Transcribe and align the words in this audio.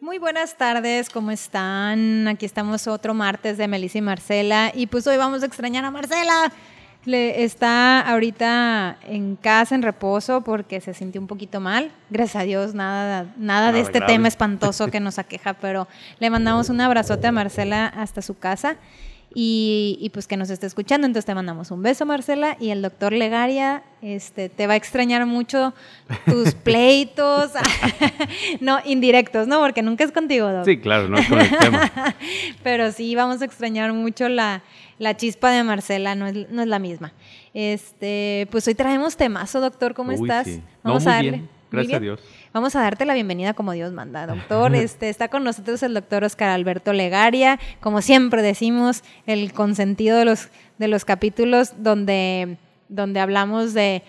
Muy 0.00 0.18
buenas 0.18 0.56
tardes, 0.56 1.10
¿cómo 1.10 1.32
están? 1.32 2.28
Aquí 2.28 2.46
estamos 2.46 2.86
otro 2.86 3.12
martes 3.12 3.58
de 3.58 3.66
Melissa 3.66 3.98
y 3.98 4.02
Marcela 4.02 4.70
y 4.72 4.86
pues 4.86 5.06
hoy 5.08 5.16
vamos 5.16 5.42
a 5.42 5.46
extrañar 5.46 5.84
a 5.84 5.90
Marcela. 5.90 6.52
Le 7.04 7.42
está 7.42 8.00
ahorita 8.00 8.98
en 9.02 9.36
casa, 9.36 9.74
en 9.74 9.82
reposo, 9.82 10.42
porque 10.42 10.80
se 10.80 10.94
sintió 10.94 11.20
un 11.20 11.26
poquito 11.26 11.60
mal. 11.60 11.90
Gracias 12.08 12.42
a 12.42 12.46
Dios, 12.46 12.74
nada, 12.74 13.34
nada, 13.36 13.72
de 13.72 13.80
este 13.80 14.00
tema 14.00 14.28
espantoso 14.28 14.86
que 14.92 15.00
nos 15.00 15.18
aqueja, 15.18 15.54
pero 15.54 15.88
le 16.20 16.30
mandamos 16.30 16.70
un 16.70 16.80
abrazote 16.80 17.26
a 17.26 17.32
Marcela 17.32 17.86
hasta 17.86 18.22
su 18.22 18.38
casa 18.38 18.76
y, 19.36 20.10
pues 20.14 20.28
que 20.28 20.36
nos 20.36 20.48
esté 20.48 20.66
escuchando. 20.66 21.06
Entonces 21.06 21.26
te 21.26 21.34
mandamos 21.34 21.70
un 21.72 21.82
beso, 21.82 22.06
Marcela, 22.06 22.56
y 22.60 22.70
el 22.70 22.82
doctor 22.82 23.12
Legaria 23.12 23.82
este, 24.00 24.48
te 24.48 24.66
va 24.66 24.74
a 24.74 24.76
extrañar 24.76 25.26
mucho 25.26 25.74
tus 26.24 26.54
pleitos, 26.54 27.50
no, 28.60 28.78
indirectos, 28.84 29.48
¿no? 29.48 29.58
Porque 29.58 29.82
nunca 29.82 30.04
es 30.04 30.12
contigo, 30.12 30.46
doctor. 30.46 30.66
Sí, 30.66 30.78
claro, 30.78 31.08
no 31.08 31.18
es 31.18 31.28
con 31.28 31.40
el 31.40 31.50
tema. 31.58 31.90
Pero 32.62 32.92
sí, 32.92 33.14
vamos 33.14 33.42
a 33.42 33.44
extrañar 33.44 33.92
mucho 33.92 34.28
la, 34.28 34.62
la 34.98 35.16
chispa 35.16 35.50
de 35.50 35.64
Marcela, 35.64 36.14
no 36.14 36.26
es, 36.26 36.48
no 36.50 36.62
es 36.62 36.68
la 36.68 36.78
misma. 36.78 37.12
Este, 37.54 38.46
pues 38.50 38.66
hoy 38.68 38.74
traemos 38.74 39.16
temazo, 39.16 39.60
doctor, 39.60 39.94
¿cómo 39.94 40.12
estás? 40.12 40.48
Vamos 40.82 41.06
a 41.06 41.10
darle. 41.10 41.42
Gracias 41.74 41.96
a 41.96 42.00
Dios. 42.00 42.20
Vamos 42.52 42.76
a 42.76 42.80
darte 42.80 43.04
la 43.04 43.14
bienvenida 43.14 43.54
como 43.54 43.72
Dios 43.72 43.92
manda, 43.92 44.26
doctor. 44.28 44.74
Este, 44.74 45.08
está 45.08 45.28
con 45.28 45.44
nosotros 45.44 45.82
el 45.82 45.94
doctor 45.94 46.24
Oscar 46.24 46.50
Alberto 46.50 46.92
Legaria, 46.92 47.58
como 47.80 48.02
siempre 48.02 48.42
decimos, 48.42 49.02
el 49.26 49.52
consentido 49.52 50.16
de 50.18 50.24
los, 50.24 50.48
de 50.78 50.88
los 50.88 51.04
capítulos 51.04 51.72
donde, 51.82 52.56
donde 52.88 53.20
hablamos 53.20 53.74
de 53.74 54.02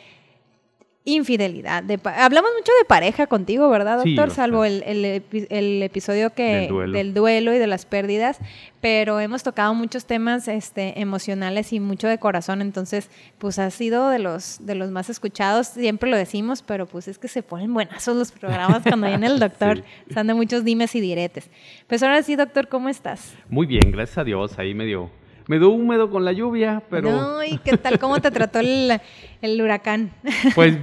infidelidad. 1.05 1.83
hablamos 2.17 2.49
mucho 2.57 2.71
de 2.79 2.85
pareja 2.87 3.27
contigo, 3.27 3.69
¿verdad, 3.69 4.03
doctor? 4.03 4.31
Salvo 4.31 4.65
el, 4.65 4.83
el, 4.83 5.83
episodio 5.83 6.33
que, 6.33 6.67
del 6.91 7.13
duelo. 7.13 7.53
y 7.53 7.59
de 7.59 7.67
las 7.67 7.85
pérdidas, 7.85 8.39
pero 8.81 9.19
hemos 9.19 9.43
tocado 9.43 9.75
muchos 9.75 10.05
temas 10.05 10.47
este, 10.47 10.99
emocionales 10.99 11.71
y 11.73 11.79
mucho 11.79 12.07
de 12.07 12.17
corazón, 12.17 12.61
entonces, 12.61 13.11
pues 13.37 13.59
ha 13.59 13.69
sido 13.69 14.09
de 14.09 14.17
los, 14.17 14.57
de 14.65 14.73
los 14.73 14.89
más 14.89 15.11
escuchados, 15.11 15.67
siempre 15.67 16.09
lo 16.09 16.17
decimos, 16.17 16.63
pero 16.63 16.87
pues 16.87 17.07
es 17.07 17.19
que 17.19 17.27
se 17.27 17.43
ponen 17.43 17.71
buenazos 17.71 18.17
los 18.17 18.31
programas 18.31 18.81
cuando 18.81 19.07
viene 19.07 19.27
el 19.27 19.39
doctor, 19.39 19.83
están 20.09 20.25
de 20.25 20.33
muchos 20.33 20.63
dimes 20.63 20.95
y 20.95 21.01
diretes. 21.01 21.51
Pues 21.87 22.01
ahora 22.01 22.23
sí, 22.23 22.35
doctor, 22.35 22.67
¿cómo 22.67 22.89
estás? 22.89 23.35
Muy 23.47 23.67
bien, 23.67 23.91
gracias 23.91 24.17
a 24.17 24.23
Dios, 24.23 24.57
ahí 24.57 24.73
medio 24.73 25.11
medio 25.47 25.69
húmedo 25.69 26.09
con 26.09 26.25
la 26.25 26.31
lluvia, 26.31 26.83
pero... 26.89 27.11
No, 27.11 27.43
¿y 27.43 27.57
qué 27.59 27.77
tal? 27.77 27.99
¿Cómo 27.99 28.19
te 28.19 28.31
trató 28.31 28.59
el, 28.59 29.61
huracán? 29.61 30.11
Pues 30.55 30.77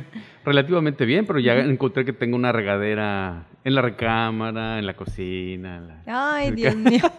relativamente 0.44 1.04
bien, 1.04 1.26
pero 1.26 1.38
ya 1.38 1.58
encontré 1.58 2.04
que 2.04 2.12
tengo 2.12 2.36
una 2.36 2.52
regadera 2.52 3.46
en 3.64 3.74
la 3.74 3.82
recámara, 3.82 4.78
en 4.78 4.86
la 4.86 4.94
cocina. 4.94 6.02
Ay, 6.06 6.50
Dios 6.50 6.74
mío. 6.74 7.10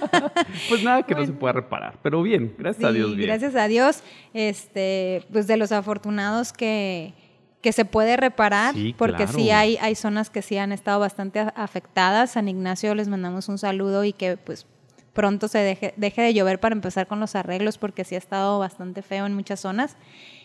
pues 0.68 0.82
nada 0.82 1.02
que 1.02 1.14
no 1.14 1.26
se 1.26 1.32
pueda 1.32 1.52
reparar, 1.52 1.98
pero 2.02 2.22
bien, 2.22 2.54
gracias 2.58 2.84
a 2.84 2.92
Dios 2.92 3.14
bien. 3.14 3.28
Gracias 3.28 3.54
a 3.54 3.68
Dios, 3.68 4.02
este, 4.32 5.24
pues 5.32 5.46
de 5.46 5.56
los 5.56 5.70
afortunados 5.72 6.52
que, 6.52 7.12
que 7.60 7.72
se 7.72 7.84
puede 7.84 8.16
reparar, 8.16 8.74
porque 8.96 9.26
sí 9.26 9.50
hay, 9.50 9.76
hay 9.80 9.94
zonas 9.94 10.30
que 10.30 10.42
sí 10.42 10.56
han 10.56 10.72
estado 10.72 10.98
bastante 10.98 11.40
afectadas. 11.54 12.32
San 12.32 12.48
Ignacio 12.48 12.94
les 12.94 13.08
mandamos 13.08 13.48
un 13.48 13.58
saludo 13.58 14.04
y 14.04 14.12
que 14.12 14.36
pues 14.36 14.66
pronto 15.12 15.48
se 15.48 15.58
deje, 15.58 15.94
de 15.96 16.34
llover 16.34 16.60
para 16.60 16.74
empezar 16.74 17.06
con 17.06 17.20
los 17.20 17.34
arreglos, 17.34 17.78
porque 17.78 18.04
sí 18.04 18.14
ha 18.14 18.18
estado 18.18 18.58
bastante 18.58 19.02
feo 19.02 19.26
en 19.26 19.34
muchas 19.34 19.60
zonas. 19.60 19.96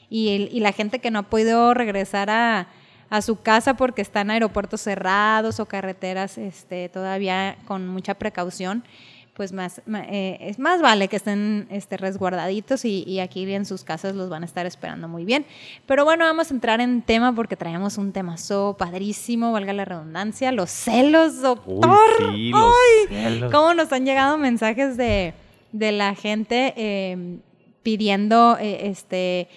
Y, 0.09 0.49
y 0.51 0.59
la 0.59 0.71
gente 0.71 0.99
que 0.99 1.11
no 1.11 1.19
ha 1.19 1.23
podido 1.23 1.73
regresar 1.73 2.29
a, 2.29 2.67
a 3.09 3.21
su 3.21 3.41
casa 3.41 3.75
porque 3.75 4.01
están 4.01 4.29
aeropuertos 4.29 4.81
cerrados 4.81 5.59
o 5.59 5.65
carreteras 5.65 6.37
este, 6.37 6.89
todavía 6.89 7.57
con 7.65 7.87
mucha 7.87 8.15
precaución 8.15 8.83
pues 9.37 9.53
más, 9.53 9.83
eh, 10.09 10.39
es 10.41 10.57
más 10.57 10.81
vale 10.81 11.09
que 11.09 11.15
estén 11.15 11.67
este, 11.69 11.95
resguardaditos 11.95 12.83
y, 12.85 13.19
aquí 13.19 13.53
en 13.53 13.67
sus 13.67 13.83
casas 13.83 14.15
los 14.15 14.29
van 14.29 14.41
a 14.41 14.47
estar 14.47 14.65
esperando 14.65 15.07
muy 15.07 15.25
bien. 15.25 15.45
Pero 15.85 16.05
bueno, 16.05 16.25
vamos 16.25 16.49
a 16.49 16.55
entrar 16.55 16.81
en 16.81 17.03
tema 17.03 17.35
porque 17.35 17.55
traemos 17.55 17.99
un 17.99 18.11
temazo 18.13 18.75
padrísimo, 18.79 19.51
valga 19.51 19.73
la 19.73 19.85
redundancia, 19.85 20.51
los 20.51 20.71
celos, 20.71 21.39
doctor. 21.43 22.09
Uy, 22.33 22.51
sí, 23.09 23.39
los 23.39 23.51
¿Cómo 23.51 23.75
nos 23.75 23.93
han 23.93 24.05
llegado 24.05 24.39
mensajes 24.39 24.97
de, 24.97 25.35
de 25.71 25.91
la 25.91 26.15
gente 26.15 26.73
em, 26.75 27.41
pidiendo 27.83 28.57
eh, 28.59 28.87
este 28.89 29.49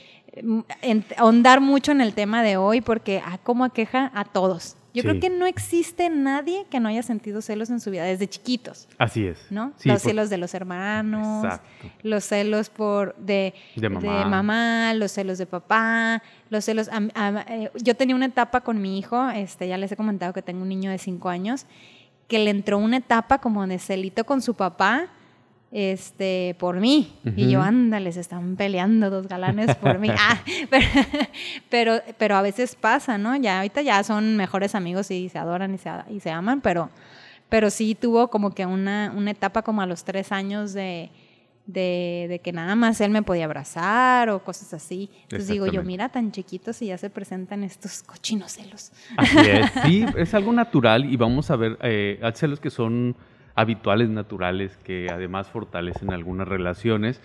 ahondar 1.16 1.62
mucho 1.62 1.90
en 1.90 2.02
el 2.02 2.12
tema 2.12 2.42
de 2.42 2.58
hoy 2.58 2.82
porque 2.82 3.22
ah, 3.24 3.38
cómo 3.42 3.64
aqueja 3.64 4.12
a 4.14 4.26
todos. 4.26 4.76
Yo 4.92 5.02
creo 5.02 5.20
que 5.20 5.30
no 5.30 5.46
existe 5.46 6.10
nadie 6.10 6.66
que 6.68 6.80
no 6.80 6.88
haya 6.88 7.02
sentido 7.02 7.40
celos 7.42 7.70
en 7.70 7.80
su 7.80 7.90
vida 7.90 8.04
desde 8.04 8.28
chiquitos. 8.28 8.88
Así 8.98 9.26
es. 9.26 9.38
¿No? 9.50 9.72
los 9.84 10.02
celos 10.02 10.30
de 10.30 10.38
los 10.38 10.54
hermanos, 10.54 11.46
los 12.02 12.24
celos 12.24 12.70
por 12.70 13.14
de, 13.16 13.54
de, 13.76 13.88
mamá. 13.88 14.92
los 14.94 15.12
celos 15.12 15.38
de 15.38 15.46
papá, 15.46 16.22
los 16.48 16.64
celos. 16.64 16.88
Eh, 17.48 17.70
yo 17.82 17.94
tenía 17.94 18.16
una 18.16 18.26
etapa 18.26 18.62
con 18.62 18.80
mi 18.82 18.98
hijo, 18.98 19.28
este, 19.30 19.68
ya 19.68 19.78
les 19.78 19.92
he 19.92 19.96
comentado 19.96 20.32
que 20.32 20.42
tengo 20.42 20.62
un 20.62 20.68
niño 20.68 20.90
de 20.90 20.98
cinco 20.98 21.28
años, 21.28 21.66
que 22.26 22.38
le 22.38 22.50
entró 22.50 22.78
una 22.78 22.96
etapa 22.96 23.38
como 23.38 23.66
de 23.66 23.78
celito 23.78 24.24
con 24.24 24.42
su 24.42 24.54
papá 24.54 25.08
este, 25.72 26.56
por 26.58 26.81
mí. 26.81 27.12
Y 27.36 27.50
yo, 27.50 27.62
ándale, 27.62 28.12
se 28.12 28.20
están 28.20 28.56
peleando 28.56 29.08
dos 29.10 29.28
galanes 29.28 29.76
por 29.76 29.98
mí. 29.98 30.08
Ah, 30.22 30.38
pero, 31.70 32.00
pero, 32.19 32.36
a 32.36 32.42
veces 32.42 32.75
pasa, 32.75 33.16
¿no? 33.16 33.36
Ya 33.36 33.58
ahorita 33.58 33.81
ya 33.81 34.03
son 34.03 34.36
mejores 34.36 34.75
amigos 34.75 35.10
y 35.10 35.28
se 35.28 35.38
adoran 35.38 35.75
y 35.75 35.78
se, 35.78 35.91
y 36.10 36.20
se 36.20 36.31
aman, 36.31 36.60
pero, 36.60 36.91
pero 37.48 37.70
sí 37.70 37.94
tuvo 37.94 38.28
como 38.28 38.50
que 38.54 38.66
una, 38.66 39.12
una 39.16 39.31
etapa 39.31 39.62
como 39.62 39.81
a 39.81 39.86
los 39.86 40.04
tres 40.04 40.32
años 40.32 40.72
de, 40.72 41.10
de, 41.66 42.41
que 42.42 42.52
nada 42.52 42.75
más 42.75 43.00
él 43.00 43.10
me 43.10 43.22
podía 43.22 43.44
abrazar 43.44 44.31
o 44.31 44.42
cosas 44.42 44.75
así. 44.75 45.10
Entonces 45.22 45.48
digo 45.48 45.66
yo, 45.66 45.82
mira, 45.82 46.08
tan 46.08 46.32
chiquitos 46.32 46.82
y 46.82 46.87
ya 46.87 46.98
se 46.98 47.10
presentan 47.10 47.64
estos 47.64 48.02
cochinos 48.02 48.52
celos. 48.52 48.92
Así 49.16 49.38
es, 49.38 49.70
sí, 49.84 50.04
es 50.16 50.34
algo 50.34 50.52
natural 50.52 51.04
y 51.04 51.16
vamos 51.16 51.50
a 51.50 51.56
ver, 51.56 51.78
eh, 51.82 52.20
celos 52.34 52.60
que 52.60 52.70
son 52.70 53.16
habituales, 53.60 54.09
naturales, 54.09 54.76
que 54.78 55.09
además 55.10 55.48
fortalecen 55.48 56.12
algunas 56.12 56.48
relaciones, 56.48 57.21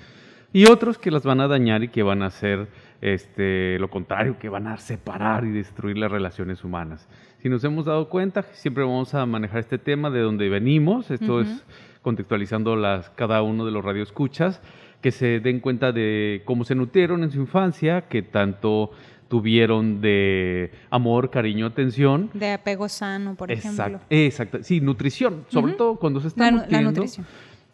y 0.54 0.66
otros 0.68 0.98
que 0.98 1.12
las 1.12 1.24
van 1.24 1.42
a 1.42 1.48
dañar 1.48 1.84
y 1.84 1.90
que 1.90 2.04
van 2.04 2.22
a 2.22 2.28
hacer 2.28 2.68
este, 3.02 3.78
lo 3.80 3.90
contrario, 3.90 4.38
que 4.40 4.48
van 4.48 4.68
a 4.68 4.78
separar 4.78 5.44
y 5.44 5.52
destruir 5.52 5.98
las 5.98 6.12
relaciones 6.12 6.64
humanas. 6.64 7.08
Si 7.40 7.50
nos 7.50 7.64
hemos 7.64 7.86
dado 7.86 8.08
cuenta, 8.10 8.44
siempre 8.54 8.84
vamos 8.84 9.14
a 9.14 9.26
manejar 9.26 9.60
este 9.60 9.78
tema 9.78 10.10
de 10.10 10.22
donde 10.22 10.48
venimos, 10.50 11.12
esto 11.12 11.42
es 11.42 11.66
contextualizando 12.02 12.76
las, 12.76 13.10
cada 13.12 13.42
uno 13.42 13.66
de 13.66 13.72
los 13.72 13.84
radioescuchas, 13.84 14.62
que 15.02 15.12
se 15.12 15.40
den 15.40 15.60
cuenta 15.60 15.92
de 15.92 16.42
cómo 16.46 16.64
se 16.64 16.74
nutrieron 16.74 17.24
en 17.24 17.32
su 17.32 17.40
infancia, 17.40 18.08
que 18.08 18.22
tanto 18.22 18.92
tuvieron 19.28 20.02
de 20.02 20.72
amor, 20.90 21.30
cariño, 21.30 21.66
atención. 21.66 22.30
De 22.34 22.52
apego 22.52 22.88
sano, 22.90 23.36
por 23.36 23.52
ejemplo. 23.52 24.00
Exacto, 24.10 24.60
sí, 24.62 24.82
nutrición, 24.82 25.46
sobre 25.50 25.74
todo 25.74 25.96
cuando 25.96 26.20
se 26.22 26.30
está 26.30 26.52
nutriendo. 26.52 27.04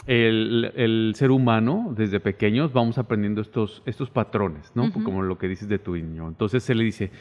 El, 0.08 0.72
el, 0.76 1.14
ser 1.16 1.30
humano, 1.30 1.94
desde 1.96 2.20
pequeños, 2.20 2.74
vamos 2.74 2.98
aprendiendo 2.98 3.40
estos, 3.40 3.84
estos 3.86 4.10
patrones, 4.10 4.72
¿no? 4.74 4.92
Como 4.92 5.22
lo 5.22 5.38
que 5.38 5.48
dices 5.48 5.70
de 5.70 5.78
tu 5.78 5.96
niño. 5.96 6.28
Entonces 6.28 6.64
se 6.64 6.74
le 6.74 6.84
dice, 6.84 7.12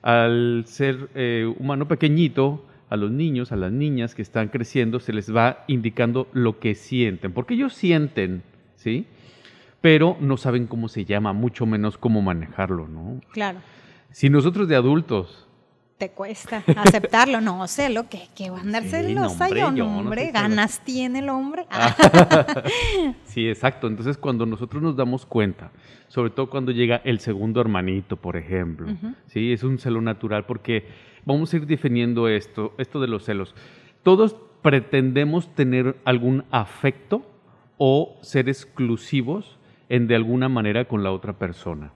al 0.00 0.64
ser 0.66 1.10
eh, 1.14 1.52
humano 1.58 1.86
pequeñito, 1.86 2.64
a 2.88 2.96
los 2.96 3.10
niños, 3.10 3.52
a 3.52 3.56
las 3.56 3.70
niñas 3.70 4.14
que 4.14 4.22
están 4.22 4.48
creciendo, 4.48 5.00
se 5.00 5.12
les 5.12 5.34
va 5.34 5.64
indicando 5.68 6.28
lo 6.32 6.58
que 6.58 6.74
sienten, 6.74 7.32
porque 7.32 7.54
ellos 7.54 7.72
sienten, 7.72 8.42
¿sí? 8.74 9.06
Pero 9.80 10.16
no 10.20 10.36
saben 10.36 10.66
cómo 10.66 10.88
se 10.88 11.04
llama, 11.04 11.32
mucho 11.32 11.66
menos 11.66 11.96
cómo 11.96 12.20
manejarlo, 12.20 12.86
¿no? 12.86 13.20
Claro. 13.32 13.60
Si 14.10 14.28
nosotros 14.28 14.68
de 14.68 14.76
adultos 14.76 15.48
te 16.00 16.10
cuesta 16.12 16.64
aceptarlo. 16.76 17.42
No, 17.42 17.68
celo, 17.68 18.08
que, 18.08 18.22
que 18.34 18.48
va 18.48 18.56
a 18.56 18.60
andar 18.62 18.84
celosa 18.84 19.50
yo, 19.50 19.70
no, 19.70 19.98
hombre, 19.98 20.30
ganas 20.32 20.80
tiene 20.82 21.18
el 21.18 21.28
hombre. 21.28 21.66
sí, 23.24 23.46
exacto. 23.46 23.86
Entonces, 23.86 24.16
cuando 24.16 24.46
nosotros 24.46 24.82
nos 24.82 24.96
damos 24.96 25.26
cuenta, 25.26 25.70
sobre 26.08 26.30
todo 26.30 26.48
cuando 26.48 26.72
llega 26.72 27.02
el 27.04 27.20
segundo 27.20 27.60
hermanito, 27.60 28.16
por 28.16 28.38
ejemplo, 28.38 28.88
¿sí? 29.26 29.52
Es 29.52 29.62
un 29.62 29.78
celo 29.78 30.00
natural 30.00 30.46
porque 30.46 30.88
vamos 31.26 31.52
a 31.52 31.56
ir 31.58 31.66
definiendo 31.66 32.28
esto, 32.28 32.72
esto 32.78 32.98
de 32.98 33.06
los 33.06 33.26
celos. 33.26 33.54
Todos 34.02 34.36
pretendemos 34.62 35.54
tener 35.54 35.96
algún 36.06 36.44
afecto 36.50 37.26
o 37.76 38.18
ser 38.22 38.48
exclusivos 38.48 39.58
en 39.90 40.06
de 40.06 40.14
alguna 40.14 40.48
manera 40.48 40.86
con 40.86 41.02
la 41.02 41.12
otra 41.12 41.34
persona. 41.34 41.92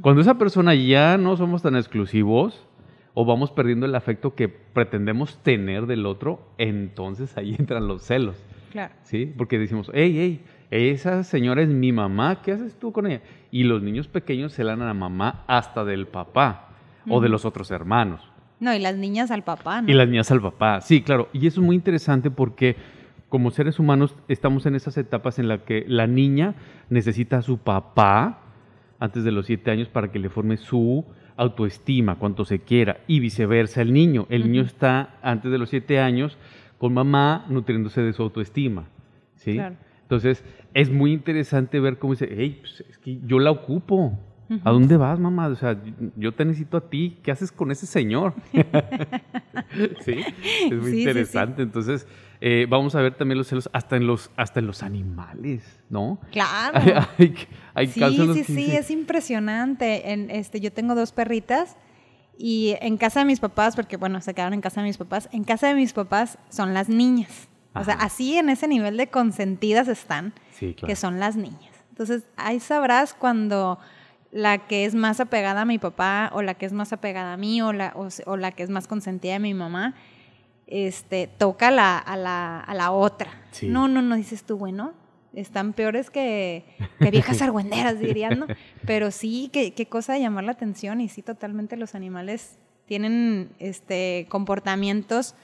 Cuando 0.00 0.22
esa 0.22 0.38
persona 0.38 0.74
ya 0.74 1.18
no 1.18 1.36
somos 1.36 1.62
tan 1.62 1.76
exclusivos 1.76 2.66
o 3.12 3.24
vamos 3.24 3.50
perdiendo 3.50 3.86
el 3.86 3.94
afecto 3.94 4.34
que 4.34 4.48
pretendemos 4.48 5.38
tener 5.42 5.86
del 5.86 6.06
otro, 6.06 6.48
entonces 6.58 7.36
ahí 7.36 7.54
entran 7.58 7.86
los 7.86 8.02
celos. 8.02 8.42
Claro. 8.72 8.94
¿Sí? 9.02 9.32
Porque 9.36 9.58
decimos, 9.58 9.90
hey, 9.94 10.12
hey, 10.16 10.44
esa 10.70 11.22
señora 11.22 11.62
es 11.62 11.68
mi 11.68 11.92
mamá, 11.92 12.42
¿qué 12.42 12.52
haces 12.52 12.76
tú 12.76 12.92
con 12.92 13.06
ella? 13.06 13.20
Y 13.52 13.64
los 13.64 13.82
niños 13.82 14.08
pequeños 14.08 14.54
celan 14.54 14.82
a 14.82 14.86
la 14.86 14.94
mamá 14.94 15.44
hasta 15.46 15.84
del 15.84 16.06
papá 16.06 16.70
o 17.08 17.20
de 17.20 17.28
los 17.28 17.44
otros 17.44 17.70
hermanos. 17.70 18.20
No, 18.58 18.74
y 18.74 18.78
las 18.78 18.96
niñas 18.96 19.30
al 19.30 19.42
papá, 19.42 19.82
¿no? 19.82 19.90
Y 19.90 19.94
las 19.94 20.08
niñas 20.08 20.30
al 20.30 20.40
papá, 20.40 20.80
sí, 20.80 21.02
claro. 21.02 21.28
Y 21.32 21.46
eso 21.46 21.60
es 21.60 21.66
muy 21.66 21.76
interesante 21.76 22.30
porque 22.30 22.76
como 23.34 23.50
seres 23.50 23.80
humanos 23.80 24.14
estamos 24.28 24.64
en 24.64 24.76
esas 24.76 24.96
etapas 24.96 25.40
en 25.40 25.48
las 25.48 25.62
que 25.62 25.84
la 25.88 26.06
niña 26.06 26.54
necesita 26.88 27.38
a 27.38 27.42
su 27.42 27.58
papá 27.58 28.42
antes 29.00 29.24
de 29.24 29.32
los 29.32 29.46
siete 29.46 29.72
años 29.72 29.88
para 29.88 30.12
que 30.12 30.20
le 30.20 30.28
forme 30.28 30.56
su 30.56 31.04
autoestima, 31.36 32.14
cuanto 32.14 32.44
se 32.44 32.60
quiera, 32.60 32.98
y 33.08 33.18
viceversa 33.18 33.82
el 33.82 33.92
niño. 33.92 34.28
El 34.30 34.44
niño 34.44 34.62
está 34.62 35.16
antes 35.20 35.50
de 35.50 35.58
los 35.58 35.70
siete 35.70 35.98
años 35.98 36.38
con 36.78 36.94
mamá 36.94 37.44
nutriéndose 37.48 38.02
de 38.02 38.12
su 38.12 38.22
autoestima. 38.22 38.84
¿sí? 39.34 39.60
Entonces, 40.02 40.44
es 40.72 40.92
muy 40.92 41.12
interesante 41.12 41.80
ver 41.80 41.98
cómo 41.98 42.12
dice, 42.12 42.28
hey, 42.30 42.58
pues, 42.60 42.84
es 42.88 42.98
que 42.98 43.18
yo 43.26 43.40
la 43.40 43.50
ocupo. 43.50 44.16
¿A 44.62 44.70
dónde 44.70 44.96
vas, 44.96 45.18
mamá? 45.18 45.48
O 45.48 45.56
sea, 45.56 45.76
yo 46.14 46.30
te 46.30 46.44
necesito 46.44 46.76
a 46.76 46.88
ti. 46.88 47.18
¿Qué 47.24 47.32
haces 47.32 47.50
con 47.50 47.72
ese 47.72 47.86
señor? 47.86 48.34
sí, 50.04 50.20
es 50.70 50.72
muy 50.80 51.00
interesante. 51.00 51.62
Entonces, 51.62 52.06
eh, 52.40 52.66
vamos 52.68 52.94
a 52.94 53.00
ver 53.00 53.14
también 53.14 53.38
los 53.38 53.48
celos 53.48 53.70
hasta 53.72 53.96
en 53.96 54.06
los, 54.06 54.30
hasta 54.36 54.60
en 54.60 54.66
los 54.66 54.82
animales, 54.82 55.62
¿no? 55.88 56.18
Claro. 56.30 56.78
Hay, 57.74 57.86
sí, 57.86 58.02
sí, 58.34 58.44
sí, 58.44 58.76
es 58.76 58.90
impresionante. 58.90 60.12
En, 60.12 60.30
este, 60.30 60.60
yo 60.60 60.72
tengo 60.72 60.94
dos 60.94 61.12
perritas 61.12 61.76
y 62.36 62.76
en 62.80 62.96
casa 62.96 63.20
de 63.20 63.26
mis 63.26 63.40
papás, 63.40 63.76
porque 63.76 63.96
bueno, 63.96 64.20
se 64.20 64.34
quedaron 64.34 64.54
en 64.54 64.60
casa 64.60 64.80
de 64.80 64.88
mis 64.88 64.98
papás, 64.98 65.28
en 65.32 65.44
casa 65.44 65.68
de 65.68 65.74
mis 65.74 65.92
papás 65.92 66.38
son 66.48 66.74
las 66.74 66.88
niñas. 66.88 67.48
O 67.76 67.82
sea, 67.82 67.94
así 67.94 68.36
en 68.36 68.50
ese 68.50 68.68
nivel 68.68 68.96
de 68.96 69.08
consentidas 69.08 69.88
están, 69.88 70.32
que 70.58 70.94
son 70.94 71.18
las 71.18 71.34
niñas. 71.34 71.72
Entonces, 71.90 72.22
ahí 72.36 72.60
sabrás 72.60 73.14
cuando 73.14 73.80
la 74.30 74.58
que 74.58 74.84
es 74.84 74.94
más 74.94 75.18
apegada 75.18 75.62
a 75.62 75.64
mi 75.64 75.78
papá 75.78 76.30
o 76.34 76.42
la 76.42 76.54
que 76.54 76.66
es 76.66 76.72
más 76.72 76.92
apegada 76.92 77.32
a 77.32 77.36
mí 77.36 77.62
o 77.62 77.72
la, 77.72 77.94
o 78.26 78.36
la 78.36 78.52
que 78.52 78.62
es 78.62 78.70
más 78.70 78.86
consentida 78.86 79.34
de 79.34 79.38
mi 79.40 79.54
mamá 79.54 79.94
este, 80.66 81.26
toca 81.26 81.70
la, 81.70 81.98
a, 81.98 82.16
la, 82.16 82.60
a 82.60 82.74
la 82.74 82.90
otra. 82.90 83.30
No, 83.62 83.88
no, 83.88 84.02
no, 84.02 84.16
dices 84.16 84.44
tú, 84.44 84.56
bueno, 84.56 84.92
están 85.34 85.72
peores 85.72 86.10
que, 86.10 86.64
viejas 86.98 87.42
argüenderas, 87.42 87.98
dirían, 87.98 88.40
¿no? 88.40 88.46
Pero 88.86 89.10
sí, 89.10 89.50
qué, 89.52 89.72
qué 89.72 89.86
cosa 89.86 90.14
de 90.14 90.20
llamar 90.20 90.44
la 90.44 90.52
atención 90.52 91.00
y 91.00 91.08
sí, 91.08 91.22
totalmente 91.22 91.76
los 91.76 91.94
animales 91.94 92.58
tienen 92.86 93.50
este, 93.58 94.26
comportamientos, 94.28 95.34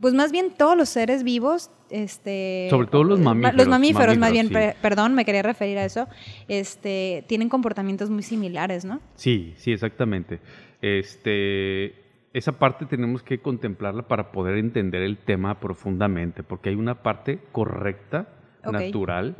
pues 0.00 0.14
más 0.14 0.32
bien 0.32 0.52
todos 0.56 0.76
los 0.76 0.88
seres 0.88 1.22
vivos, 1.22 1.70
este, 1.90 2.66
sobre 2.70 2.88
todo 2.88 3.04
los 3.04 3.20
mamíferos. 3.20 3.56
Los 3.56 3.68
mamíferos, 3.68 4.18
más 4.18 4.32
bien, 4.32 4.50
perdón, 4.82 5.14
me 5.14 5.24
quería 5.24 5.42
referir 5.42 5.78
a 5.78 5.84
eso, 5.84 6.08
este, 6.48 7.24
tienen 7.28 7.48
comportamientos 7.48 8.10
muy 8.10 8.22
similares, 8.22 8.84
¿no? 8.84 9.00
Sí, 9.14 9.54
sí, 9.58 9.72
exactamente. 9.72 10.40
Este, 10.80 12.01
esa 12.32 12.52
parte 12.52 12.86
tenemos 12.86 13.22
que 13.22 13.38
contemplarla 13.38 14.08
para 14.08 14.32
poder 14.32 14.56
entender 14.56 15.02
el 15.02 15.18
tema 15.18 15.60
profundamente, 15.60 16.42
porque 16.42 16.70
hay 16.70 16.74
una 16.74 17.02
parte 17.02 17.38
correcta, 17.52 18.28
natural, 18.64 19.36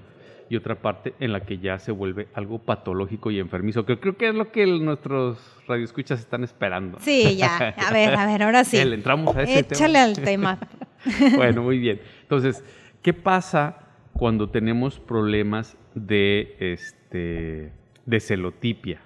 y 0.50 0.56
otra 0.56 0.74
parte 0.74 1.14
en 1.18 1.32
la 1.32 1.40
que 1.40 1.56
ya 1.56 1.78
se 1.78 1.92
vuelve 1.92 2.28
algo 2.34 2.58
patológico 2.58 3.30
y 3.30 3.38
enfermizo, 3.38 3.86
que 3.86 3.98
creo 3.98 4.18
que 4.18 4.28
es 4.28 4.34
lo 4.34 4.52
que 4.52 4.66
nuestros 4.66 5.38
radioescuchas 5.66 6.20
están 6.20 6.44
esperando. 6.44 6.98
Sí, 7.00 7.36
ya. 7.38 7.74
A 7.78 7.90
ver, 7.90 8.14
a 8.14 8.26
ver, 8.26 8.42
ahora 8.42 8.62
sí. 8.64 8.76
entramos 8.78 9.34
a 9.34 9.44
ese 9.44 9.60
Échale 9.60 9.98
al 9.98 10.20
tema. 10.20 10.58
bueno, 11.36 11.62
muy 11.62 11.78
bien. 11.78 12.02
Entonces, 12.20 12.62
¿qué 13.00 13.14
pasa 13.14 13.78
cuando 14.12 14.50
tenemos 14.50 14.98
problemas 14.98 15.78
de, 15.94 16.54
este, 16.58 17.72
de 18.04 18.20
celotipia? 18.20 19.00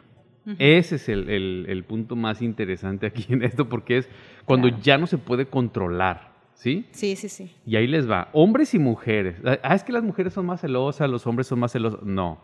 Ese 0.59 0.97
es 0.97 1.09
el, 1.09 1.85
punto 1.89 2.15
más 2.15 2.41
interesante 2.41 3.07
aquí 3.07 3.27
en 3.31 3.43
esto, 3.43 3.69
porque 3.69 3.99
es 3.99 4.09
cuando 4.45 4.69
ya 4.69 4.97
no 4.97 5.07
se 5.07 5.19
puede 5.19 5.47
controlar, 5.47 6.33
¿sí? 6.55 6.87
Sí, 6.93 7.17
sí, 7.17 7.29
sí. 7.29 7.55
Y 7.67 7.77
ahí 7.77 7.87
les 7.87 8.09
va, 8.09 8.29
hombres 8.33 8.73
y 8.75 8.79
mujeres. 8.79 9.37
Ah, 9.45 9.75
es 9.75 9.83
que 9.83 9.93
las 9.93 10.05
mujeres 10.05 10.33
son 10.33 10.47
más 10.47 10.61
celosas, 10.61 11.11
los 11.11 11.27
hombres 11.27 11.49
son 11.49 11.59
más 11.59 11.73
celosos. 11.73 12.03
No. 12.05 12.41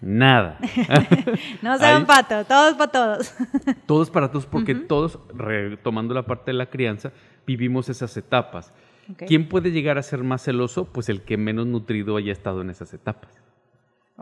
Nada. 0.00 0.58
no 1.62 1.76
sean 1.76 2.06
pato, 2.06 2.44
todos 2.44 2.74
para 2.74 2.92
todos. 2.92 3.34
todos 3.86 4.10
para 4.10 4.30
todos, 4.30 4.46
porque 4.46 4.74
todos, 4.74 5.18
retomando 5.34 6.14
la 6.14 6.24
parte 6.24 6.52
de 6.52 6.56
la 6.56 6.70
crianza, 6.70 7.12
vivimos 7.46 7.88
esas 7.88 8.16
etapas. 8.16 8.72
¿Quién 9.26 9.48
puede 9.48 9.72
llegar 9.72 9.98
a 9.98 10.02
ser 10.02 10.22
más 10.22 10.44
celoso? 10.44 10.84
Pues 10.84 11.08
el 11.08 11.22
que 11.22 11.36
menos 11.36 11.66
nutrido 11.66 12.16
haya 12.16 12.30
estado 12.32 12.60
en 12.60 12.70
esas 12.70 12.94
etapas. 12.94 13.42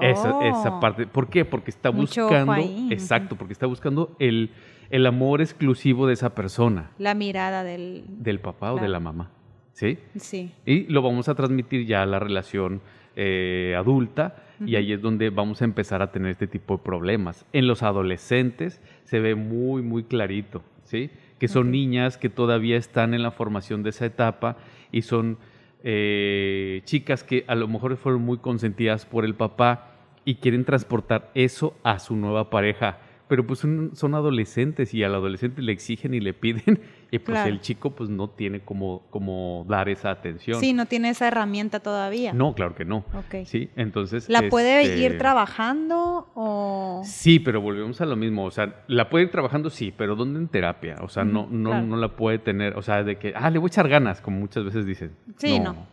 Esa, 0.00 0.46
esa, 0.46 0.76
oh. 0.76 0.80
parte. 0.80 1.06
¿Por 1.06 1.28
qué? 1.28 1.44
Porque 1.44 1.70
está 1.70 1.90
buscando. 1.90 2.54
Exacto, 2.90 3.36
porque 3.36 3.52
está 3.52 3.66
buscando 3.66 4.14
el, 4.18 4.50
el, 4.90 5.06
amor 5.06 5.40
exclusivo 5.40 6.06
de 6.06 6.14
esa 6.14 6.34
persona. 6.34 6.90
La 6.98 7.14
mirada 7.14 7.64
del. 7.64 8.04
Del 8.06 8.40
papá 8.40 8.72
o 8.72 8.78
de 8.78 8.88
la 8.88 9.00
mamá. 9.00 9.30
¿Sí? 9.72 9.98
Sí. 10.16 10.52
Y 10.66 10.84
lo 10.92 11.02
vamos 11.02 11.28
a 11.28 11.34
transmitir 11.34 11.86
ya 11.86 12.02
a 12.02 12.06
la 12.06 12.18
relación 12.18 12.80
eh, 13.16 13.74
adulta. 13.76 14.36
Y 14.64 14.74
ahí 14.74 14.92
es 14.92 15.00
donde 15.00 15.30
vamos 15.30 15.62
a 15.62 15.64
empezar 15.64 16.02
a 16.02 16.10
tener 16.10 16.32
este 16.32 16.48
tipo 16.48 16.76
de 16.76 16.82
problemas. 16.82 17.46
En 17.52 17.68
los 17.68 17.84
adolescentes 17.84 18.80
se 19.04 19.20
ve 19.20 19.36
muy, 19.36 19.82
muy 19.82 20.02
clarito. 20.02 20.62
¿Sí? 20.84 21.10
Que 21.38 21.48
son 21.48 21.70
niñas 21.70 22.16
que 22.16 22.28
todavía 22.28 22.76
están 22.76 23.14
en 23.14 23.22
la 23.22 23.30
formación 23.30 23.82
de 23.82 23.90
esa 23.90 24.06
etapa 24.06 24.56
y 24.90 25.02
son 25.02 25.38
eh, 25.82 26.82
chicas 26.84 27.22
que 27.22 27.44
a 27.46 27.54
lo 27.54 27.68
mejor 27.68 27.96
fueron 27.96 28.22
muy 28.22 28.38
consentidas 28.38 29.06
por 29.06 29.24
el 29.24 29.34
papá 29.34 29.92
y 30.24 30.36
quieren 30.36 30.64
transportar 30.64 31.30
eso 31.34 31.76
a 31.82 31.98
su 31.98 32.16
nueva 32.16 32.50
pareja 32.50 32.98
pero 33.28 33.46
pues 33.46 33.60
son, 33.60 34.14
adolescentes 34.14 34.94
y 34.94 35.04
al 35.04 35.14
adolescente 35.14 35.62
le 35.62 35.72
exigen 35.72 36.14
y 36.14 36.20
le 36.20 36.34
piden 36.34 36.80
y 37.10 37.18
pues 37.18 37.46
el 37.46 37.60
chico 37.60 37.90
pues 37.90 38.10
no 38.10 38.30
tiene 38.30 38.60
como, 38.60 39.02
como 39.10 39.64
dar 39.68 39.88
esa 39.88 40.10
atención. 40.10 40.60
Sí, 40.60 40.72
no 40.72 40.86
tiene 40.86 41.10
esa 41.10 41.28
herramienta 41.28 41.80
todavía. 41.80 42.32
No, 42.32 42.54
claro 42.54 42.74
que 42.74 42.84
no. 42.84 43.04
Ok. 43.14 43.44
Sí, 43.44 43.70
entonces... 43.76 44.28
¿La 44.28 44.48
puede 44.48 44.82
este 44.82 44.98
ir 44.98 45.18
trabajando 45.18 46.30
o...? 46.34 47.02
Sí, 47.04 47.38
pero 47.38 47.60
volvemos 47.60 48.00
a 48.00 48.06
lo 48.06 48.16
mismo, 48.16 48.44
o 48.44 48.50
sea, 48.50 48.84
la 48.88 49.08
puede 49.10 49.26
ir 49.26 49.30
trabajando 49.30 49.70
sí, 49.70 49.92
pero 49.96 50.16
¿dónde 50.16 50.38
en 50.40 50.48
terapia? 50.48 50.96
O 51.02 51.08
sea, 51.08 51.24
no, 51.24 51.46
no, 51.50 51.82
no 51.82 51.96
la 51.96 52.16
puede 52.16 52.38
tener, 52.38 52.76
o 52.76 52.82
sea, 52.82 53.04
de 53.04 53.16
que, 53.16 53.32
ah, 53.36 53.50
le 53.50 53.58
voy 53.58 53.66
a 53.66 53.68
echar 53.68 53.88
ganas, 53.88 54.20
como 54.20 54.38
muchas 54.40 54.64
veces 54.64 54.86
dicen. 54.86 55.12
Sí, 55.36 55.58
no. 55.58 55.74
No, 55.74 55.86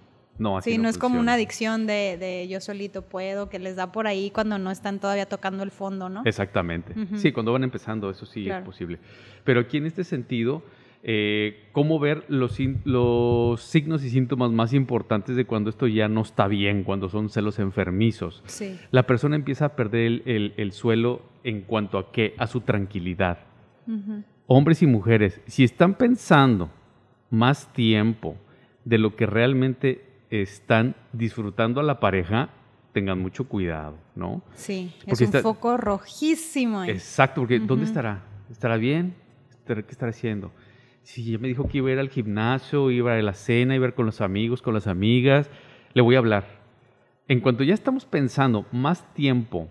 así 0.57 0.71
sí, 0.71 0.77
no, 0.77 0.89
es 0.89 0.97
como 0.97 1.19
una 1.19 1.33
adicción 1.33 1.87
de, 1.87 2.17
de, 2.19 2.47
yo 2.47 2.59
solito 2.59 3.03
puedo, 3.03 3.49
que 3.49 3.59
les 3.59 3.75
da 3.75 3.91
por 3.91 4.07
ahí 4.07 4.31
cuando 4.31 4.57
no 4.57 4.71
están 4.71 4.99
todavía 4.99 5.25
tocando 5.25 5.63
el 5.63 5.71
fondo, 5.71 6.09
¿no? 6.09 6.23
Exactamente. 6.25 6.93
Sí, 7.15 7.31
cuando 7.31 7.53
van 7.53 7.63
empezando, 7.63 8.09
eso 8.09 8.25
sí 8.25 8.49
es 8.49 8.61
posible. 8.63 8.99
Pero 9.43 9.61
aquí 9.61 9.77
en 9.77 9.85
este 9.85 10.03
sentido, 10.03 10.63
eh, 11.03 11.67
¿cómo 11.71 11.99
ver 11.99 12.25
los, 12.27 12.57
los 12.83 13.61
signos 13.61 14.03
y 14.03 14.09
síntomas 14.09 14.51
más 14.51 14.73
importantes 14.73 15.35
de 15.35 15.45
cuando 15.45 15.69
esto 15.69 15.87
ya 15.87 16.07
no 16.07 16.21
está 16.21 16.47
bien, 16.47 16.83
cuando 16.83 17.09
son 17.09 17.29
celos 17.29 17.59
enfermizos? 17.59 18.41
Sí. 18.47 18.77
La 18.91 19.03
persona 19.03 19.35
empieza 19.35 19.65
a 19.65 19.75
perder 19.75 20.23
el, 20.25 20.53
el, 20.57 20.71
suelo 20.71 21.21
en 21.43 21.61
cuanto 21.61 21.99
a 21.99 22.11
qué? 22.11 22.33
A 22.37 22.47
su 22.47 22.61
tranquilidad. 22.61 23.37
Hombres 24.47 24.81
y 24.81 24.87
mujeres, 24.87 25.39
si 25.45 25.63
están 25.63 25.93
pensando 25.93 26.71
más 27.29 27.71
tiempo 27.73 28.35
de 28.83 28.97
lo 28.97 29.15
que 29.15 29.27
realmente 29.27 30.14
están 30.41 30.95
disfrutando 31.13 31.79
a 31.79 31.83
la 31.83 31.99
pareja, 31.99 32.49
tengan 32.93 33.19
mucho 33.19 33.47
cuidado, 33.47 33.97
¿no? 34.15 34.41
Sí, 34.53 34.93
es 35.05 35.19
un 35.21 35.31
foco 35.33 35.77
rojísimo. 35.77 36.83
Exacto, 36.85 37.41
porque 37.41 37.59
¿dónde 37.59 37.85
estará? 37.85 38.23
¿Estará 38.49 38.77
bien? 38.77 39.15
¿Qué 39.65 39.83
estará 39.89 40.11
haciendo? 40.11 40.51
Si 41.03 41.27
ella 41.27 41.39
me 41.39 41.47
dijo 41.47 41.67
que 41.67 41.79
iba 41.79 41.89
a 41.89 41.93
ir 41.93 41.99
al 41.99 42.09
gimnasio, 42.09 42.89
iba 42.91 43.11
a 43.11 43.15
ir 43.15 43.19
a 43.19 43.23
la 43.23 43.33
cena, 43.33 43.75
iba 43.75 43.85
a 43.85 43.89
ir 43.89 43.93
con 43.93 44.05
los 44.05 44.21
amigos, 44.21 44.61
con 44.61 44.73
las 44.73 44.87
amigas, 44.87 45.49
le 45.93 46.01
voy 46.01 46.15
a 46.15 46.19
hablar. 46.19 46.45
en 47.27 47.41
cuanto 47.41 47.63
ya 47.63 47.73
estamos 47.73 48.05
pensando 48.05 48.67
más 48.71 49.13
tiempo 49.13 49.67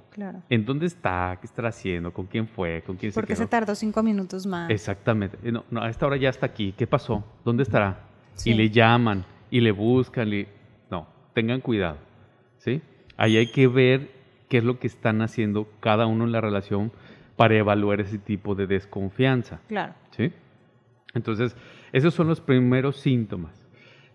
en 0.50 0.64
dónde 0.64 0.86
está, 0.86 1.38
qué 1.40 1.46
está 1.46 1.66
haciendo, 1.68 2.12
con 2.12 2.26
quién 2.26 2.48
fue, 2.48 2.82
con 2.84 2.96
quién 2.96 3.12
se 3.12 3.22
quedó. 3.22 3.36
se 3.36 3.46
tardó 3.46 3.74
cinco 3.74 4.02
minutos 4.02 4.44
más. 4.44 4.70
Exactamente. 4.70 5.38
Eh, 5.42 5.52
no, 5.52 5.64
a 5.80 5.88
esta 5.88 6.06
hora 6.06 6.16
ya 6.16 6.30
está 6.30 6.46
aquí. 6.46 6.74
¿Qué 6.76 6.86
pasó? 6.86 7.24
¿Dónde 7.44 7.62
estará? 7.62 8.08
Y 8.44 8.54
le 8.54 8.70
llaman 8.70 9.24
y 9.50 9.60
le 9.60 9.70
buscan. 9.70 10.32
Y... 10.32 10.46
Tengan 11.34 11.60
cuidado. 11.60 11.98
¿sí? 12.58 12.80
Ahí 13.16 13.36
hay 13.36 13.48
que 13.48 13.68
ver 13.68 14.10
qué 14.48 14.58
es 14.58 14.64
lo 14.64 14.78
que 14.78 14.86
están 14.86 15.20
haciendo 15.22 15.68
cada 15.80 16.06
uno 16.06 16.24
en 16.24 16.32
la 16.32 16.40
relación 16.40 16.92
para 17.36 17.56
evaluar 17.56 18.00
ese 18.00 18.18
tipo 18.18 18.54
de 18.54 18.66
desconfianza. 18.66 19.60
Claro. 19.68 19.94
¿Sí? 20.16 20.32
Entonces, 21.12 21.56
esos 21.92 22.14
son 22.14 22.28
los 22.28 22.40
primeros 22.40 22.96
síntomas. 22.96 23.66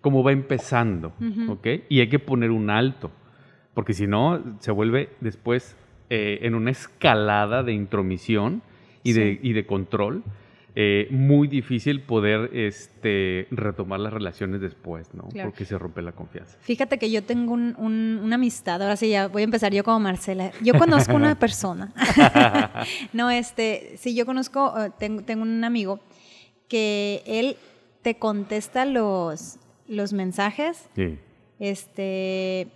Cómo 0.01 0.23
va 0.23 0.31
empezando, 0.31 1.13
¿ok? 1.49 1.67
Y 1.89 1.99
hay 1.99 2.07
que 2.07 2.19
poner 2.19 2.51
un 2.51 2.69
alto 2.69 3.11
porque 3.79 3.93
si 3.93 4.07
no, 4.07 4.43
se 4.59 4.71
vuelve 4.71 5.09
después 5.21 5.77
eh, 6.09 6.39
en 6.41 6.53
una 6.53 6.69
escalada 6.69 7.63
de 7.63 7.71
intromisión 7.71 8.61
y, 9.03 9.13
de, 9.13 9.39
y 9.41 9.53
de 9.53 9.65
control. 9.65 10.23
Eh, 10.75 11.07
muy 11.09 11.47
difícil 11.47 12.01
poder 12.01 12.51
este, 12.53 13.47
retomar 13.51 13.99
las 13.99 14.13
relaciones 14.13 14.61
después, 14.61 15.13
¿no? 15.13 15.27
Porque 15.43 15.65
se 15.65 15.77
rompe 15.77 16.01
la 16.01 16.11
confianza. 16.11 16.57
Fíjate 16.61 16.97
que 16.97 17.09
yo 17.11 17.23
tengo 17.23 17.53
una 17.53 18.35
amistad, 18.35 18.81
ahora 18.81 18.95
sí, 18.95 19.09
ya 19.09 19.27
voy 19.27 19.41
a 19.41 19.45
empezar 19.45 19.73
yo 19.73 19.83
como 19.83 19.99
Marcela. 19.99 20.51
Yo 20.61 20.73
conozco 20.77 21.15
una 21.15 21.35
persona. 21.39 21.93
no, 23.13 23.29
este, 23.29 23.95
sí, 23.97 24.15
yo 24.15 24.25
conozco, 24.25 24.73
eh, 24.79 24.91
tengo, 24.97 25.23
tengo 25.23 25.41
un 25.41 25.63
amigo 25.63 25.99
que 26.67 27.23
él 27.25 27.57
te 28.01 28.17
contesta 28.17 28.85
los, 28.85 29.57
los 29.88 30.13
mensajes. 30.13 30.88
Sí. 30.95 31.17
Este, 31.59 32.67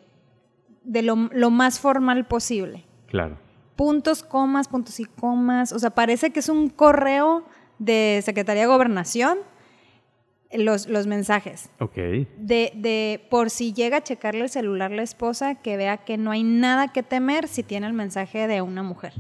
de 0.84 1.02
lo, 1.02 1.16
más 1.16 1.80
formal 1.80 2.26
posible. 2.26 2.84
Claro. 3.08 3.38
Puntos, 3.76 4.24
comas, 4.24 4.68
puntos 4.68 5.00
y 5.00 5.06
comas. 5.06 5.72
O 5.72 5.80
sea, 5.80 5.92
parece 5.92 6.32
que 6.32 6.40
es 6.40 6.50
un 6.50 6.70
correo 6.70 7.46
de 7.84 8.22
Secretaría 8.24 8.64
de 8.64 8.68
Gobernación 8.68 9.40
los, 10.54 10.88
los 10.88 11.08
mensajes. 11.08 11.70
Ok. 11.80 11.96
De, 11.96 12.72
de, 12.76 13.26
por 13.30 13.50
si 13.50 13.74
llega 13.74 13.98
a 13.98 14.04
checarle 14.04 14.42
el 14.42 14.50
celular 14.50 14.92
la 14.92 15.02
esposa, 15.04 15.56
que 15.56 15.78
vea 15.78 15.98
que 15.98 16.18
no 16.18 16.32
hay 16.32 16.44
nada 16.44 16.92
que 16.92 17.04
temer 17.04 17.48
si 17.48 17.64
tiene 17.64 17.88
el 17.88 17.94
mensaje 17.94 18.48
de 18.48 18.62
una 18.62 18.84
mujer. 18.84 19.14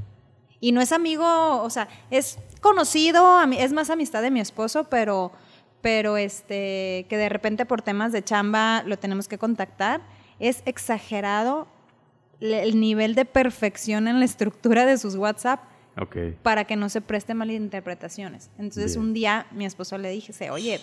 Y 0.59 0.71
no 0.71 0.81
es 0.81 0.91
amigo, 0.91 1.61
o 1.61 1.69
sea, 1.69 1.89
es 2.09 2.37
conocido, 2.61 3.41
es 3.51 3.73
más 3.73 3.89
amistad 3.89 4.21
de 4.21 4.31
mi 4.31 4.39
esposo, 4.39 4.85
pero, 4.85 5.31
pero 5.81 6.15
este, 6.15 7.05
que 7.09 7.17
de 7.17 7.29
repente 7.29 7.65
por 7.65 7.81
temas 7.81 8.11
de 8.11 8.23
chamba 8.23 8.83
lo 8.85 8.97
tenemos 8.97 9.27
que 9.27 9.37
contactar 9.37 10.01
es 10.39 10.63
exagerado 10.65 11.67
el 12.39 12.79
nivel 12.79 13.15
de 13.15 13.25
perfección 13.25 14.07
en 14.07 14.19
la 14.19 14.25
estructura 14.25 14.85
de 14.85 14.97
sus 14.97 15.15
WhatsApp 15.15 15.61
para 16.41 16.65
que 16.65 16.75
no 16.75 16.89
se 16.89 17.01
preste 17.01 17.33
malinterpretaciones. 17.33 18.49
Entonces 18.57 18.95
un 18.95 19.13
día 19.13 19.47
mi 19.51 19.65
esposo 19.65 19.97
le 19.97 20.09
dije, 20.09 20.49
oye, 20.49 20.79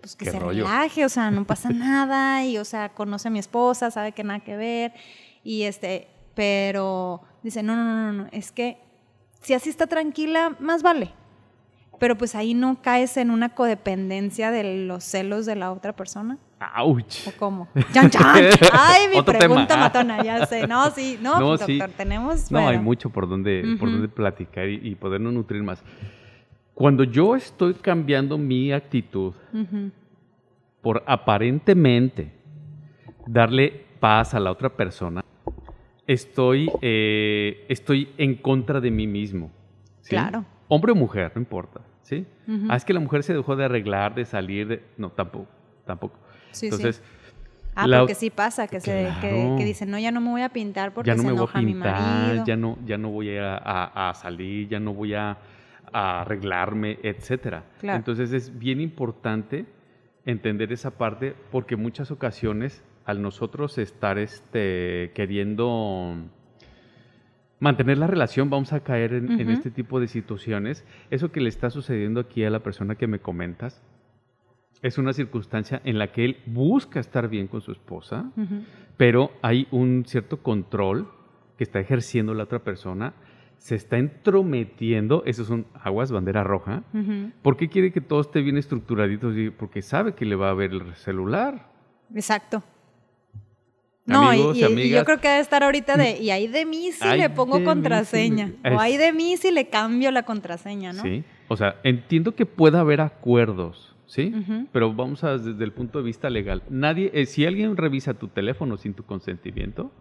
pues 0.00 0.16
que 0.16 0.30
se 0.30 0.38
relaje, 0.38 1.04
o 1.04 1.08
sea, 1.08 1.30
no 1.30 1.44
pasa 1.44 1.70
nada, 1.74 2.44
y 2.44 2.58
o 2.58 2.64
sea, 2.64 2.90
conoce 2.90 3.28
a 3.28 3.30
mi 3.30 3.38
esposa, 3.38 3.90
sabe 3.90 4.12
que 4.12 4.24
nada 4.24 4.40
que 4.40 4.56
ver, 4.56 4.92
y 5.42 5.62
este, 5.62 6.08
pero 6.34 7.22
dice, 7.42 7.62
no, 7.62 7.76
no, 7.76 7.84
no, 7.84 8.12
no, 8.12 8.28
es 8.32 8.52
que 8.52 8.78
si 9.40 9.54
así 9.54 9.70
está 9.70 9.86
tranquila, 9.86 10.56
más 10.60 10.82
vale. 10.82 11.12
Pero 11.98 12.16
pues 12.16 12.34
ahí 12.34 12.54
no 12.54 12.80
caes 12.80 13.16
en 13.16 13.30
una 13.30 13.54
codependencia 13.54 14.50
de 14.50 14.86
los 14.86 15.04
celos 15.04 15.44
de 15.44 15.56
la 15.56 15.70
otra 15.70 15.94
persona. 15.94 16.38
¡Auch! 16.60 17.26
¿O 17.26 17.32
cómo? 17.38 17.68
¡Chan, 17.92 18.10
chan! 18.10 18.44
¡Ay, 18.72 19.08
mi 19.14 19.22
pregunta 19.22 19.78
matona! 19.78 20.22
Ya 20.22 20.44
sé. 20.44 20.66
No, 20.66 20.90
sí. 20.94 21.18
No, 21.20 21.56
doctor, 21.56 21.90
tenemos... 21.96 22.50
No, 22.52 22.68
hay 22.68 22.78
mucho 22.78 23.08
por 23.08 23.26
donde, 23.26 23.76
por 23.80 23.90
donde 23.90 24.08
platicar 24.08 24.68
y, 24.68 24.94
podernos 24.94 25.32
nutrir 25.32 25.62
más. 25.62 25.82
Cuando 26.74 27.04
yo 27.04 27.34
estoy 27.34 27.74
cambiando 27.74 28.36
mi 28.36 28.72
actitud 28.72 29.32
por 30.82 31.02
aparentemente 31.06 32.30
darle 33.26 33.86
paz 33.98 34.34
a 34.34 34.40
la 34.40 34.50
otra 34.50 34.68
persona, 34.68 35.24
estoy, 36.06 36.70
eh, 36.82 37.64
estoy 37.68 38.10
en 38.18 38.34
contra 38.34 38.80
de 38.80 38.90
mí 38.90 39.06
mismo. 39.06 39.50
Claro. 40.06 40.44
Hombre 40.68 40.92
o 40.92 40.94
mujer, 40.94 41.32
no 41.34 41.40
importa. 41.40 41.80
¿sí? 42.02 42.26
Ah, 42.68 42.76
es 42.76 42.84
que 42.84 42.92
la 42.92 43.00
mujer 43.00 43.22
se 43.22 43.32
dejó 43.32 43.56
de 43.56 43.64
arreglar, 43.64 44.14
de 44.14 44.24
salir, 44.24 44.68
de... 44.68 44.82
No, 44.96 45.10
tampoco, 45.10 45.48
tampoco. 45.86 46.18
Entonces, 46.60 47.02
Ah, 47.74 47.86
porque 47.98 48.14
sí 48.14 48.30
pasa, 48.30 48.66
que, 48.66 48.80
se, 48.80 49.08
que, 49.20 49.64
dicen, 49.64 49.90
no, 49.90 49.98
ya 49.98 50.10
no 50.10 50.20
me 50.20 50.30
voy 50.30 50.42
a 50.42 50.48
pintar 50.48 50.92
porque 50.92 51.08
ya 51.08 51.14
no 51.14 51.22
se 51.22 51.28
me 51.28 51.34
enoja 51.34 51.60
voy 51.60 51.70
a 51.70 51.72
pintar, 51.72 52.34
mi 52.34 52.44
Ya 52.44 52.56
no, 52.56 52.78
ya 52.84 52.98
no 52.98 53.10
voy 53.10 53.36
a, 53.38 54.12
salir, 54.14 54.68
ya 54.68 54.80
no 54.80 54.92
voy 54.92 55.14
a, 55.14 55.38
arreglarme, 55.92 56.98
etcétera. 57.02 57.64
Entonces 57.82 58.32
es 58.32 58.58
bien 58.58 58.80
importante 58.80 59.66
entender 60.24 60.72
esa 60.72 60.92
parte 60.92 61.34
porque 61.50 61.76
muchas 61.76 62.10
ocasiones 62.10 62.84
al 63.04 63.22
nosotros 63.22 63.76
estar 63.78 64.18
este, 64.18 65.10
queriendo 65.14 66.16
mantener 67.58 67.98
la 67.98 68.06
relación, 68.06 68.50
vamos 68.50 68.72
a 68.72 68.80
caer 68.80 69.14
en, 69.14 69.40
en, 69.40 69.50
este 69.50 69.70
tipo 69.70 69.98
de 69.98 70.06
situaciones. 70.06 70.84
Eso 71.10 71.32
que 71.32 71.40
le 71.40 71.48
está 71.48 71.70
sucediendo 71.70 72.20
aquí 72.20 72.44
a 72.44 72.50
la 72.50 72.60
persona 72.60 72.94
que 72.94 73.08
me 73.08 73.18
comentas, 73.18 73.82
es 74.82 74.98
una 74.98 75.12
circunstancia 75.12 75.80
en 75.84 75.98
la 75.98 76.12
que 76.12 76.24
él 76.24 76.36
busca 76.46 77.00
estar 77.00 77.28
bien 77.28 77.46
con 77.46 77.60
su 77.60 77.72
esposa, 77.72 78.30
pero 78.96 79.30
hay 79.42 79.66
un 79.70 80.04
cierto 80.06 80.42
control 80.42 81.08
que 81.58 81.64
está 81.64 81.80
ejerciendo 81.80 82.34
la 82.34 82.44
otra 82.44 82.60
persona, 82.60 83.14
se 83.58 83.74
está 83.74 83.98
entrometiendo, 83.98 85.22
eso 85.26 85.44
son 85.44 85.66
aguas, 85.74 86.10
bandera 86.10 86.42
roja. 86.42 86.82
¿Por 87.42 87.56
qué 87.56 87.68
quiere 87.68 87.92
que 87.92 88.00
todo 88.00 88.22
esté 88.22 88.40
bien 88.40 88.56
estructuradito? 88.56 89.30
Porque 89.58 89.82
sabe 89.82 90.14
que 90.14 90.24
le 90.24 90.36
va 90.36 90.50
a 90.50 90.54
ver 90.54 90.72
el 90.72 90.94
celular. 90.94 91.68
Exacto. 92.14 92.62
No, 94.06 94.34
y, 94.34 94.88
yo 94.88 95.04
creo 95.04 95.20
que 95.20 95.28
debe 95.28 95.40
estar 95.40 95.62
ahorita 95.62 95.96
de, 95.96 96.18
y 96.18 96.30
ahí 96.30 96.48
de 96.48 96.64
mí 96.66 96.90
si 96.90 97.06
le 97.16 97.30
pongo 97.30 97.62
contraseña, 97.62 98.52
o 98.64 98.80
hay 98.80 98.96
de 98.96 99.12
mí 99.12 99.36
si 99.36 99.52
le 99.52 99.68
cambio 99.68 100.10
la 100.10 100.24
contraseña, 100.24 100.92
¿no? 100.92 101.02
Sí, 101.02 101.22
o 101.48 101.56
sea, 101.56 101.76
entiendo 101.84 102.34
que 102.34 102.46
pueda 102.46 102.80
haber 102.80 103.00
acuerdos, 103.00 103.89
¿sí? 104.10 104.34
Pero 104.72 104.92
vamos 104.92 105.22
a 105.22 105.38
desde 105.38 105.62
el 105.62 105.72
punto 105.72 105.98
de 105.98 106.04
vista 106.04 106.28
legal. 106.28 106.64
Nadie, 106.68 107.12
eh, 107.14 107.26
si 107.26 107.46
alguien 107.46 107.76
revisa 107.76 108.14
tu 108.14 108.26
teléfono 108.26 108.76
sin 108.76 108.92
tu 108.92 109.04
consentimiento, 109.04 109.92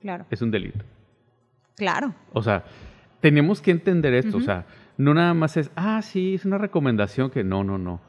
claro. 0.00 0.24
es 0.30 0.40
un 0.40 0.52
delito. 0.52 0.84
Claro. 1.76 2.14
O 2.32 2.42
sea, 2.44 2.64
tenemos 3.20 3.60
que 3.60 3.72
entender 3.72 4.14
esto. 4.14 4.36
O 4.36 4.40
sea, 4.40 4.66
no 4.96 5.14
nada 5.14 5.34
más 5.34 5.56
es, 5.56 5.72
ah, 5.74 6.00
sí, 6.00 6.34
es 6.34 6.44
una 6.44 6.58
recomendación 6.58 7.30
que 7.30 7.42
no, 7.42 7.64
no, 7.64 7.76
no. 7.76 8.00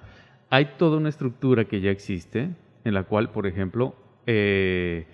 Hay 0.51 0.73
toda 0.77 0.97
una 0.97 1.09
estructura 1.09 1.65
que 1.65 1.81
ya 1.81 1.89
existe 1.89 2.51
en 2.83 2.93
la 2.93 3.01
cual, 3.03 3.31
por 3.31 3.47
ejemplo, 3.47 3.95
eh, 4.27 5.07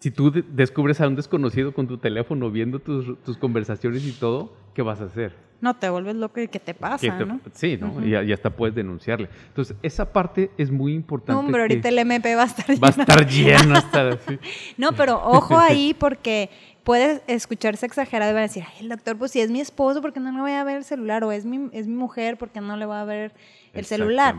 si 0.00 0.10
tú 0.10 0.30
descubres 0.30 1.00
a 1.00 1.08
un 1.08 1.16
desconocido 1.16 1.72
con 1.72 1.88
tu 1.88 1.96
teléfono 1.96 2.50
viendo 2.50 2.78
tus, 2.78 3.22
tus 3.22 3.38
conversaciones 3.38 4.06
y 4.06 4.12
todo, 4.12 4.54
¿qué 4.74 4.82
vas 4.82 5.00
a 5.00 5.04
hacer? 5.04 5.49
No, 5.60 5.76
te 5.76 5.90
vuelves 5.90 6.16
loco 6.16 6.40
y 6.40 6.48
¿qué 6.48 6.58
te 6.58 6.72
pasa? 6.72 7.06
¿no? 7.18 7.40
Sí, 7.52 7.76
¿no? 7.76 8.04
y, 8.04 8.32
hasta 8.32 8.50
puedes 8.50 8.74
denunciarle. 8.74 9.28
Entonces, 9.48 9.76
esa 9.82 10.10
parte 10.10 10.50
es 10.56 10.70
muy 10.70 10.94
importante. 10.94 11.32
No, 11.32 11.40
hombre, 11.40 11.62
ahorita 11.62 11.88
el 11.88 11.98
MP 11.98 12.34
va 12.34 12.42
a 12.42 12.46
estar 12.46 12.66
lleno. 12.66 12.80
Va 12.80 12.88
a 12.88 12.90
estar 12.90 13.26
lleno 13.26 13.74
hasta. 13.74 14.18
No, 14.76 14.92
pero 14.92 15.20
ojo 15.22 15.58
ahí 15.58 15.94
porque 15.94 16.50
puede 16.82 17.22
escucharse 17.26 17.84
exagerado 17.84 18.30
y 18.30 18.34
va 18.34 18.40
a 18.40 18.42
decir, 18.42 18.64
ay, 18.66 18.80
el 18.80 18.88
doctor, 18.88 19.16
pues 19.18 19.32
si 19.32 19.40
es 19.40 19.50
mi 19.50 19.60
esposo, 19.60 20.00
¿por 20.00 20.12
qué 20.12 20.20
no 20.20 20.32
le 20.32 20.40
voy 20.40 20.52
a 20.52 20.64
ver 20.64 20.78
el 20.78 20.84
celular? 20.84 21.22
O 21.24 21.32
es 21.32 21.44
mi, 21.44 21.68
es 21.72 21.86
mi 21.86 21.94
mujer, 21.94 22.38
¿por 22.38 22.50
qué 22.50 22.60
no 22.60 22.76
le 22.76 22.86
va 22.86 23.02
a 23.02 23.04
ver 23.04 23.32
el 23.74 23.84
celular? 23.84 24.34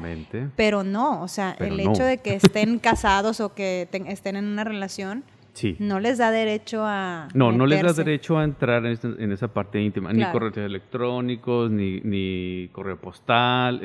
Pero 0.55 0.83
no, 0.83 1.21
o 1.21 1.27
sea, 1.27 1.55
el 1.59 1.79
hecho 1.79 2.03
de 2.03 2.17
que 2.17 2.35
estén 2.35 2.79
casados 2.79 3.39
o 3.39 3.53
que 3.53 3.87
estén 3.91 4.35
en 4.35 4.45
una 4.45 4.63
relación 4.63 5.23
no 5.79 5.99
les 5.99 6.17
da 6.17 6.31
derecho 6.31 6.83
a. 6.85 7.27
No, 7.33 7.51
no 7.51 7.65
les 7.65 7.81
da 7.81 7.93
derecho 7.93 8.37
a 8.37 8.43
entrar 8.43 8.85
en, 8.85 9.31
esa 9.31 9.47
parte 9.47 9.81
íntima, 9.81 10.13
ni 10.13 10.23
correos 10.25 10.57
electrónicos, 10.57 11.71
ni, 11.71 12.01
ni 12.01 12.69
correo 12.71 12.97
postal. 12.97 13.81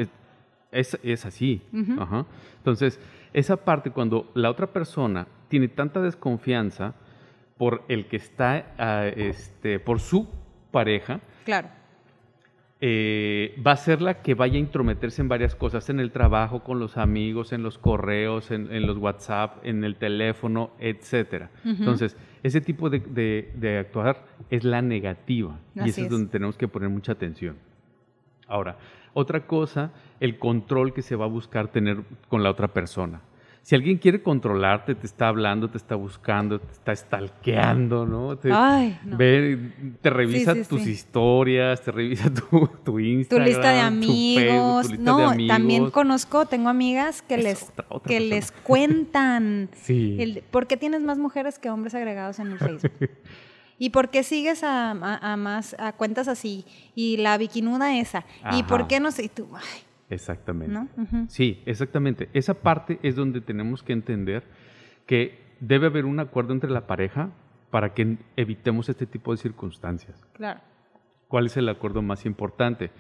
Es, 0.73 0.99
es, 1.03 1.27
así. 1.27 1.63
Entonces, 1.73 3.01
esa 3.33 3.57
parte, 3.57 3.91
cuando 3.91 4.31
la 4.35 4.51
otra 4.51 4.67
persona 4.67 5.27
tiene 5.49 5.69
tanta 5.69 6.01
desconfianza 6.01 6.95
por 7.57 7.85
el 7.89 8.07
que 8.07 8.17
está, 8.17 8.75
ah, 8.79 9.07
este, 9.07 9.79
por 9.81 10.01
su 10.01 10.29
pareja. 10.71 11.21
Claro 11.45 11.69
eh, 12.81 13.59
va 13.67 13.73
a 13.73 13.77
ser 13.77 14.03
la 14.03 14.21
que 14.21 14.35
vaya 14.35 14.57
a 14.57 14.59
intrometerse 14.59 15.23
en 15.23 15.29
varias 15.29 15.55
cosas, 15.55 15.89
en 15.89 15.99
el 15.99 16.11
trabajo, 16.11 16.63
con 16.63 16.79
los 16.79 16.99
amigos, 16.99 17.53
en 17.53 17.63
los 17.63 17.79
correos, 17.79 18.51
en, 18.51 18.87
los 18.87 18.99
WhatsApp, 18.99 19.65
en 19.65 19.83
el 19.83 19.97
teléfono, 19.97 20.71
etcétera. 20.79 21.51
Entonces, 21.65 22.17
ese 22.43 22.61
tipo 22.61 22.91
de, 22.91 23.79
actuar 23.81 24.27
es 24.51 24.65
la 24.65 24.83
negativa 24.83 25.59
y 25.75 25.89
eso 25.89 26.03
es, 26.03 26.11
donde 26.11 26.31
tenemos 26.31 26.57
que 26.57 26.69
poner 26.69 26.91
mucha 26.91 27.13
atención. 27.13 27.57
Ahora, 28.47 28.77
otra 29.15 29.47
cosa, 29.47 29.93
el 30.21 30.39
control 30.39 30.93
que 30.93 31.01
se 31.01 31.17
va 31.17 31.25
a 31.25 31.29
buscar 31.29 31.69
tener 31.69 32.03
con 32.29 32.43
la 32.43 32.51
otra 32.51 32.69
persona. 32.69 33.23
Si 33.67 33.75
alguien 33.75 33.99
quiere 33.99 34.23
controlarte, 34.23 34.95
te 34.95 35.07
está 35.09 35.27
hablando, 35.27 35.69
te 35.69 35.77
está 35.77 35.97
buscando, 35.97 36.61
te 36.61 36.71
está 36.73 36.95
stalkeando, 36.95 38.07
¿no? 38.07 38.39
Te, 38.39 38.53
Ay, 38.53 38.97
no. 39.05 39.17
te 39.19 40.09
revisa 40.09 40.55
tus 40.63 40.87
historias, 40.87 41.83
te 41.83 41.91
revisa 41.91 42.33
tu, 42.51 42.69
tu, 42.85 43.01
Instagram. 43.01 43.45
Tu 43.45 43.51
lista 43.51 43.73
de 43.73 43.81
amigos. 43.81 44.97
no, 45.01 45.33
también 45.49 45.91
conozco, 45.91 46.47
tengo 46.47 46.69
amigas 46.69 47.23
que, 47.23 47.39
les, 47.39 47.73
que 48.07 48.21
les 48.21 48.53
cuentan. 48.53 49.69
sí. 49.83 50.17
El, 50.21 50.45
¿Por 50.49 50.69
qué 50.69 50.77
tienes 50.77 51.03
más 51.03 51.19
mujeres 51.19 51.59
que 51.59 51.69
hombres 51.69 51.97
agregados 51.97 52.39
en 52.39 52.53
el 52.53 52.59
Facebook? 52.61 52.93
¿Y 53.81 53.91
por 53.91 54.11
qué 54.11 54.23
sigues 54.23 54.63
a, 54.63 54.95
más 54.95 55.75
a 55.81 55.93
cuentas 55.93 56.29
así? 56.29 56.65
Y 56.95 57.17
la 57.17 57.37
bikinuda 57.37 57.99
esa. 57.99 58.25
¿Y 58.53 58.63
por 58.63 58.87
qué 58.87 59.01
no 59.01 59.11
sé? 59.11 59.25
Y 59.25 59.29
tú, 59.29 59.49
ay, 59.53 59.86
Exactamente. 60.09 60.79
Sí, 61.29 61.63
exactamente. 61.67 62.29
Esa 62.33 62.55
parte 62.55 62.99
es 63.03 63.17
donde 63.17 63.41
tenemos 63.41 63.83
que 63.83 63.93
entender 63.93 64.45
que 65.07 65.39
debe 65.61 65.87
haber 65.87 66.05
un 66.05 66.21
acuerdo 66.21 66.53
entre 66.53 66.71
la 66.71 66.87
pareja 66.87 67.31
para 67.71 67.95
que 67.95 68.17
evitemos 68.37 68.89
este 68.89 69.07
tipo 69.07 69.33
de 69.33 69.39
circunstancias. 69.39 70.25
Claro. 70.33 70.61
¿Cuál 71.29 71.47
es 71.47 71.57
el 71.57 71.69
acuerdo 71.69 72.03
más 72.03 72.25
importante? 72.25 72.91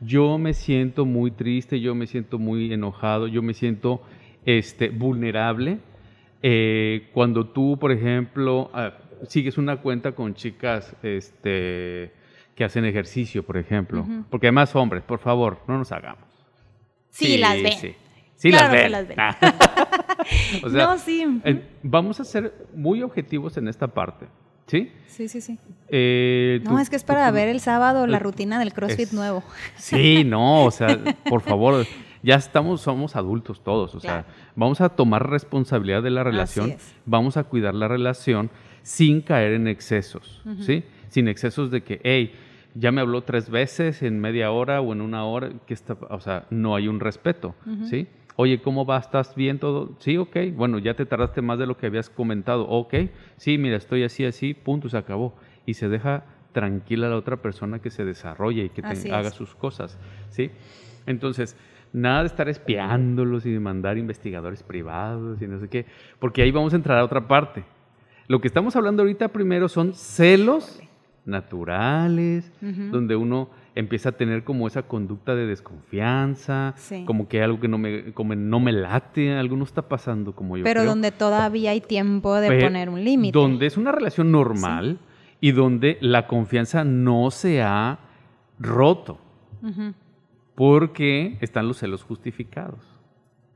Yo 0.00 0.38
me 0.38 0.54
siento 0.54 1.04
muy 1.04 1.30
triste, 1.30 1.80
yo 1.80 1.94
me 1.94 2.06
siento 2.06 2.38
muy 2.38 2.72
enojado, 2.72 3.28
yo 3.28 3.42
me 3.42 3.54
siento 3.54 4.02
este, 4.44 4.88
vulnerable 4.88 5.78
eh, 6.42 7.10
cuando 7.12 7.46
tú, 7.46 7.78
por 7.78 7.92
ejemplo, 7.92 8.70
ah, 8.72 8.94
sigues 9.28 9.58
una 9.58 9.76
cuenta 9.76 10.12
con 10.12 10.34
chicas 10.34 10.96
este, 11.02 12.12
que 12.54 12.64
hacen 12.64 12.84
ejercicio, 12.84 13.42
por 13.42 13.58
ejemplo, 13.58 14.06
porque 14.30 14.46
además 14.46 14.74
hombres, 14.74 15.02
por 15.02 15.18
favor, 15.18 15.58
no 15.68 15.76
nos 15.76 15.92
hagamos. 15.92 16.29
Sí, 17.10 17.38
las 17.38 17.62
ven. 17.62 17.72
Sí, 17.72 17.94
sí 18.36 18.50
las 18.50 18.70
ven. 18.70 19.16
no, 20.72 20.98
sí. 20.98 21.24
vamos 21.82 22.20
a 22.20 22.24
ser 22.24 22.54
muy 22.74 23.02
objetivos 23.02 23.56
en 23.56 23.68
esta 23.68 23.88
parte. 23.88 24.26
¿Sí? 24.66 24.92
Sí, 25.08 25.28
sí, 25.28 25.40
sí. 25.40 25.58
Eh, 25.88 26.60
no, 26.62 26.78
es 26.78 26.88
que 26.88 26.94
es 26.94 27.02
para 27.02 27.28
ver 27.32 27.48
el 27.48 27.58
sábado 27.58 28.06
la 28.06 28.20
rutina 28.20 28.60
del 28.60 28.72
CrossFit 28.72 29.10
nuevo. 29.10 29.42
Sí, 29.76 30.22
no, 30.22 30.64
o 30.64 30.70
sea, 30.70 30.96
por 31.28 31.42
favor, 31.42 31.84
ya 32.22 32.36
estamos, 32.36 32.80
somos 32.80 33.16
adultos 33.16 33.62
todos, 33.64 33.96
o 33.96 34.00
sea, 34.00 34.26
vamos 34.54 34.80
a 34.80 34.90
tomar 34.90 35.28
responsabilidad 35.28 36.04
de 36.04 36.10
la 36.10 36.22
relación, 36.22 36.76
vamos 37.04 37.36
a 37.36 37.44
cuidar 37.44 37.74
la 37.74 37.88
relación 37.88 38.50
sin 38.82 39.22
caer 39.22 39.54
en 39.54 39.66
excesos, 39.66 40.40
¿sí? 40.60 40.84
Sin 41.08 41.26
excesos 41.26 41.72
de 41.72 41.82
que, 41.82 42.00
hey, 42.04 42.32
ya 42.74 42.92
me 42.92 43.00
habló 43.00 43.22
tres 43.22 43.50
veces 43.50 44.02
en 44.02 44.20
media 44.20 44.50
hora 44.50 44.80
o 44.80 44.92
en 44.92 45.00
una 45.00 45.24
hora, 45.24 45.50
que 45.66 45.74
está, 45.74 45.96
o 46.08 46.20
sea, 46.20 46.46
no 46.50 46.74
hay 46.74 46.88
un 46.88 47.00
respeto, 47.00 47.54
¿sí? 47.84 48.08
Oye, 48.36 48.62
¿cómo 48.62 48.86
va? 48.86 48.98
¿Estás 48.98 49.34
bien 49.34 49.58
todo? 49.58 49.96
Sí, 49.98 50.16
ok. 50.16 50.36
Bueno, 50.54 50.78
ya 50.78 50.94
te 50.94 51.04
tardaste 51.04 51.42
más 51.42 51.58
de 51.58 51.66
lo 51.66 51.76
que 51.76 51.86
habías 51.86 52.08
comentado. 52.08 52.66
Ok. 52.68 52.94
Sí, 53.36 53.58
mira, 53.58 53.76
estoy 53.76 54.02
así, 54.02 54.24
así, 54.24 54.54
punto, 54.54 54.88
se 54.88 54.96
acabó. 54.96 55.34
Y 55.66 55.74
se 55.74 55.90
deja 55.90 56.24
tranquila 56.52 57.08
a 57.08 57.10
la 57.10 57.16
otra 57.16 57.36
persona 57.36 57.80
que 57.80 57.90
se 57.90 58.04
desarrolle 58.04 58.64
y 58.64 58.68
que 58.70 58.82
haga 59.12 59.30
sus 59.30 59.54
cosas, 59.54 59.98
¿sí? 60.30 60.50
Entonces, 61.06 61.56
nada 61.92 62.20
de 62.20 62.26
estar 62.26 62.48
espiándolos 62.48 63.46
y 63.46 63.52
de 63.52 63.60
mandar 63.60 63.98
investigadores 63.98 64.62
privados 64.62 65.40
y 65.42 65.46
no 65.46 65.58
sé 65.58 65.68
qué, 65.68 65.86
porque 66.18 66.42
ahí 66.42 66.50
vamos 66.50 66.72
a 66.72 66.76
entrar 66.76 66.98
a 66.98 67.04
otra 67.04 67.26
parte. 67.26 67.64
Lo 68.26 68.40
que 68.40 68.48
estamos 68.48 68.76
hablando 68.76 69.02
ahorita 69.02 69.28
primero 69.28 69.68
son 69.68 69.92
celos 69.94 70.80
naturales, 71.24 72.52
donde 72.60 73.16
uno 73.16 73.50
empieza 73.74 74.10
a 74.10 74.12
tener 74.12 74.44
como 74.44 74.66
esa 74.66 74.82
conducta 74.82 75.34
de 75.34 75.46
desconfianza, 75.46 76.74
como 77.06 77.28
que 77.28 77.42
algo 77.42 77.60
que 77.60 77.68
no 77.68 77.78
me, 77.78 78.12
como 78.12 78.34
no 78.34 78.60
me 78.60 78.72
late, 78.72 79.36
algo 79.36 79.56
no 79.56 79.64
está 79.64 79.82
pasando 79.82 80.34
como 80.34 80.56
yo. 80.56 80.64
Pero 80.64 80.84
donde 80.84 81.12
todavía 81.12 81.70
hay 81.70 81.80
tiempo 81.80 82.34
de 82.36 82.60
poner 82.60 82.88
un 82.88 83.04
límite. 83.04 83.38
Donde 83.38 83.66
es 83.66 83.76
una 83.76 83.92
relación 83.92 84.32
normal 84.32 84.98
y 85.40 85.52
donde 85.52 85.98
la 86.00 86.26
confianza 86.26 86.84
no 86.84 87.30
se 87.30 87.62
ha 87.62 87.98
roto, 88.58 89.18
porque 90.54 91.38
están 91.40 91.68
los 91.68 91.78
celos 91.78 92.02
justificados. 92.02 92.80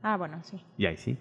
Ah, 0.01 0.17
bueno, 0.17 0.39
sí. 0.43 0.61
Y 0.77 0.85
ahí 0.85 0.97
sí. 0.97 1.17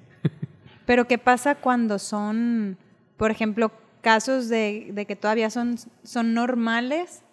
Pero 0.87 1.07
¿qué 1.07 1.19
pasa 1.19 1.55
cuando 1.55 1.99
son, 1.99 2.77
por 3.17 3.31
ejemplo, 3.31 3.73
casos 4.05 4.51
de, 4.51 5.05
que 5.09 5.17
todavía 5.17 5.49
son, 5.49 5.77
son 6.03 6.35
normales, 6.35 7.25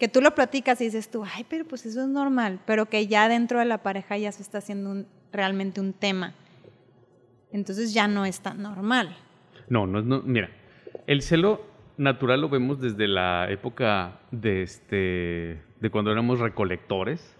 que 0.00 0.08
tú 0.08 0.20
lo 0.20 0.34
platicas 0.34 0.80
y 0.80 0.86
dices 0.86 1.08
tú, 1.08 1.24
ay, 1.24 1.46
pero 1.48 1.64
pues 1.64 1.86
eso 1.86 2.02
es 2.02 2.08
normal, 2.08 2.58
pero 2.66 2.86
que 2.86 3.06
ya 3.06 3.28
dentro 3.28 3.60
de 3.60 3.64
la 3.64 3.78
pareja 3.78 4.18
ya 4.18 4.32
se 4.32 4.42
está 4.42 4.58
haciendo 4.58 5.06
realmente 5.32 5.80
un 5.80 5.92
tema. 5.92 6.34
Entonces 7.52 7.94
ya 7.94 8.08
no 8.08 8.26
es 8.26 8.40
tan 8.40 8.60
normal. 8.60 9.16
No, 9.68 9.86
no 9.86 10.00
es, 10.00 10.04
no, 10.04 10.20
mira, 10.22 10.50
el 11.06 11.22
celo 11.22 11.64
natural 11.98 12.40
lo 12.40 12.48
vemos 12.48 12.80
desde 12.80 13.06
la 13.06 13.48
época 13.48 14.18
de, 14.32 14.64
este, 14.64 15.62
de 15.78 15.90
cuando 15.92 16.10
éramos 16.10 16.40
recolectores. 16.40 17.36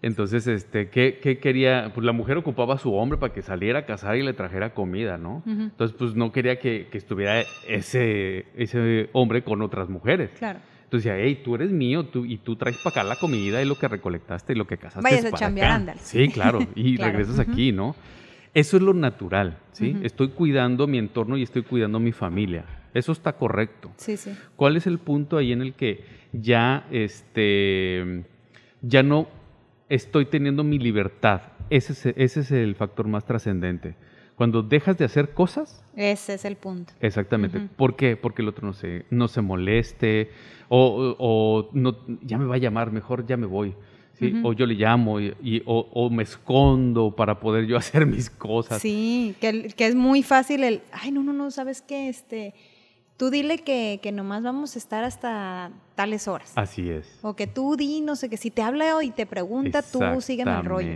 Entonces, 0.00 0.46
este, 0.46 0.90
¿qué, 0.90 1.18
¿qué, 1.20 1.38
quería? 1.38 1.90
Pues 1.92 2.04
la 2.04 2.12
mujer 2.12 2.36
ocupaba 2.36 2.74
a 2.74 2.78
su 2.78 2.94
hombre 2.94 3.18
para 3.18 3.32
que 3.32 3.42
saliera 3.42 3.80
a 3.80 3.86
cazar 3.86 4.16
y 4.16 4.22
le 4.22 4.32
trajera 4.32 4.72
comida, 4.72 5.18
¿no? 5.18 5.42
Entonces, 5.46 5.96
pues 5.98 6.14
no 6.14 6.30
quería 6.30 6.58
que, 6.60 6.86
que, 6.90 6.98
estuviera 6.98 7.42
ese, 7.66 8.46
ese 8.56 9.10
hombre 9.12 9.42
con 9.42 9.60
otras 9.60 9.88
mujeres. 9.88 10.30
Claro. 10.38 10.60
Entonces 10.84 11.04
decía, 11.04 11.22
hey, 11.22 11.42
tú 11.44 11.54
eres 11.54 11.70
mío 11.70 12.04
tú, 12.06 12.24
y 12.24 12.38
tú 12.38 12.56
traes 12.56 12.78
para 12.78 13.00
acá 13.00 13.04
la 13.08 13.16
comida 13.16 13.60
y 13.60 13.66
lo 13.66 13.74
que 13.78 13.88
recolectaste 13.88 14.54
y 14.54 14.56
lo 14.56 14.66
que 14.66 14.78
cazaste. 14.78 15.02
Vayas 15.02 15.24
a 15.26 15.32
chambear, 15.32 15.72
ándale. 15.72 16.00
Sí, 16.00 16.28
claro, 16.28 16.60
y 16.74 16.96
regresas 16.98 17.38
aquí, 17.40 17.72
¿no? 17.72 17.94
Eso 18.54 18.78
es 18.78 18.82
lo 18.82 18.94
natural, 18.94 19.58
¿sí? 19.72 19.96
Estoy 20.02 20.28
cuidando 20.28 20.86
mi 20.86 20.96
entorno 20.96 21.36
y 21.36 21.42
estoy 21.42 21.62
cuidando 21.62 22.00
mi 22.00 22.12
familia. 22.12 22.64
Eso 22.94 23.12
está 23.12 23.34
correcto. 23.34 23.90
Sí, 23.96 24.16
sí. 24.16 24.32
¿Cuál 24.56 24.76
es 24.76 24.86
el 24.86 24.98
punto 24.98 25.36
ahí 25.36 25.52
en 25.52 25.60
el 25.60 25.74
que 25.74 26.04
ya, 26.32 26.86
este, 26.90 28.24
ya 28.80 29.02
no 29.02 29.28
estoy 29.88 30.26
teniendo 30.26 30.64
mi 30.64 30.78
libertad. 30.78 31.42
Ese 31.70 31.92
es, 31.92 32.06
ese 32.16 32.40
es 32.40 32.50
el 32.50 32.74
factor 32.74 33.08
más 33.08 33.24
trascendente. 33.24 33.94
Cuando 34.36 34.62
dejas 34.62 34.96
de 34.96 35.04
hacer 35.04 35.30
cosas. 35.30 35.84
Ese 35.96 36.34
es 36.34 36.44
el 36.44 36.56
punto. 36.56 36.92
Exactamente. 37.00 37.60
¿Por 37.76 37.96
qué? 37.96 38.16
Porque 38.16 38.42
el 38.42 38.48
otro 38.48 38.66
no 38.66 38.72
se, 38.72 39.04
no 39.10 39.26
se 39.26 39.40
moleste 39.40 40.30
o, 40.68 41.68
no, 41.72 41.96
ya 42.22 42.38
me 42.38 42.44
va 42.44 42.54
a 42.54 42.58
llamar, 42.58 42.92
mejor 42.92 43.26
ya 43.26 43.36
me 43.36 43.46
voy. 43.46 43.74
¿sí? 44.12 44.32
O 44.44 44.52
yo 44.52 44.66
le 44.66 44.74
llamo 44.74 45.20
y, 45.20 45.62
o, 45.66 46.10
me 46.10 46.22
escondo 46.22 47.14
para 47.16 47.40
poder 47.40 47.66
yo 47.66 47.76
hacer 47.78 48.06
mis 48.06 48.30
cosas. 48.30 48.80
Sí, 48.80 49.34
que, 49.40 49.68
que 49.76 49.86
es 49.86 49.96
muy 49.96 50.22
fácil 50.22 50.62
el, 50.62 50.82
ay, 50.92 51.10
no, 51.10 51.22
no, 51.22 51.32
no, 51.32 51.50
¿sabes 51.50 51.82
qué? 51.82 52.08
Este, 52.08 52.54
tú 53.18 53.30
dile 53.30 53.58
que, 53.58 53.98
que, 54.00 54.12
nomás 54.12 54.42
vamos 54.44 54.76
a 54.76 54.78
estar 54.78 55.04
hasta 55.04 55.72
tales 55.96 56.28
horas. 56.28 56.52
Así 56.54 56.88
es. 56.88 57.18
O 57.22 57.34
que 57.34 57.48
tú 57.48 57.76
di, 57.76 58.00
no 58.00 58.16
sé, 58.16 58.30
que 58.30 58.36
si 58.36 58.50
te 58.50 58.62
habla 58.62 59.02
y 59.02 59.10
te 59.10 59.26
pregunta, 59.26 59.82
tú 59.82 60.00
sígueme 60.20 60.56
el 60.56 60.64
rollo. 60.64 60.88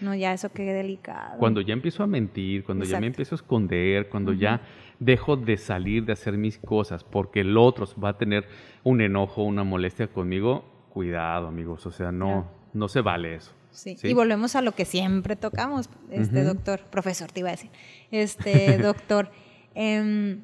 No, 0.00 0.14
ya 0.14 0.34
eso 0.34 0.50
qué 0.52 0.64
delicado. 0.64 1.38
Cuando 1.38 1.60
ya 1.60 1.72
empiezo 1.72 2.02
a 2.02 2.06
mentir, 2.08 2.64
cuando 2.64 2.84
ya 2.84 3.00
me 3.00 3.06
empiezo 3.06 3.36
a 3.36 3.36
esconder, 3.36 4.08
cuando 4.08 4.32
ya 4.32 4.60
dejo 4.98 5.36
de 5.36 5.56
salir 5.56 6.04
de 6.04 6.12
hacer 6.12 6.36
mis 6.36 6.58
cosas 6.58 7.02
porque 7.02 7.40
el 7.40 7.56
otro 7.56 7.86
va 8.02 8.10
a 8.10 8.18
tener 8.18 8.46
un 8.84 9.00
enojo, 9.00 9.42
una 9.44 9.64
molestia 9.64 10.08
conmigo, 10.08 10.64
cuidado, 10.90 11.46
amigos. 11.46 11.86
O 11.86 11.92
sea, 11.92 12.10
no, 12.10 12.50
no 12.72 12.88
se 12.88 13.00
vale 13.00 13.36
eso. 13.36 13.52
Sí. 13.70 13.96
Y 14.02 14.12
volvemos 14.12 14.56
a 14.56 14.62
lo 14.62 14.72
que 14.72 14.84
siempre 14.84 15.36
tocamos, 15.36 15.88
este 16.10 16.42
doctor, 16.42 16.80
profesor, 16.90 17.30
te 17.30 17.40
iba 17.40 17.50
a 17.50 17.52
decir. 17.52 17.70
Este 18.10 18.76
doctor. 18.82 19.30
eh, 19.76 20.38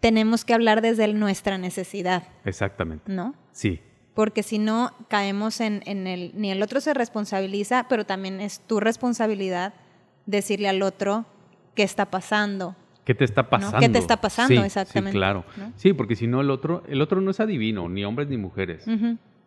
tenemos 0.00 0.44
que 0.44 0.54
hablar 0.54 0.80
desde 0.80 1.06
nuestra 1.12 1.58
necesidad. 1.58 2.24
Exactamente. 2.44 3.12
¿No? 3.12 3.34
Sí. 3.52 3.80
Porque 4.14 4.42
si 4.42 4.58
no, 4.58 4.92
caemos 5.08 5.60
en, 5.60 5.82
el, 5.86 6.32
ni 6.34 6.50
el 6.50 6.62
otro 6.62 6.80
se 6.80 6.94
responsabiliza, 6.94 7.86
pero 7.88 8.04
también 8.04 8.40
es 8.40 8.60
tu 8.60 8.80
responsabilidad 8.80 9.74
decirle 10.26 10.68
al 10.68 10.82
otro 10.82 11.26
qué 11.74 11.82
está 11.82 12.06
pasando. 12.06 12.74
¿Qué 13.04 13.14
te 13.14 13.24
está 13.24 13.48
pasando? 13.48 13.78
¿Qué 13.78 13.88
te 13.88 13.98
está 13.98 14.20
pasando? 14.20 14.62
Exactamente. 14.62 15.12
Sí, 15.12 15.18
claro. 15.18 15.44
Sí, 15.76 15.92
porque 15.92 16.16
si 16.16 16.26
no, 16.26 16.40
el 16.40 16.50
otro, 16.50 16.82
el 16.88 17.00
otro 17.00 17.20
no 17.20 17.30
es 17.30 17.40
adivino, 17.40 17.88
ni 17.88 18.04
hombres 18.04 18.28
ni 18.28 18.36
mujeres. 18.36 18.84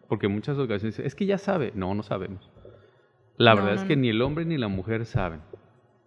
Porque 0.08 0.28
muchas 0.28 0.58
ocasiones 0.58 1.00
es 1.00 1.16
que 1.16 1.26
ya 1.26 1.38
sabe. 1.38 1.72
No, 1.76 1.94
no 1.94 2.04
sabemos. 2.04 2.50
La 3.38 3.56
verdad 3.56 3.76
es 3.76 3.84
que 3.84 3.96
ni 3.96 4.10
el 4.10 4.22
hombre 4.22 4.46
ni 4.46 4.58
la 4.58 4.68
mujer 4.68 5.06
saben. 5.06 5.42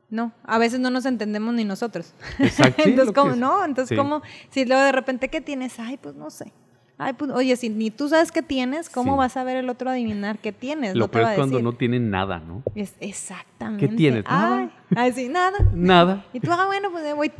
No, 0.08 0.32
a 0.44 0.58
veces 0.58 0.78
no 0.78 0.90
nos 0.90 1.04
entendemos 1.04 1.54
ni 1.54 1.64
nosotros. 1.64 2.14
Exacto. 2.38 2.82
Entonces, 2.84 3.14
¿cómo 3.14 3.34
no? 3.34 3.64
Entonces, 3.64 3.96
¿cómo? 3.98 4.22
Si 4.50 4.64
luego 4.64 4.82
de 4.82 4.92
repente, 4.92 5.28
¿qué 5.28 5.40
tienes? 5.40 5.78
Ay, 5.80 5.96
pues 5.96 6.14
no 6.14 6.30
sé. 6.30 6.52
Ay, 6.98 7.12
pues, 7.12 7.30
oye, 7.30 7.54
si 7.56 7.68
ni 7.68 7.90
tú 7.90 8.08
sabes 8.08 8.32
qué 8.32 8.40
tienes, 8.40 8.88
¿cómo 8.88 9.18
vas 9.18 9.36
a 9.36 9.44
ver 9.44 9.58
el 9.58 9.68
otro 9.68 9.90
adivinar 9.90 10.38
qué 10.38 10.50
tienes? 10.52 10.94
Lo 10.94 11.08
peor 11.08 11.30
es 11.30 11.36
cuando 11.36 11.60
no 11.60 11.74
tienen 11.74 12.08
nada, 12.08 12.38
¿no? 12.38 12.62
Es, 12.74 12.94
exactamente. 13.00 13.86
¿Qué 13.86 13.94
tienes? 13.94 14.24
Nada. 14.24 14.70
Ay, 14.96 15.12
sí, 15.12 15.28
nada. 15.28 15.58
Nada. 15.74 16.24
Y 16.32 16.40
tú, 16.40 16.50
ah, 16.52 16.64
bueno, 16.64 16.90
pues 16.90 17.04
me 17.04 17.12
voy. 17.12 17.30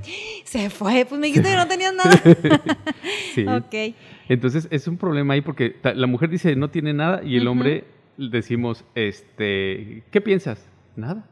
Se 0.44 0.68
fue, 0.68 1.06
pues 1.08 1.18
me 1.18 1.28
dijiste 1.28 1.48
que 1.48 1.56
no 1.56 1.66
tenías 1.68 1.94
nada. 1.94 2.10
sí. 3.34 3.46
Ok. 3.46 3.96
Entonces, 4.28 4.68
es 4.70 4.86
un 4.88 4.98
problema 4.98 5.32
ahí 5.32 5.40
porque 5.40 5.76
la 5.82 6.06
mujer 6.06 6.28
dice 6.28 6.54
no 6.54 6.68
tiene 6.68 6.92
nada 6.92 7.22
y 7.24 7.38
el 7.38 7.48
hombre 7.48 7.84
decimos, 8.18 8.84
este, 8.94 10.02
¿qué 10.10 10.20
piensas? 10.20 10.68
Nada. 10.96 11.24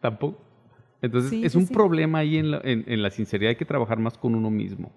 Tampoco. 0.00 0.48
Entonces, 1.00 1.32
es 1.44 1.54
un 1.54 1.68
problema 1.68 2.18
ahí 2.18 2.38
en 2.38 2.50
la, 2.50 2.60
en, 2.64 3.02
la, 3.02 3.10
sinceridad. 3.10 3.50
Hay 3.50 3.56
que 3.56 3.64
trabajar 3.64 3.98
más 3.98 4.18
con 4.18 4.34
uno 4.34 4.50
mismo. 4.50 4.90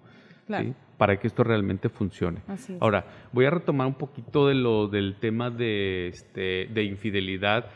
Para 0.98 1.18
que 1.18 1.26
esto 1.26 1.42
realmente 1.44 1.88
funcione. 1.88 2.40
Ahora, 2.80 3.06
voy 3.32 3.46
a 3.46 3.50
retomar 3.50 3.86
un 3.86 3.94
poquito 3.94 4.48
de 4.48 4.54
lo 4.54 4.88
del 4.88 5.16
tema 5.18 5.50
de, 5.50 6.08
este, 6.08 6.68
de 6.72 6.84
infidelidad. 6.84 7.66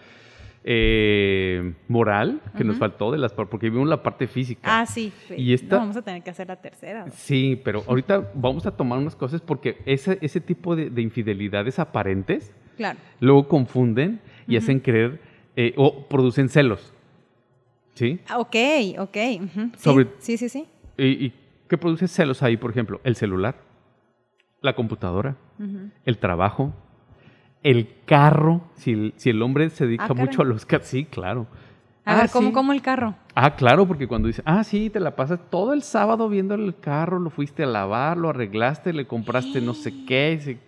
Eh, 0.69 1.75
moral 1.87 2.41
que 2.59 2.65
nos 2.65 2.77
faltó 2.77 3.12
de 3.12 3.19
las 3.19 3.33
porque 3.33 3.71
vimos 3.71 3.89
la 3.89 4.03
parte 4.03 4.27
física. 4.27 4.81
Ah, 4.81 4.85
sí. 4.85 5.12
Y 5.37 5.53
esta, 5.53 5.79
vamos 5.79 5.97
a 5.97 6.03
tener 6.03 6.25
que 6.25 6.31
hacer 6.31 6.49
la 6.49 6.57
tercera. 6.57 7.09
Sí, 7.11 7.61
pero 7.62 7.85
ahorita 7.87 8.33
vamos 8.35 8.67
a 8.67 8.73
tomar 8.73 8.99
unas 8.99 9.15
cosas 9.15 9.41
porque 9.41 9.79
ese, 9.87 10.19
ese 10.21 10.41
tipo 10.41 10.75
de, 10.75 10.91
infidelidades 11.01 11.79
aparentes 11.79 12.53
claro. 12.77 12.99
luego 13.21 13.47
confunden 13.47 14.19
y 14.49 14.57
hacen 14.57 14.81
creer 14.81 15.21
eh, 15.57 15.73
o 15.77 16.07
producen 16.07 16.49
celos. 16.49 16.92
¿Sí? 17.95 18.21
Ah, 18.29 18.38
ok, 18.38 18.57
ok. 18.99 19.16
sí, 20.19 20.37
sí, 20.37 20.49
sí, 20.51 20.66
¿Y, 20.99 21.33
qué 21.66 21.79
produce 21.79 22.07
celos 22.09 22.42
ahí, 22.42 22.59
por 22.59 22.71
ejemplo? 22.71 23.01
El 23.05 23.16
celular, 23.16 23.57
la 24.61 24.75
computadora, 24.75 25.37
el 26.05 26.19
trabajo, 26.19 26.75
el 27.62 27.88
carro. 28.05 28.61
Si 28.75 28.92
el, 28.92 29.14
si 29.16 29.31
el 29.31 29.40
hombre 29.40 29.71
se 29.71 29.87
dedica 29.87 30.09
ah, 30.11 30.14
mucho 30.14 30.42
a 30.42 30.45
los 30.45 30.66
carros, 30.66 30.87
sí, 30.87 31.07
claro. 31.07 31.47
A 32.05 32.14
ver, 32.14 32.31
¿cómo, 32.31 32.53
¿cómo, 32.53 32.73
el 32.73 32.83
carro? 32.83 33.16
Ah, 33.35 33.57
claro, 33.57 33.85
porque 33.88 34.07
cuando 34.07 34.29
dice, 34.29 34.40
ah, 34.45 34.62
sí, 34.62 34.90
te 34.90 35.01
la 35.01 35.16
pasas 35.16 35.40
todo 35.51 35.73
el 35.73 35.83
sábado 35.83 36.29
viendo 36.29 36.55
el 36.55 36.79
carro, 36.79 37.19
lo 37.19 37.31
fuiste 37.31 37.64
a 37.64 37.66
lavar, 37.66 38.16
lo 38.16 38.29
arreglaste, 38.29 38.92
le 38.92 39.07
compraste 39.09 39.61
no 39.61 39.75
sé 39.75 40.05
qué. 40.07 40.61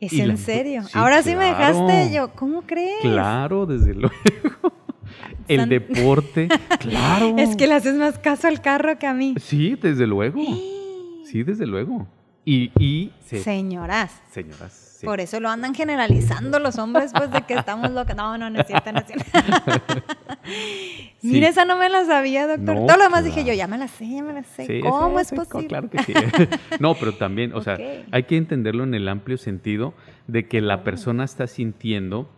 ¿Es 0.00 0.12
en 0.12 0.36
serio? 0.36 0.82
Ahora 0.92 1.22
sí 1.22 1.34
me 1.34 1.46
dejaste 1.46 2.12
yo, 2.12 2.32
¿cómo 2.32 2.62
crees? 2.62 3.00
Claro, 3.00 3.66
desde 3.66 3.94
luego 3.94 4.14
el 5.48 5.68
deporte, 5.68 6.48
claro. 6.80 7.36
Es 7.38 7.56
que 7.56 7.66
le 7.66 7.74
haces 7.74 7.94
más 7.94 8.18
caso 8.18 8.48
al 8.48 8.60
carro 8.60 8.98
que 8.98 9.06
a 9.06 9.14
mí. 9.14 9.34
Sí, 9.40 9.76
desde 9.80 10.06
luego. 10.06 10.40
Sí, 11.24 11.42
desde 11.42 11.66
luego. 11.66 12.06
Y, 12.44 12.70
y 12.78 13.10
señoras. 13.24 14.22
Señoras. 14.30 15.00
Por 15.04 15.20
eso 15.20 15.40
lo 15.40 15.48
andan 15.48 15.74
generalizando 15.74 16.58
los 16.58 16.78
hombres, 16.78 17.12
pues 17.16 17.30
de 17.32 17.42
que 17.42 17.54
estamos 17.54 17.90
locos. 17.90 18.14
No, 18.14 18.38
no, 18.38 18.50
no 18.50 18.60
es 18.60 18.66
cierto, 18.66 18.92
no 18.92 19.00
es 19.00 19.06
cierto. 19.06 19.24
Mira, 21.22 21.48
esa 21.48 21.64
no 21.64 21.76
me 21.76 21.88
la 21.88 22.04
sabía, 22.04 22.46
doctor. 22.46 22.86
Todo 22.86 22.96
lo 22.96 23.04
demás 23.04 23.24
dije 23.24 23.44
yo, 23.44 23.54
ya 23.54 23.66
me 23.66 23.78
la 23.78 23.88
sé, 23.88 24.08
ya 24.08 24.22
me 24.22 24.32
la 24.32 24.42
sé. 24.42 24.80
¿Cómo 24.80 25.18
es 25.18 25.32
posible? 25.32 25.68
Claro 25.68 25.90
que 25.90 26.02
sí. 26.02 26.12
no, 26.80 26.94
pero 26.94 27.14
también, 27.14 27.54
o 27.54 27.62
sea, 27.62 27.78
hay 28.10 28.22
que 28.24 28.36
entenderlo 28.36 28.84
en 28.84 28.94
el 28.94 29.08
amplio 29.08 29.38
sentido 29.38 29.94
de 30.26 30.46
que 30.46 30.60
la 30.60 30.84
persona 30.84 31.24
está 31.24 31.46
sintiendo 31.46 32.28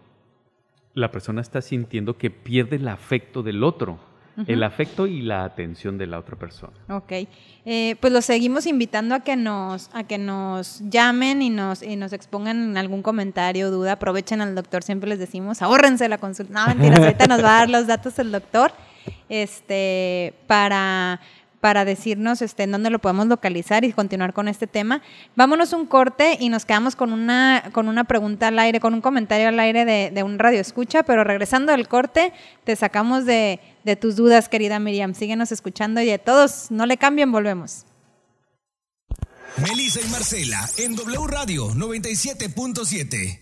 la 0.96 1.10
persona 1.10 1.42
está 1.42 1.60
sintiendo 1.60 2.16
que 2.16 2.30
pierde 2.30 2.76
el 2.76 2.88
afecto 2.88 3.42
del 3.42 3.62
otro. 3.62 3.98
El 4.46 4.62
afecto 4.62 5.06
y 5.06 5.22
la 5.22 5.44
atención 5.44 5.96
de 5.96 6.06
la 6.06 6.18
otra 6.18 6.36
persona. 6.36 6.72
Ok. 6.88 7.12
Eh, 7.64 7.96
pues 8.00 8.12
los 8.12 8.24
seguimos 8.24 8.66
invitando 8.66 9.14
a 9.14 9.20
que 9.20 9.34
nos, 9.36 9.90
a 9.92 10.04
que 10.04 10.18
nos 10.18 10.80
llamen 10.88 11.42
y 11.42 11.50
nos, 11.50 11.82
y 11.82 11.96
nos 11.96 12.12
expongan 12.12 12.76
algún 12.76 13.02
comentario, 13.02 13.70
duda. 13.70 13.92
Aprovechen 13.92 14.40
al 14.40 14.54
doctor, 14.54 14.82
siempre 14.82 15.08
les 15.08 15.18
decimos, 15.18 15.62
ahórrense 15.62 16.08
la 16.08 16.18
consulta. 16.18 16.52
No, 16.52 16.74
mentiras, 16.74 17.00
ahorita 17.00 17.26
nos 17.26 17.42
va 17.42 17.56
a 17.56 17.58
dar 17.60 17.70
los 17.70 17.86
datos 17.86 18.18
el 18.18 18.30
doctor. 18.30 18.72
Este, 19.28 20.34
para 20.46 21.20
para 21.66 21.84
decirnos 21.84 22.42
este, 22.42 22.62
en 22.62 22.70
dónde 22.70 22.90
lo 22.90 23.00
podemos 23.00 23.26
localizar 23.26 23.84
y 23.84 23.92
continuar 23.92 24.32
con 24.32 24.46
este 24.46 24.68
tema. 24.68 25.02
Vámonos 25.34 25.72
un 25.72 25.84
corte 25.84 26.36
y 26.38 26.48
nos 26.48 26.64
quedamos 26.64 26.94
con 26.94 27.12
una, 27.12 27.70
con 27.72 27.88
una 27.88 28.04
pregunta 28.04 28.46
al 28.46 28.60
aire, 28.60 28.78
con 28.78 28.94
un 28.94 29.00
comentario 29.00 29.48
al 29.48 29.58
aire 29.58 29.84
de, 29.84 30.22
un 30.22 30.38
radio 30.38 30.60
escucha, 30.60 31.02
pero 31.02 31.24
regresando 31.24 31.72
del 31.72 31.88
corte, 31.88 32.32
te 32.62 32.76
sacamos 32.76 33.24
de, 33.24 33.58
de 33.82 33.96
tus 33.96 34.14
dudas, 34.14 34.48
querida 34.48 34.78
Miriam. 34.78 35.12
Síguenos 35.12 35.50
escuchando 35.50 36.00
y 36.00 36.06
de 36.06 36.20
todos, 36.20 36.70
no 36.70 36.86
le 36.86 36.98
cambien, 36.98 37.32
volvemos. 37.32 37.84
Melissa 39.56 39.98
y 40.00 40.08
Marcela 40.10 40.70
en 40.78 40.94
W 40.94 41.26
Radio 41.26 41.70
97.7. 41.70 43.40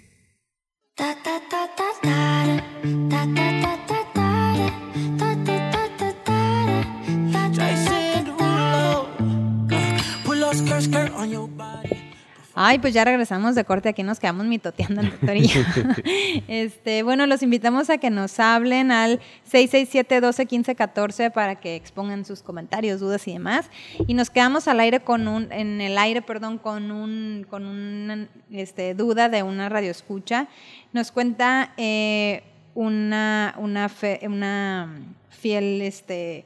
Ay, 12.56 12.78
pues 12.78 12.94
ya 12.94 13.04
regresamos 13.04 13.56
de 13.56 13.64
corte, 13.64 13.88
aquí 13.88 14.04
nos 14.04 14.20
quedamos 14.20 14.46
mitoteando 14.46 15.00
el 15.00 15.10
doctor 15.10 15.34
este, 16.48 17.02
bueno, 17.02 17.26
los 17.26 17.42
invitamos 17.42 17.90
a 17.90 17.98
que 17.98 18.10
nos 18.10 18.38
hablen 18.38 18.92
al 18.92 19.20
667-1215-14 19.50 21.32
para 21.32 21.56
que 21.56 21.74
expongan 21.74 22.24
sus 22.24 22.42
comentarios, 22.42 23.00
dudas 23.00 23.26
y 23.26 23.32
demás. 23.32 23.68
Y 24.06 24.14
nos 24.14 24.30
quedamos 24.30 24.68
al 24.68 24.78
aire 24.78 25.00
con 25.00 25.26
un, 25.26 25.50
en 25.50 25.80
el 25.80 25.98
aire, 25.98 26.22
perdón, 26.22 26.58
con 26.58 26.92
un, 26.92 27.44
con 27.50 27.66
una 27.66 28.28
este, 28.52 28.94
duda 28.94 29.28
de 29.28 29.42
una 29.42 29.68
radioescucha. 29.68 30.46
Nos 30.92 31.10
cuenta 31.10 31.72
eh, 31.76 32.44
una, 32.76 33.56
una, 33.58 33.90
una 34.22 34.94
fiel, 35.28 35.82
este, 35.82 36.44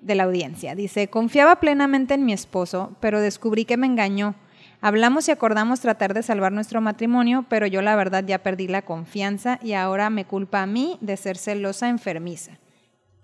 de 0.00 0.14
la 0.14 0.24
audiencia. 0.24 0.74
Dice, 0.74 1.08
confiaba 1.08 1.60
plenamente 1.60 2.14
en 2.14 2.24
mi 2.24 2.32
esposo, 2.32 2.96
pero 3.00 3.20
descubrí 3.20 3.64
que 3.64 3.76
me 3.76 3.86
engañó. 3.86 4.34
Hablamos 4.80 5.28
y 5.28 5.32
acordamos 5.32 5.80
tratar 5.80 6.14
de 6.14 6.22
salvar 6.22 6.52
nuestro 6.52 6.80
matrimonio, 6.80 7.44
pero 7.48 7.66
yo 7.66 7.82
la 7.82 7.96
verdad 7.96 8.24
ya 8.24 8.38
perdí 8.38 8.68
la 8.68 8.82
confianza 8.82 9.58
y 9.62 9.72
ahora 9.72 10.08
me 10.08 10.24
culpa 10.24 10.62
a 10.62 10.66
mí 10.66 10.98
de 11.00 11.16
ser 11.16 11.36
celosa 11.36 11.88
enfermiza. 11.88 12.58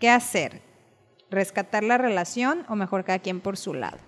¿Qué 0.00 0.10
hacer? 0.10 0.62
¿Rescatar 1.30 1.84
la 1.84 1.96
relación 1.96 2.64
o 2.68 2.74
mejor 2.74 3.04
cada 3.04 3.20
quien 3.20 3.40
por 3.40 3.56
su 3.56 3.74
lado? 3.74 3.98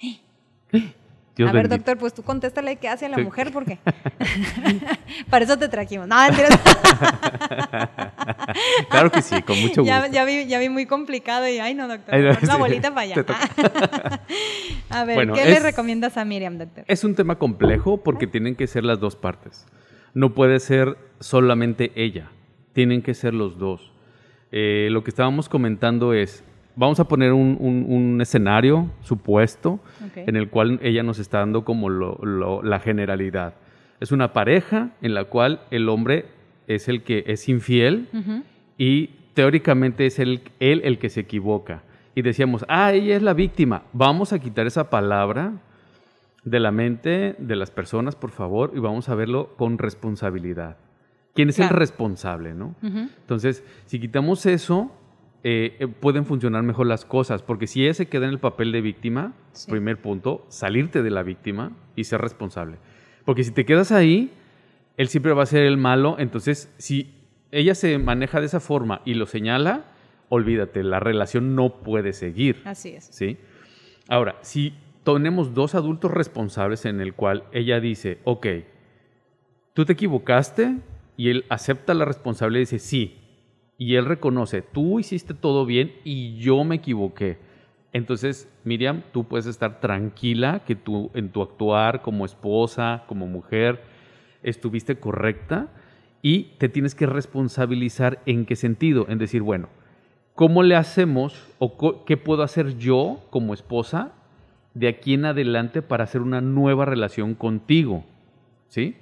a 1.44 1.52
ver, 1.52 1.68
doctor, 1.68 1.98
pues 1.98 2.14
tú 2.14 2.22
contéstale 2.22 2.76
qué 2.76 2.88
hace 2.88 3.06
a 3.06 3.08
la 3.08 3.18
mujer, 3.18 3.50
porque 3.52 3.78
para 5.30 5.44
eso 5.44 5.58
te 5.58 5.68
trajimos. 5.68 6.08
No, 6.08 6.16
claro 8.88 9.10
que 9.10 9.22
sí, 9.22 9.42
con 9.42 9.60
mucho 9.60 9.82
gusto. 9.82 10.06
Ya, 10.10 10.24
vi, 10.24 10.46
ya 10.46 10.58
vi 10.58 10.68
muy 10.68 10.86
complicado 10.86 11.48
y, 11.48 11.58
ay, 11.58 11.74
no, 11.74 11.88
doctor, 11.88 12.14
una 12.42 12.56
bolita 12.56 12.94
para 12.94 13.02
allá. 13.02 13.24
a 14.90 15.04
ver, 15.04 15.30
¿qué 15.32 15.44
le 15.44 15.60
recomiendas 15.60 16.16
a 16.16 16.24
Miriam, 16.24 16.58
doctor? 16.58 16.84
Es 16.88 17.04
un 17.04 17.14
tema 17.14 17.38
complejo 17.38 18.02
porque 18.02 18.26
tienen 18.26 18.56
que 18.56 18.66
ser 18.66 18.84
las 18.84 19.00
dos 19.00 19.16
partes. 19.16 19.66
No 20.14 20.32
puede 20.34 20.60
ser 20.60 20.96
solamente 21.20 21.92
ella, 21.94 22.30
tienen 22.72 23.02
que 23.02 23.12
ser 23.14 23.34
los 23.34 23.58
dos. 23.58 23.92
Eh, 24.52 24.88
lo 24.90 25.04
que 25.04 25.10
estábamos 25.10 25.48
comentando 25.48 26.14
es, 26.14 26.44
vamos 26.76 27.00
a 27.00 27.08
poner 27.08 27.32
un, 27.32 28.18
escenario 28.20 28.90
supuesto 29.00 29.80
en 30.14 30.36
el 30.36 30.48
cual 30.48 30.78
ella 30.82 31.02
nos 31.02 31.18
está 31.18 31.38
dando 31.38 31.64
como 31.64 31.90
la 31.90 32.80
generalidad. 32.80 33.54
Es 33.98 34.12
una 34.12 34.32
pareja 34.32 34.90
en 35.00 35.14
la 35.14 35.24
cual 35.24 35.62
el 35.70 35.88
hombre 35.88 36.26
es 36.66 36.88
el 36.88 37.02
que 37.02 37.24
es 37.26 37.48
infiel 37.48 38.08
y 38.78 39.08
teóricamente 39.34 40.06
es 40.06 40.18
él 40.18 40.42
el 40.60 40.98
que 40.98 41.08
se 41.08 41.20
equivoca. 41.20 41.82
Y 42.14 42.22
decíamos, 42.22 42.64
ah, 42.68 42.92
ella 42.92 43.16
es 43.16 43.22
la 43.22 43.34
víctima. 43.34 43.82
Vamos 43.92 44.32
a 44.32 44.38
quitar 44.38 44.66
esa 44.66 44.88
palabra 44.88 45.52
de 46.44 46.60
la 46.60 46.70
mente 46.70 47.36
de 47.38 47.56
las 47.56 47.70
personas, 47.70 48.16
por 48.16 48.30
favor, 48.30 48.72
y 48.74 48.78
vamos 48.78 49.08
a 49.08 49.14
verlo 49.14 49.54
con 49.56 49.76
responsabilidad. 49.76 50.76
¿Quién 51.34 51.50
es 51.50 51.58
el 51.58 51.68
responsable, 51.68 52.54
no? 52.54 52.74
Entonces, 52.82 53.62
si 53.84 54.00
quitamos 54.00 54.46
eso, 54.46 54.90
eh, 55.48 55.76
eh, 55.78 55.86
pueden 55.86 56.24
funcionar 56.24 56.64
mejor 56.64 56.88
las 56.88 57.04
cosas, 57.04 57.40
porque 57.40 57.68
si 57.68 57.84
ella 57.84 57.94
se 57.94 58.08
queda 58.08 58.24
en 58.24 58.32
el 58.32 58.40
papel 58.40 58.72
de 58.72 58.80
víctima, 58.80 59.32
primer 59.68 59.96
punto, 60.02 60.44
salirte 60.48 61.04
de 61.04 61.10
la 61.10 61.22
víctima 61.22 61.70
y 61.94 62.02
ser 62.02 62.20
responsable. 62.20 62.78
Porque 63.24 63.44
si 63.44 63.52
te 63.52 63.64
quedas 63.64 63.92
ahí, 63.92 64.32
él 64.96 65.06
siempre 65.06 65.34
va 65.34 65.44
a 65.44 65.46
ser 65.46 65.62
el 65.62 65.76
malo, 65.76 66.16
entonces 66.18 66.74
si 66.78 67.14
ella 67.52 67.76
se 67.76 67.96
maneja 67.98 68.40
de 68.40 68.46
esa 68.46 68.58
forma 68.58 69.02
y 69.04 69.14
lo 69.14 69.26
señala, 69.26 69.84
olvídate, 70.30 70.82
la 70.82 70.98
relación 70.98 71.54
no 71.54 71.80
puede 71.80 72.12
seguir. 72.12 72.62
Así 72.64 72.88
es. 72.88 73.04
¿sí? 73.04 73.36
Ahora, 74.08 74.38
si 74.40 74.74
tenemos 75.04 75.54
dos 75.54 75.76
adultos 75.76 76.10
responsables 76.10 76.84
en 76.86 77.00
el 77.00 77.14
cual 77.14 77.44
ella 77.52 77.78
dice, 77.78 78.18
ok, 78.24 78.48
tú 79.74 79.84
te 79.84 79.92
equivocaste 79.92 80.78
y 81.16 81.30
él 81.30 81.44
acepta 81.50 81.94
la 81.94 82.04
responsabilidad 82.04 82.62
y 82.62 82.64
dice, 82.64 82.78
sí, 82.80 83.25
y 83.78 83.96
él 83.96 84.06
reconoce, 84.06 84.62
tú 84.62 84.98
hiciste 84.98 85.34
todo 85.34 85.66
bien 85.66 85.92
y 86.04 86.36
yo 86.36 86.64
me 86.64 86.76
equivoqué. 86.76 87.38
Entonces, 87.92 88.48
Miriam, 88.64 89.02
tú 89.12 89.24
puedes 89.24 89.46
estar 89.46 89.80
tranquila 89.80 90.62
que 90.66 90.76
tú 90.76 91.10
en 91.14 91.30
tu 91.30 91.42
actuar 91.42 92.02
como 92.02 92.24
esposa, 92.24 93.04
como 93.06 93.26
mujer, 93.26 93.82
estuviste 94.42 94.96
correcta 94.98 95.68
y 96.22 96.54
te 96.58 96.68
tienes 96.68 96.94
que 96.94 97.06
responsabilizar 97.06 98.22
en 98.26 98.46
qué 98.46 98.56
sentido, 98.56 99.06
en 99.08 99.18
decir, 99.18 99.42
bueno, 99.42 99.68
¿cómo 100.34 100.62
le 100.62 100.76
hacemos 100.76 101.54
o 101.58 102.04
qué 102.04 102.16
puedo 102.16 102.42
hacer 102.42 102.76
yo 102.76 103.24
como 103.30 103.54
esposa 103.54 104.12
de 104.74 104.88
aquí 104.88 105.14
en 105.14 105.24
adelante 105.24 105.82
para 105.82 106.04
hacer 106.04 106.20
una 106.20 106.40
nueva 106.40 106.84
relación 106.84 107.34
contigo? 107.34 108.04
¿Sí? 108.68 108.96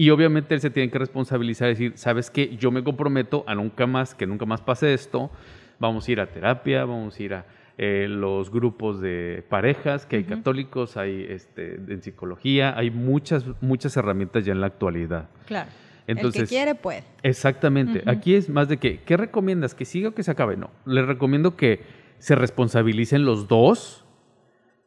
Y 0.00 0.08
obviamente 0.08 0.54
él 0.54 0.62
se 0.62 0.70
tiene 0.70 0.90
que 0.90 0.98
responsabilizar 0.98 1.68
y 1.68 1.72
decir, 1.72 1.92
¿sabes 1.96 2.30
qué? 2.30 2.56
Yo 2.56 2.70
me 2.70 2.82
comprometo 2.82 3.44
a 3.46 3.54
nunca 3.54 3.86
más, 3.86 4.14
que 4.14 4.26
nunca 4.26 4.46
más 4.46 4.62
pase 4.62 4.94
esto. 4.94 5.30
Vamos 5.78 6.08
a 6.08 6.12
ir 6.12 6.22
a 6.22 6.26
terapia, 6.32 6.86
vamos 6.86 7.18
a 7.18 7.22
ir 7.22 7.34
a 7.34 7.44
eh, 7.76 8.06
los 8.08 8.50
grupos 8.50 9.02
de 9.02 9.44
parejas, 9.50 10.06
que 10.06 10.16
hay 10.16 10.24
católicos, 10.24 10.96
hay 10.96 11.26
este, 11.28 11.74
en 11.74 12.00
psicología, 12.00 12.74
hay 12.78 12.90
muchas, 12.90 13.44
muchas 13.60 13.94
herramientas 13.94 14.42
ya 14.46 14.52
en 14.52 14.62
la 14.62 14.68
actualidad. 14.68 15.28
Claro. 15.44 15.68
Entonces, 16.06 16.40
el 16.40 16.48
que 16.48 16.54
quiere 16.54 16.74
puede. 16.76 17.04
Exactamente. 17.22 18.02
Aquí 18.06 18.36
es 18.36 18.48
más 18.48 18.70
de 18.70 18.78
que, 18.78 19.02
¿qué 19.02 19.18
recomiendas? 19.18 19.74
¿Que 19.74 19.84
siga 19.84 20.08
o 20.08 20.14
que 20.14 20.22
se 20.22 20.30
acabe? 20.30 20.56
No. 20.56 20.70
Les 20.86 21.04
recomiendo 21.04 21.56
que 21.56 21.82
se 22.16 22.36
responsabilicen 22.36 23.26
los 23.26 23.48
dos 23.48 24.06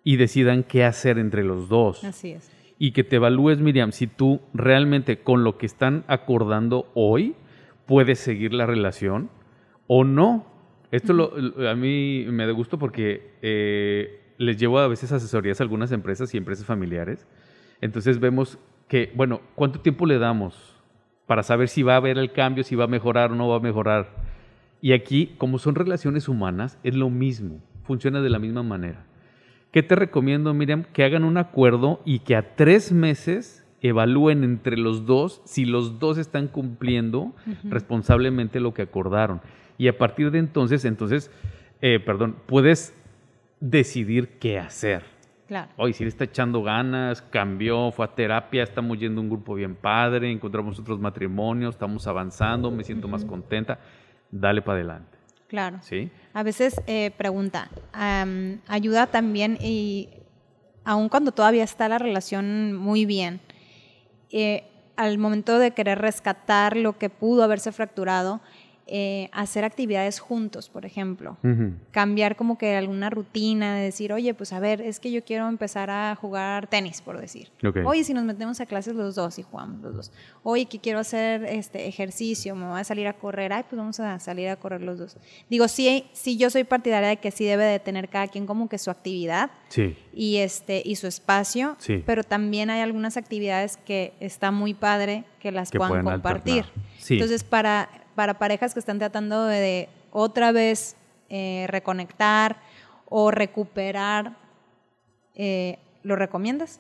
y 0.04 0.16
decidan 0.16 0.64
qué 0.64 0.84
hacer 0.84 1.20
entre 1.20 1.44
los 1.44 1.70
dos. 1.70 2.04
Así 2.04 2.32
es. 2.32 2.50
Y 2.80 2.92
que 2.92 3.04
te 3.04 3.18
evalúes, 3.18 3.60
Miriam, 3.60 3.92
si 3.92 4.08
tú 4.08 4.42
realmente 4.54 5.20
con 5.20 5.44
lo 5.44 5.58
que 5.58 5.66
están 5.66 6.04
acordando 6.08 6.92
hoy 6.94 7.36
puedes 7.86 8.20
seguir 8.20 8.54
la 8.54 8.66
relación 8.66 9.30
o 9.88 10.04
no. 10.04 10.46
Esto 10.92 11.14
lo, 11.14 11.34
a 11.70 11.76
mí 11.76 12.26
me 12.30 12.46
da 12.46 12.52
gusto 12.52 12.78
porque 12.78 13.32
eh, 13.42 14.22
les 14.38 14.58
llevo 14.58 14.80
a 14.80 14.88
veces 14.88 15.12
asesorías 15.12 15.60
a 15.60 15.64
algunas 15.64 15.92
empresas 15.92 16.34
y 16.34 16.38
empresas 16.38 16.66
familiares. 16.66 17.28
Entonces 17.82 18.20
vemos 18.20 18.60
que, 18.88 19.12
bueno, 19.16 19.42
¿cuánto 19.56 19.80
tiempo 19.80 20.06
le 20.06 20.20
damos 20.20 20.76
para 21.26 21.44
saber 21.44 21.68
si 21.68 21.84
va 21.84 21.94
a 21.94 21.98
haber 21.98 22.18
el 22.18 22.32
cambio, 22.32 22.64
si 22.64 22.76
va 22.76 22.86
a 22.86 22.88
mejorar 22.88 23.32
o 23.32 23.36
no 23.36 23.48
va 23.48 23.58
a 23.58 23.62
mejorar? 23.62 24.10
Y 24.82 24.94
aquí, 24.94 25.34
como 25.38 25.60
son 25.60 25.76
relaciones 25.76 26.28
humanas, 26.28 26.78
es 26.84 26.96
lo 26.96 27.10
mismo, 27.10 27.62
funciona 27.84 28.22
de 28.22 28.30
la 28.30 28.40
misma 28.40 28.64
manera. 28.64 29.06
¿Qué 29.74 29.82
te 29.82 29.96
recomiendo, 29.96 30.54
Miriam? 30.54 30.84
Que 30.94 31.04
hagan 31.04 31.24
un 31.24 31.36
acuerdo 31.36 32.00
y 32.06 32.20
que 32.20 32.36
a 32.36 32.56
tres 32.56 32.92
meses 32.92 33.66
evalúen 33.82 34.44
entre 34.44 34.78
los 34.78 35.08
dos 35.08 35.42
si 35.46 35.66
los 35.66 35.98
dos 35.98 36.20
están 36.20 36.48
cumpliendo 36.48 37.34
responsablemente 37.64 38.60
lo 38.60 38.76
que 38.76 38.84
acordaron. 38.84 39.42
Y 39.80 39.88
a 39.88 39.98
partir 39.98 40.30
de 40.30 40.38
entonces, 40.38 40.86
entonces, 40.86 41.32
eh, 41.82 42.00
perdón, 42.00 42.36
puedes 42.46 42.96
decidir 43.60 44.38
qué 44.38 44.60
hacer. 44.60 45.06
Claro. 45.48 45.72
Hoy 45.78 45.94
si 45.94 46.04
le 46.04 46.10
está 46.10 46.26
echando 46.26 46.62
ganas, 46.62 47.24
cambió, 47.24 47.92
fue 47.92 48.06
a 48.06 48.14
terapia, 48.14 48.62
estamos 48.62 49.00
yendo 49.00 49.22
a 49.22 49.24
un 49.24 49.30
grupo 49.32 49.56
bien 49.56 49.74
padre, 49.74 50.32
encontramos 50.32 50.78
otros 50.78 51.00
matrimonios, 51.00 51.74
estamos 51.74 52.06
avanzando, 52.06 52.70
me 52.70 52.84
siento 52.84 53.08
más 53.08 53.26
contenta, 53.26 53.80
dale 54.30 54.62
para 54.62 54.78
adelante. 54.78 55.23
Claro. 55.54 55.78
¿Sí? 55.84 56.10
A 56.34 56.42
veces 56.42 56.82
eh, 56.88 57.12
pregunta, 57.16 57.70
ayuda 58.68 59.06
también 59.06 59.60
y 59.62 60.10
aun 60.84 61.10
cuando 61.10 61.32
todavía 61.32 61.64
está 61.64 61.88
la 61.88 62.00
relación 62.00 62.74
muy 62.74 63.06
bien, 63.06 63.40
eh, 64.32 64.64
al 64.96 65.20
momento 65.20 65.60
de 65.60 65.70
querer 65.70 66.00
rescatar 66.00 66.76
lo 66.76 66.98
que 66.98 67.12
pudo 67.12 67.44
haberse 67.44 67.72
fracturado, 67.72 68.42
eh, 68.86 69.30
hacer 69.32 69.64
actividades 69.64 70.20
juntos, 70.20 70.68
por 70.68 70.86
ejemplo. 70.86 71.38
Cambiar 71.92 72.36
como 72.36 72.58
que 72.58 72.76
alguna 72.76 73.10
rutina 73.10 73.76
de 73.76 73.84
decir, 73.84 74.12
oye, 74.12 74.34
pues 74.34 74.52
a 74.52 74.60
ver, 74.60 74.82
es 74.82 75.00
que 75.00 75.10
yo 75.10 75.24
quiero 75.24 75.48
empezar 75.48 75.90
a 75.90 76.16
jugar 76.16 76.68
tenis, 76.68 77.02
por 77.02 77.20
decir. 77.20 77.50
Oye, 77.86 78.04
si 78.04 78.14
nos 78.14 78.26
metemos 78.26 78.60
a 78.60 78.66
clases 78.66 78.96
los 78.96 79.16
dos 79.16 79.40
y 79.40 79.44
jugamos 79.44 79.82
los 79.82 79.96
dos. 79.96 80.12
Oye, 80.44 80.66
que 80.66 80.80
quiero 80.80 81.00
hacer 81.00 81.46
este 81.46 81.88
ejercicio, 81.88 82.56
me 82.56 82.68
voy 82.68 82.82
a 82.82 82.84
salir 82.84 83.08
a 83.08 83.14
correr, 83.14 83.54
ay, 83.54 83.64
pues 83.70 83.78
vamos 83.78 84.00
a 84.02 84.20
salir 84.20 84.50
a 84.50 84.58
correr 84.58 84.82
los 84.82 85.00
dos. 85.00 85.16
Digo, 85.50 85.70
sí, 85.70 86.06
sí 86.12 86.36
yo 86.36 86.50
soy 86.50 86.66
partidaria 86.66 87.08
de 87.08 87.18
que 87.18 87.32
sí 87.32 87.46
debe 87.46 87.64
de 87.64 87.80
tener 87.80 88.10
cada 88.10 88.28
quien 88.28 88.46
como 88.46 88.68
que 88.68 88.78
su 88.78 88.92
actividad 88.92 89.50
sí. 89.70 89.96
y, 90.14 90.38
este, 90.38 90.82
y 90.84 90.98
su 90.98 91.08
espacio, 91.08 91.78
sí. 91.80 92.04
pero 92.06 92.26
también 92.26 92.70
hay 92.70 92.82
algunas 92.82 93.16
actividades 93.16 93.78
que 93.78 94.14
está 94.20 94.52
muy 94.52 94.74
padre 94.74 95.24
que 95.40 95.54
las 95.54 95.72
puedan 95.72 96.04
compartir. 96.04 96.66
Entonces, 97.10 97.44
para 97.44 97.90
para 98.16 98.36
parejas 98.36 98.74
que 98.74 98.80
están 98.80 99.00
tratando 99.00 99.46
de, 99.46 99.90
otra 100.12 100.52
vez 100.52 100.96
eh, 101.30 101.66
reconectar 101.70 102.58
o 103.06 103.32
recuperar, 103.32 104.38
eh, 105.36 105.80
¿lo 106.04 106.16
recomiendas? 106.16 106.80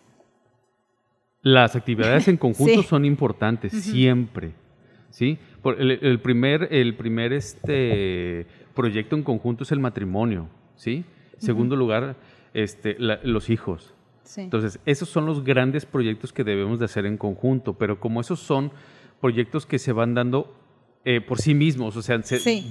Las 1.41 1.75
actividades 1.75 2.27
en 2.27 2.37
conjunto 2.37 2.83
son 2.83 3.05
importantes, 3.05 3.73
siempre. 3.73 4.53
¿sí? 5.09 5.37
el, 5.77 6.19
primer, 6.21 6.67
el 6.71 6.95
primer 6.95 7.33
este, 7.33 8.47
proyecto 8.73 9.15
en 9.15 9.23
conjunto 9.23 9.63
es 9.63 9.71
el 9.71 9.79
matrimonio. 9.79 10.47
¿sí? 10.75 11.05
Segundo 11.37 11.75
lugar, 11.75 12.15
este, 12.53 12.95
los 12.99 13.49
hijos. 13.49 13.93
Entonces, 14.37 14.79
esos 14.85 15.09
son 15.09 15.25
los 15.25 15.43
grandes 15.43 15.85
proyectos 15.85 16.31
que 16.31 16.43
debemos 16.43 16.79
de 16.79 16.85
hacer 16.85 17.05
en 17.05 17.17
conjunto, 17.17 17.73
pero 17.73 17.99
como 17.99 18.21
esos 18.21 18.39
son 18.39 18.71
proyectos 19.19 19.65
que 19.65 19.79
se 19.79 19.91
van 19.91 20.13
dando 20.13 20.53
eh, 21.05 21.19
por 21.19 21.41
sí 21.41 21.53
mismos, 21.53 21.97
o 21.97 22.01
sea, 22.01 22.21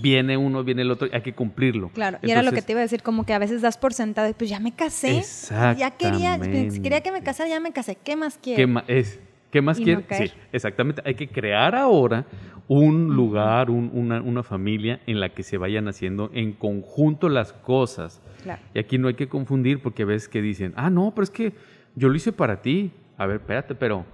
viene 0.01 0.39
uno, 0.39 0.65
viene 0.65 0.83
el 0.83 0.91
otro, 0.91 1.07
hay 1.13 1.21
que 1.21 1.35
cumplirlo. 1.35 1.91
Claro, 1.91 2.19
y 2.23 2.31
era 2.31 2.43
lo 2.43 2.53
que 2.53 2.63
te 2.63 2.73
iba 2.73 2.81
a 2.81 2.83
decir, 2.83 3.03
como 3.03 3.27
que 3.27 3.35
a 3.35 3.39
veces 3.39 3.61
das 3.61 3.77
por 3.77 3.93
sentado, 3.93 4.33
pues 4.33 4.49
ya 4.49 4.59
me 4.59 4.73
casé, 4.73 5.23
ya 5.51 5.91
quería, 5.91 6.41
quería 6.41 7.03
que 7.03 7.13
me 7.13 7.23
casara, 7.23 7.51
ya 7.51 7.61
me 7.61 7.73
casé, 7.73 7.97
¿qué 8.03 8.17
más 8.17 8.39
quiere? 8.39 8.65
¿Qué, 8.65 8.99
es, 8.99 9.21
¿qué 9.51 9.61
más 9.61 9.79
quiere? 9.79 10.05
sí, 10.11 10.33
exactamente, 10.51 11.03
hay 11.05 11.15
que 11.15 11.29
crear 11.29 11.75
ahora 11.75 12.25
un 12.69 13.15
lugar, 13.15 13.69
una, 13.69 14.23
una, 14.23 14.43
familia 14.43 15.01
en 15.07 15.21
la 15.21 15.35
que 15.35 15.43
se 15.43 15.59
vayan 15.59 15.89
haciendo 15.89 16.31
en 16.33 16.53
conjunto 16.53 17.29
las 17.29 17.53
cosas. 17.53 18.23
Claro. 18.43 18.63
Y 18.73 18.79
aquí 18.79 18.97
no 18.97 19.09
hay 19.09 19.15
que 19.15 19.29
confundir 19.29 19.83
porque 19.83 20.07
ves 20.07 20.27
que 20.27 20.41
dicen, 20.41 20.73
ah, 20.77 20.89
no, 20.89 21.13
pero 21.15 21.25
es 21.25 21.31
que 21.31 21.53
yo 21.97 22.09
lo 22.09 22.15
hice 22.15 22.33
para 22.33 22.63
ti. 22.63 22.93
A 23.19 23.27
ver, 23.27 23.37
espérate, 23.37 23.75
pero 23.75 24.07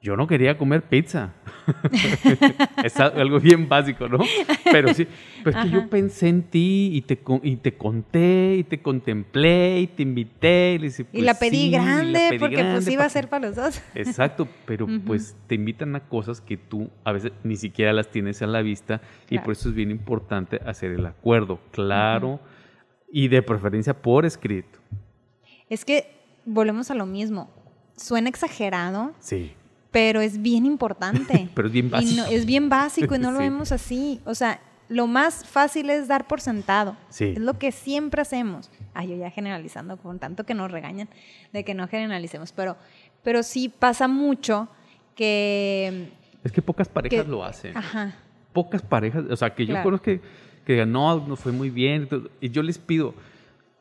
yo 0.00 0.16
no 0.16 0.28
quería 0.28 0.56
comer 0.56 0.82
pizza. 0.82 1.32
es 2.84 2.98
algo 3.00 3.40
bien 3.40 3.68
básico, 3.68 4.08
¿no? 4.08 4.18
Pero 4.70 4.94
sí, 4.94 5.08
pues 5.42 5.56
que 5.56 5.70
yo 5.70 5.90
pensé 5.90 6.28
en 6.28 6.44
ti 6.44 6.90
y 6.92 7.02
te, 7.02 7.18
y 7.42 7.56
te 7.56 7.76
conté 7.76 8.56
y 8.58 8.64
te 8.64 8.80
contemplé 8.80 9.80
y 9.80 9.86
te 9.88 10.02
invité. 10.04 10.74
Y, 10.74 11.02
pues 11.02 11.24
la 11.24 11.34
pedí 11.34 11.72
grande 11.72 12.36
porque 12.38 12.62
pues 12.62 12.88
iba 12.88 13.04
a 13.04 13.08
ser 13.08 13.28
para 13.28 13.48
los 13.48 13.56
dos. 13.56 13.82
Exacto, 13.96 14.46
pero 14.66 14.86
pues 15.04 15.36
te 15.48 15.56
invitan 15.56 15.96
a 15.96 16.08
cosas 16.08 16.40
que 16.40 16.56
tú 16.56 16.90
a 17.02 17.10
veces 17.10 17.32
ni 17.42 17.56
siquiera 17.56 17.92
las 17.92 18.08
tienes 18.08 18.40
a 18.42 18.46
la 18.46 18.62
vista 18.62 19.00
y 19.28 19.40
por 19.40 19.52
eso 19.52 19.68
es 19.68 19.74
bien 19.74 19.90
importante 19.90 20.60
hacer 20.64 20.92
el 20.92 21.04
acuerdo 21.06 21.58
claro 21.72 22.38
y 23.10 23.26
de 23.26 23.42
preferencia 23.42 24.00
por 24.00 24.24
escrito. 24.24 24.78
Es 25.68 25.84
que 25.84 26.06
volvemos 26.44 26.92
a 26.92 26.94
lo 26.94 27.04
mismo. 27.04 27.50
Suena 27.96 28.28
exagerado. 28.28 29.12
Sí 29.18 29.54
pero 29.90 30.20
es 30.20 30.40
bien 30.42 30.66
importante. 30.66 31.48
pero 31.54 31.68
es 31.68 31.72
bien 31.72 31.90
básico. 31.90 32.24
es 32.30 32.46
bien 32.46 32.68
básico 32.68 33.14
y 33.14 33.18
no 33.18 33.32
lo 33.32 33.38
vemos 33.38 33.72
así. 33.72 34.20
O 34.24 34.34
sea, 34.34 34.60
lo 34.88 35.06
más 35.06 35.44
fácil 35.46 35.90
es 35.90 36.08
dar 36.08 36.26
por 36.26 36.40
sentado. 36.40 36.96
Sí. 37.08 37.34
Es 37.36 37.38
lo 37.38 37.58
que 37.58 37.72
siempre 37.72 38.22
hacemos. 38.22 38.70
Ay, 38.94 39.08
yo 39.08 39.16
ya 39.16 39.30
generalizando, 39.30 39.96
con 39.96 40.18
tanto 40.18 40.44
que 40.44 40.54
nos 40.54 40.70
regañan 40.70 41.08
de 41.52 41.64
que 41.64 41.74
no 41.74 41.88
generalicemos, 41.88 42.52
pero, 42.52 42.76
pero 43.22 43.42
sí 43.42 43.68
pasa 43.68 44.08
mucho 44.08 44.68
que... 45.14 46.10
Es 46.44 46.52
que 46.52 46.62
pocas 46.62 46.88
parejas 46.88 47.26
lo 47.26 47.44
hacen. 47.44 47.76
Ajá. 47.76 48.16
Pocas 48.52 48.82
parejas, 48.82 49.24
o 49.28 49.36
sea, 49.36 49.54
que 49.54 49.66
yo 49.66 49.82
conozco 49.82 50.04
que, 50.04 50.20
que 50.64 50.72
digan, 50.72 50.90
no, 50.90 51.26
no 51.26 51.36
fue 51.36 51.52
muy 51.52 51.68
bien. 51.68 52.08
Y 52.40 52.50
yo 52.50 52.62
les 52.62 52.78
pido 52.78 53.14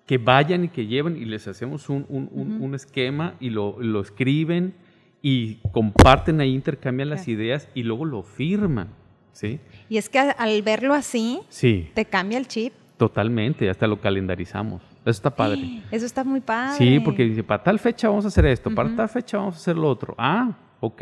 que 0.06 0.18
vayan 0.18 0.66
y 0.66 0.70
que 0.70 0.88
lleven 0.88 1.18
y 1.18 1.26
les 1.26 1.48
hacemos 1.48 1.90
un, 1.90 2.06
un, 2.10 2.62
un, 2.62 2.76
esquema 2.76 3.36
y 3.40 3.50
lo, 3.50 3.78
lo 3.80 4.02
escriben 4.02 4.74
y 5.22 5.56
comparten 5.72 6.42
ahí, 6.42 6.54
intercambian 6.54 7.10
las 7.10 7.28
ideas 7.28 7.70
y 7.74 7.84
luego 7.84 8.06
lo 8.06 8.24
firman. 8.24 8.90
¿sí? 9.38 9.60
Y 9.88 9.98
es 9.98 10.10
que 10.10 10.20
al 10.20 10.62
verlo 10.64 10.94
así, 10.94 11.40
sí. 11.50 11.90
te 11.94 12.06
cambia 12.06 12.38
el 12.38 12.48
chip. 12.48 12.74
Totalmente, 12.98 13.70
hasta 13.70 13.86
lo 13.86 14.02
calendarizamos. 14.02 14.82
Eso 15.02 15.12
está 15.12 15.30
padre. 15.30 15.84
Eso 15.92 16.06
está 16.06 16.24
muy 16.24 16.42
padre. 16.42 16.78
Sí, 16.78 17.00
porque 17.00 17.24
dice, 17.24 17.44
para 17.44 17.64
tal 17.64 17.78
fecha 17.78 18.10
vamos 18.10 18.26
a 18.26 18.30
hacer 18.30 18.46
esto, 18.48 18.74
para 18.74 18.94
tal 18.96 19.08
fecha 19.08 19.38
vamos 19.38 19.56
a 19.56 19.58
hacer 19.58 19.78
lo 19.78 19.88
otro. 19.88 20.16
Ah, 20.18 20.54
ok. 20.80 21.02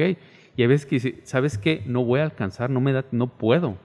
Y 0.57 0.63
a 0.63 0.67
veces 0.67 0.85
que 0.85 0.95
dice, 0.95 1.19
¿sabes 1.23 1.57
qué? 1.57 1.83
No 1.85 2.03
voy 2.03 2.19
a 2.19 2.23
alcanzar, 2.23 2.69
no 2.69 2.79
me 2.81 2.93
da, 2.93 3.05
no 3.11 3.27
puedo. 3.27 3.77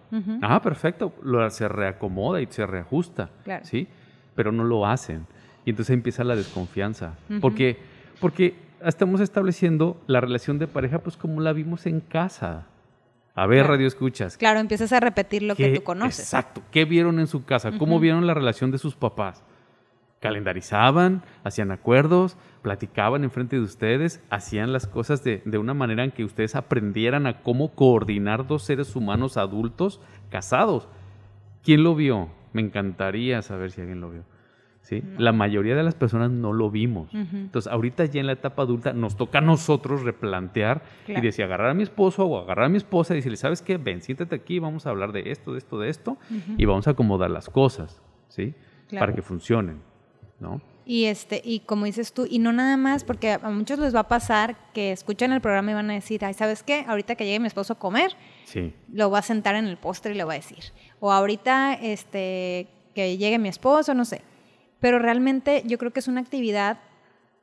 Ah, 0.43 0.61
perfecto. 0.63 1.13
Lo, 1.23 1.49
se 1.51 1.69
reacomoda 1.69 2.41
y 2.41 2.47
se 2.51 2.67
reajusta. 2.67 3.31
Claro. 3.45 3.65
¿Sí? 3.65 3.89
Pero 4.35 4.53
no 4.53 4.65
lo 4.65 4.87
hacen. 4.87 5.27
Y 5.65 5.71
entonces 5.71 5.95
empieza 5.95 6.23
la 6.23 6.37
desconfianza. 6.37 7.15
Porque, 7.41 7.79
porque 8.21 8.55
estamos 8.85 9.21
estableciendo 9.21 10.01
la 10.07 10.21
relación 10.21 10.59
de 10.59 10.67
pareja 10.67 10.99
pues 11.01 11.17
como 11.17 11.41
la 11.41 11.53
vimos 11.53 11.87
en 11.87 12.01
casa. 12.01 12.67
A 13.35 13.47
ver, 13.47 13.67
radio 13.67 13.87
escuchas. 13.87 14.37
Claro, 14.37 14.61
empiezas 14.61 14.93
a 14.93 15.01
repetir 15.01 15.43
lo 15.43 15.55
que 15.55 15.71
tú 15.71 15.83
conoces. 15.83 16.21
Exacto. 16.21 16.63
¿Qué 16.71 16.85
vieron 16.85 17.21
en 17.21 17.27
su 17.27 17.45
casa? 17.45 17.73
¿Cómo 17.79 18.01
vieron 18.01 18.27
la 18.27 18.35
relación 18.35 18.71
de 18.71 18.79
sus 18.79 18.97
papás? 18.97 19.43
Calendarizaban, 20.21 21.23
hacían 21.45 21.71
acuerdos, 21.71 22.37
platicaban 22.61 23.25
enfrente 23.25 23.57
de 23.57 23.63
ustedes, 23.63 24.21
hacían 24.29 24.73
las 24.73 24.87
cosas 24.87 25.25
de, 25.25 25.43
de 25.47 25.57
una 25.57 25.73
manera 25.73 26.05
en 26.05 26.11
que 26.11 26.25
ustedes 26.25 26.55
aprendieran 26.55 27.27
a 27.27 27.41
cómo 27.41 27.75
coordinar 27.75 28.47
dos 28.47 28.65
seres 28.65 28.95
humanos 28.97 29.39
adultos 29.39 30.01
casados. 30.29 30.89
¿Quién 31.63 31.83
lo 31.83 31.95
vio? 31.95 32.29
Me 32.53 32.61
encantaría 32.61 33.41
saber 33.41 33.71
si 33.71 33.81
alguien 33.81 34.01
lo 34.01 34.11
vio. 34.11 34.25
¿Sí? 34.83 35.03
La 35.19 35.33
mayoría 35.33 35.75
de 35.75 35.83
las 35.83 35.95
personas 35.95 36.31
no 36.31 36.53
lo 36.53 36.71
vimos. 36.71 37.13
Entonces, 37.13 37.71
ahorita 37.71 38.05
ya 38.07 38.21
en 38.21 38.27
la 38.27 38.33
etapa 38.33 38.63
adulta 38.63 38.93
nos 38.93 39.17
toca 39.17 39.39
a 39.39 39.41
nosotros 39.41 40.03
replantear 40.03 40.83
y 41.07 41.21
decir, 41.21 41.45
agarrar 41.45 41.71
a 41.71 41.75
mi 41.75 41.83
esposo 41.83 42.25
o 42.25 42.39
agarrar 42.39 42.67
a 42.67 42.69
mi 42.69 42.77
esposa 42.77 43.15
y 43.15 43.17
decirle, 43.17 43.37
¿sabes 43.37 43.63
qué? 43.63 43.77
Ven, 43.77 44.03
siéntate 44.03 44.35
aquí, 44.35 44.59
vamos 44.59 44.87
a 44.87 44.91
hablar 44.91 45.13
de 45.13 45.31
esto, 45.31 45.53
de 45.53 45.59
esto, 45.59 45.79
de 45.79 45.89
esto, 45.89 46.19
y 46.57 46.65
vamos 46.65 46.87
a 46.87 46.93
acomodar 46.93 47.31
las 47.31 47.49
cosas, 47.49 48.03
¿sí? 48.29 48.55
Para 48.91 49.15
que 49.15 49.23
funcionen, 49.23 49.81
¿no? 50.41 50.61
Y 50.91 51.05
este, 51.05 51.41
y 51.45 51.61
como 51.61 51.85
dices 51.85 52.13
tú, 52.13 52.27
y 52.29 52.41
no 52.41 52.53
nada 52.53 52.77
más, 52.77 53.05
porque 53.05 53.31
a 53.31 53.51
muchos 53.51 53.79
les 53.79 53.95
va 53.95 54.01
a 54.01 54.09
pasar 54.09 54.57
que 54.73 54.91
escuchan 54.91 55.31
el 55.31 55.41
programa 55.41 55.71
y 55.71 55.75
van 55.75 55.89
a 55.91 55.95
decir, 55.95 56.25
ay, 56.25 56.35
¿sabes 56.35 56.65
qué? 56.65 56.85
Ahorita 56.89 57.15
que 57.15 57.27
llegue 57.27 57.39
mi 57.39 57.47
esposo 57.47 57.75
a 57.75 57.79
comer, 57.79 58.17
sí. 58.45 58.75
lo 58.93 59.09
va 59.09 59.21
a 59.21 59.23
sentar 59.23 59.55
en 59.55 59.67
el 59.67 59.77
postre 59.77 60.13
y 60.13 60.17
le 60.17 60.25
va 60.25 60.33
a 60.33 60.37
decir. 60.37 60.73
O 60.99 61.13
ahorita 61.13 61.75
este, 61.75 62.67
que 62.93 63.17
llegue 63.19 63.39
mi 63.39 63.49
esposo, 63.49 63.95
no 63.95 64.05
sé. 64.05 64.23
Pero 64.81 64.99
realmente 64.99 65.63
yo 65.67 65.79
creo 65.79 65.93
que 65.93 66.01
es 66.01 66.09
una 66.09 66.21
actividad 66.21 66.79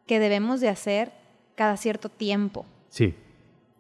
que 0.06 0.20
debemos 0.20 0.60
de 0.60 0.70
hacer 0.70 1.12
cada 1.56 1.78
cierto 1.78 2.10
tiempo. 2.10 2.66
Sí. 2.90 3.16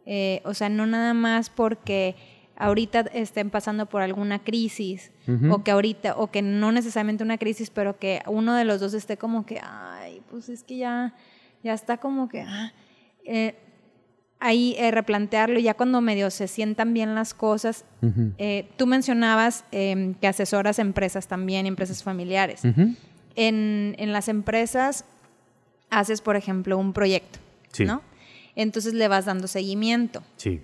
Eh, 0.05 0.41
o 0.45 0.53
sea, 0.53 0.69
no 0.69 0.85
nada 0.85 1.13
más 1.13 1.49
porque 1.49 2.15
ahorita 2.55 3.01
estén 3.13 3.49
pasando 3.49 3.85
por 3.85 4.01
alguna 4.01 4.39
crisis 4.39 5.11
o 5.49 5.63
que 5.63 5.71
ahorita, 5.71 6.15
o 6.17 6.31
que 6.31 6.41
no 6.41 6.71
necesariamente 6.71 7.23
una 7.23 7.37
crisis, 7.37 7.69
pero 7.69 7.99
que 7.99 8.21
uno 8.25 8.55
de 8.55 8.65
los 8.65 8.79
dos 8.79 8.93
esté 8.93 9.17
como 9.17 9.45
que, 9.45 9.59
ay, 9.61 10.21
pues 10.29 10.49
es 10.49 10.63
que 10.63 10.77
ya, 10.77 11.13
ya 11.63 11.73
está 11.73 11.97
como 11.97 12.29
que, 12.29 12.41
ah, 12.41 12.73
eh, 13.25 13.55
ahí 14.39 14.75
eh, 14.77 14.91
replantearlo, 14.91 15.59
ya 15.59 15.73
cuando 15.73 16.01
medio 16.01 16.29
se 16.29 16.47
sientan 16.47 16.93
bien 16.93 17.15
las 17.15 17.33
cosas. 17.33 17.85
Eh, 18.37 18.69
tú 18.77 18.87
mencionabas 18.87 19.65
em, 19.71 20.13
que 20.15 20.27
asesoras 20.27 20.79
empresas 20.79 21.27
también, 21.27 21.65
empresas 21.65 22.03
familiares. 22.03 22.61
En, 23.37 23.95
en, 23.97 24.11
las 24.11 24.27
empresas 24.27 25.05
haces, 25.89 26.19
por 26.19 26.35
ejemplo, 26.35 26.77
un 26.77 26.91
proyecto, 26.91 27.39
¿no? 27.79 28.01
Entonces 28.55 28.93
le 28.93 29.07
vas 29.07 29.25
dando 29.25 29.47
seguimiento. 29.47 30.23
Sí. 30.35 30.61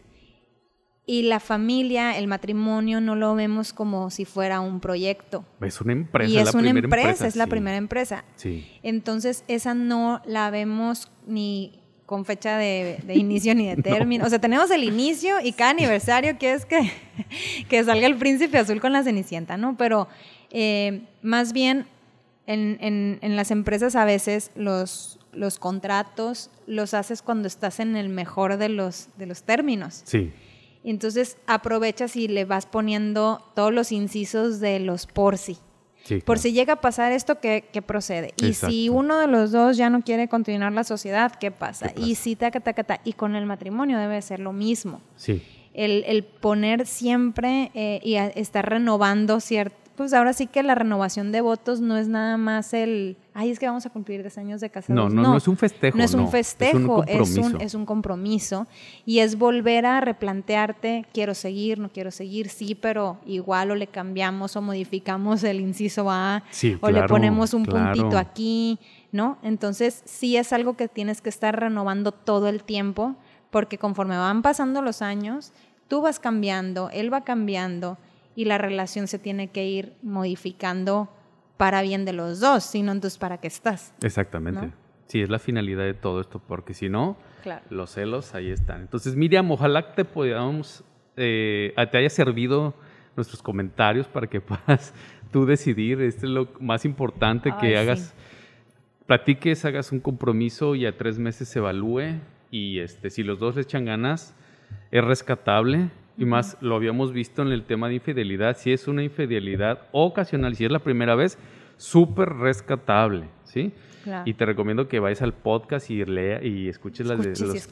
Y 1.06 1.24
la 1.24 1.40
familia, 1.40 2.18
el 2.18 2.28
matrimonio, 2.28 3.02
no 3.02 3.16
lo 3.16 3.36
vemos 3.36 3.74
como 3.74 4.10
si 4.10 4.26
fuera 4.26 4.62
un 4.62 4.80
proyecto. 4.80 5.46
Es 5.62 5.80
una 5.82 5.94
empresa. 5.94 6.32
Y 6.32 6.38
es 6.38 6.54
una 6.54 6.70
empresa, 6.70 7.28
es 7.28 7.36
la 7.36 7.48
primera 7.48 7.78
empresa. 7.78 8.24
Sí. 8.36 8.66
Entonces, 8.84 9.44
esa 9.48 9.74
no 9.74 10.22
la 10.26 10.50
vemos 10.50 11.12
ni 11.28 11.80
con 12.06 12.26
fecha 12.26 12.58
de, 12.58 13.04
inicio 13.14 13.54
ni 13.54 13.68
de 13.68 13.76
término. 13.84 14.26
O 14.26 14.30
sea, 14.30 14.40
tenemos 14.40 14.72
el 14.72 14.84
inicio 14.84 15.40
y 15.44 15.52
cada 15.52 15.72
aniversario 15.72 16.38
que 16.38 16.54
es 16.54 16.66
que, 16.66 16.92
que 17.70 17.84
salga 17.84 18.08
el 18.08 18.16
príncipe 18.16 18.58
azul 18.58 18.80
con 18.80 18.94
la 18.94 19.04
cenicienta, 19.04 19.58
¿no? 19.58 19.76
Pero 19.78 20.08
eh, 20.52 21.02
más 21.22 21.54
bien 21.54 21.86
en, 22.46 22.78
en, 22.82 23.20
en, 23.22 23.36
las 23.36 23.52
empresas 23.52 23.96
a 23.96 24.06
veces 24.06 24.52
los, 24.56 25.20
los 25.32 25.60
contratos 25.60 26.50
los 26.68 26.94
haces 26.94 27.22
cuando 27.22 27.48
estás 27.48 27.80
en 27.80 27.96
el 27.96 28.10
mejor 28.10 28.58
de 28.58 28.70
los, 28.70 29.10
de 29.18 29.26
los 29.26 29.44
términos. 29.44 30.02
Sí. 30.06 30.32
Entonces 30.84 31.38
aprovechas 31.48 32.16
y 32.16 32.28
le 32.28 32.46
vas 32.46 32.66
poniendo 32.66 33.44
todos 33.56 33.74
los 33.74 33.92
incisos 33.92 34.60
de 34.60 34.80
los 34.80 35.08
por 35.08 35.38
sí. 35.38 35.58
por 36.26 36.40
si 36.40 36.52
llega 36.52 36.74
a 36.74 36.82
pasar 36.82 37.14
esto, 37.14 37.40
¿qué, 37.40 37.64
procede? 37.86 38.34
Y 38.36 38.54
si 38.54 38.90
uno 38.90 39.18
de 39.20 39.28
los 39.28 39.52
dos 39.52 39.78
ya 39.78 39.90
no 39.90 40.02
quiere 40.02 40.28
continuar 40.28 40.74
la 40.74 40.84
sociedad, 40.84 41.34
¿qué 41.40 41.52
pasa? 41.52 41.94
Y 41.96 42.16
si 42.16 42.36
taca, 42.36 42.60
taca, 42.60 42.84
taca. 42.84 43.02
Y 43.06 43.14
con 43.14 43.36
el 43.36 43.46
matrimonio 43.46 43.98
debe 43.98 44.22
ser 44.22 44.42
lo 44.42 44.52
mismo. 44.52 45.02
Sí. 45.16 45.42
El, 45.74 46.04
el 46.06 46.24
poner 46.24 46.86
siempre 46.86 47.72
eh, 47.74 48.00
y 48.04 48.16
estar 48.16 48.70
renovando 48.70 49.40
cierto 49.40 49.83
pues 49.96 50.14
ahora 50.14 50.34
sí 50.34 50.48
que 50.48 50.64
la 50.64 50.74
renovación 50.74 51.32
de 51.32 51.42
votos 51.42 51.80
no 51.80 51.98
es 51.98 52.08
nada 52.08 52.38
más 52.38 52.74
el, 52.74 53.16
ay, 53.34 53.52
es 53.52 53.60
que 53.60 53.68
vamos 53.68 53.86
a 53.86 53.92
cumplir 53.92 54.22
10 54.22 54.38
años 54.40 54.62
de 54.62 54.70
casados. 54.70 54.96
No, 54.96 55.10
no, 55.10 55.30
no, 55.30 55.38
es 55.38 55.48
un 55.48 55.56
festejo. 55.56 55.98
No 55.98 56.04
es 56.04 56.14
un 56.16 56.30
festejo, 56.30 57.04
es 57.06 57.38
un, 57.38 57.62
es 57.62 57.76
un, 57.76 57.86
compromiso. 57.86 58.66
Y 59.06 59.20
es 59.20 59.38
volver 59.38 59.86
a 59.86 60.02
replantearte, 60.02 61.06
quiero 61.14 61.36
seguir, 61.36 61.78
no 61.78 61.90
quiero 61.90 62.10
seguir, 62.10 62.50
sí, 62.50 62.74
pero 62.74 63.20
igual 63.26 63.72
o 63.72 63.76
le 63.76 63.88
cambiamos 63.88 64.56
o 64.56 64.62
modificamos 64.62 65.44
el 65.44 65.60
inciso 65.60 66.10
A, 66.10 66.44
o 66.82 66.90
le 66.90 67.04
ponemos 67.04 67.54
un 67.54 67.66
puntito 67.66 68.18
aquí, 68.18 68.80
¿no? 69.12 69.38
Entonces 69.44 70.02
sí 70.06 70.38
es 70.38 70.54
algo 70.54 70.76
que 70.76 70.88
tienes 70.88 71.22
que 71.22 71.30
estar 71.30 71.60
renovando 71.60 72.12
todo 72.12 72.50
el 72.50 72.64
tiempo, 72.64 73.16
porque 73.52 73.78
conforme 73.78 74.18
van 74.18 74.42
pasando 74.42 74.82
los 74.82 75.04
años, 75.04 75.54
tú 75.88 76.02
vas 76.02 76.20
cambiando, 76.20 76.90
él 76.92 77.14
va 77.14 77.24
cambiando 77.24 78.00
y 78.36 78.46
la 78.46 78.58
relación 78.58 79.08
se 79.08 79.20
tiene 79.20 79.50
que 79.50 79.66
ir 79.66 79.94
modificando 80.02 81.10
para 81.58 81.82
bien 81.82 82.06
de 82.06 82.14
los 82.14 82.40
dos, 82.40 82.64
sino 82.64 82.92
entonces 82.92 83.18
para 83.18 83.38
qué 83.38 83.48
estás. 83.48 83.94
Exactamente. 84.02 84.72
Sí, 85.08 85.22
es 85.22 85.30
la 85.30 85.40
finalidad 85.40 85.84
de 85.84 85.94
todo 85.94 86.22
esto, 86.22 86.40
porque 86.40 86.74
si 86.74 86.90
no, 86.90 87.18
los 87.70 87.92
celos 87.92 88.34
ahí 88.34 88.50
están. 88.50 88.82
Entonces, 88.82 89.16
Miriam, 89.16 89.52
ojalá 89.52 89.94
te 89.94 90.06
podamos, 90.06 90.84
eh, 91.16 91.74
te 91.92 91.98
haya 91.98 92.10
servido 92.10 92.74
nuestros 93.16 93.42
comentarios 93.42 94.08
para 94.08 94.28
que 94.28 94.42
puedas 94.42 94.94
tú 95.32 95.46
decidir. 95.46 96.02
Este 96.02 96.26
es 96.26 96.32
lo 96.32 96.50
más 96.60 96.86
importante 96.86 97.54
que 97.60 97.78
hagas, 97.78 98.14
platiques, 99.06 99.64
hagas 99.66 99.92
un 99.92 100.00
compromiso 100.00 100.76
y 100.76 100.86
a 100.86 100.98
tres 100.98 101.20
meses 101.20 101.48
se 101.48 101.60
evalúe 101.60 102.20
y 102.50 102.80
este, 102.80 103.10
si 103.10 103.24
los 103.24 103.40
dos 103.40 103.56
le 103.56 103.62
echan 103.62 103.86
ganas, 103.86 104.36
es 104.92 105.04
rescatable 105.04 105.90
y 106.18 106.26
más 106.26 106.58
lo 106.62 106.76
habíamos 106.76 107.12
visto 107.12 107.42
en 107.42 107.50
el 107.50 107.64
tema 107.64 107.88
de 107.88 107.96
infidelidad, 107.96 108.58
si 108.58 108.72
es 108.72 108.88
una 108.88 109.04
infidelidad 109.04 109.88
ocasional, 109.92 110.56
si 110.56 110.66
es 110.66 110.72
la 110.72 110.80
primera 110.80 111.16
vez, 111.16 111.38
súper 111.78 112.30
rescatable, 112.30 113.28
¿sí? 113.44 113.74
Y 114.26 114.34
te 114.34 114.46
recomiendo 114.46 114.88
que 114.88 115.00
vayas 115.00 115.22
al 115.22 115.34
podcast 115.34 115.90
y 115.90 116.04
lea 116.04 116.44
y 116.44 116.68
escuches 116.68 117.08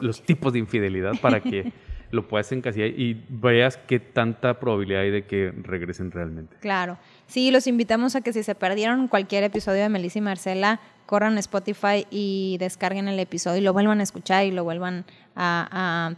los, 0.00 0.22
tipos 0.22 0.52
de 0.54 0.58
infidelidad 0.60 1.12
para 1.20 1.40
que 1.40 1.72
lo 2.10 2.26
puedas 2.26 2.50
encasillar 2.52 2.88
y 2.88 3.22
veas 3.28 3.76
qué 3.76 4.00
tanta 4.00 4.58
probabilidad 4.58 5.02
hay 5.02 5.10
de 5.10 5.26
que 5.26 5.52
regresen 5.62 6.10
realmente. 6.10 6.56
Claro. 6.60 6.98
Sí, 7.26 7.50
los 7.50 7.66
invitamos 7.66 8.16
a 8.16 8.22
que 8.22 8.32
si 8.32 8.42
se 8.42 8.54
perdieron 8.54 9.08
cualquier 9.08 9.44
episodio 9.44 9.82
de 9.82 9.88
Melissa 9.88 10.18
y 10.18 10.22
Marcela, 10.22 10.80
corran 11.06 11.36
a 11.36 11.40
Spotify 11.40 12.06
y 12.10 12.56
descarguen 12.58 13.08
el 13.08 13.18
episodio 13.18 13.58
y 13.58 13.64
lo 13.64 13.72
vuelvan 13.72 14.00
a 14.00 14.02
escuchar 14.02 14.46
y 14.46 14.50
lo 14.50 14.64
vuelvan 14.64 15.04
a, 15.04 15.04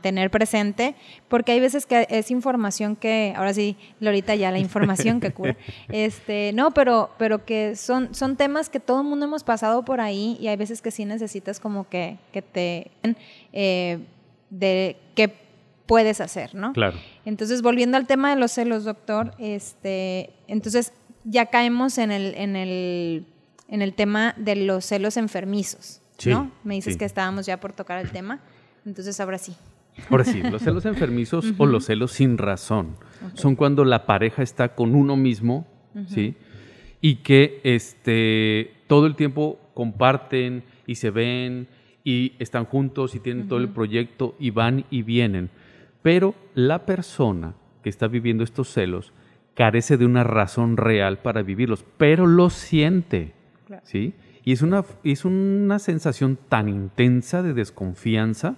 tener 0.00 0.30
presente, 0.30 0.94
porque 1.28 1.52
hay 1.52 1.60
veces 1.60 1.86
que 1.86 2.06
es 2.10 2.30
información 2.30 2.96
que, 2.96 3.32
ahora 3.36 3.54
sí, 3.54 3.76
Lorita, 4.00 4.34
ya 4.34 4.50
la 4.50 4.58
información 4.58 5.20
que 5.20 5.32
cura. 5.32 5.56
Este, 5.88 6.52
no, 6.54 6.72
pero, 6.72 7.10
pero 7.18 7.44
que 7.44 7.76
son, 7.76 8.14
son 8.14 8.36
temas 8.36 8.68
que 8.68 8.80
todo 8.80 9.02
el 9.02 9.06
mundo 9.06 9.26
hemos 9.26 9.44
pasado 9.44 9.84
por 9.84 10.00
ahí 10.00 10.36
y 10.40 10.48
hay 10.48 10.56
veces 10.56 10.82
que 10.82 10.90
sí 10.90 11.04
necesitas 11.04 11.60
como 11.60 11.88
que, 11.88 12.18
que 12.32 12.42
te... 12.42 12.90
Eh, 13.52 13.98
de 14.50 14.96
qué 15.16 15.34
puedes 15.86 16.20
hacer, 16.20 16.54
¿no? 16.54 16.72
Claro. 16.72 16.96
Entonces, 17.24 17.60
volviendo 17.60 17.96
al 17.96 18.06
tema 18.06 18.30
de 18.30 18.36
los 18.36 18.52
celos, 18.52 18.84
doctor, 18.84 19.34
este, 19.38 20.30
entonces 20.46 20.92
ya 21.24 21.46
caemos 21.46 21.98
en 21.98 22.12
el, 22.12 22.34
en 22.36 22.54
el 22.54 23.26
en 23.68 23.82
el 23.82 23.94
tema 23.94 24.34
de 24.36 24.56
los 24.56 24.84
celos 24.84 25.16
enfermizos, 25.16 26.00
¿no? 26.26 26.50
Me 26.62 26.74
dices 26.74 26.96
que 26.96 27.04
estábamos 27.04 27.46
ya 27.46 27.60
por 27.60 27.72
tocar 27.72 27.98
el 27.98 28.10
tema, 28.10 28.40
entonces 28.84 29.18
ahora 29.20 29.38
sí. 29.38 29.54
Ahora 30.10 30.24
sí, 30.24 30.42
los 30.42 30.62
celos 30.62 30.84
enfermizos 30.86 31.54
o 31.56 31.66
los 31.66 31.84
celos 31.86 32.12
sin 32.12 32.36
razón 32.36 32.96
son 33.34 33.54
cuando 33.54 33.84
la 33.84 34.06
pareja 34.06 34.42
está 34.42 34.74
con 34.74 34.94
uno 34.94 35.16
mismo, 35.16 35.66
¿sí? 36.08 36.34
Y 37.00 37.16
que 37.16 37.60
este, 37.62 38.72
todo 38.86 39.06
el 39.06 39.14
tiempo 39.14 39.60
comparten 39.72 40.64
y 40.86 40.96
se 40.96 41.10
ven 41.10 41.68
y 42.02 42.32
están 42.38 42.64
juntos 42.64 43.14
y 43.14 43.20
tienen 43.20 43.46
todo 43.48 43.60
el 43.60 43.68
proyecto 43.68 44.34
y 44.38 44.50
van 44.50 44.84
y 44.90 45.02
vienen. 45.02 45.50
Pero 46.02 46.34
la 46.54 46.86
persona 46.86 47.54
que 47.82 47.88
está 47.88 48.08
viviendo 48.08 48.44
estos 48.44 48.68
celos 48.68 49.12
carece 49.54 49.96
de 49.96 50.04
una 50.04 50.24
razón 50.24 50.76
real 50.76 51.18
para 51.18 51.42
vivirlos, 51.42 51.84
pero 51.96 52.26
lo 52.26 52.50
siente. 52.50 53.32
¿sí? 53.84 54.14
Y 54.44 54.52
es 54.52 54.62
una, 54.62 54.84
es 55.04 55.24
una 55.24 55.78
sensación 55.78 56.38
tan 56.48 56.68
intensa 56.68 57.42
de 57.42 57.54
desconfianza 57.54 58.56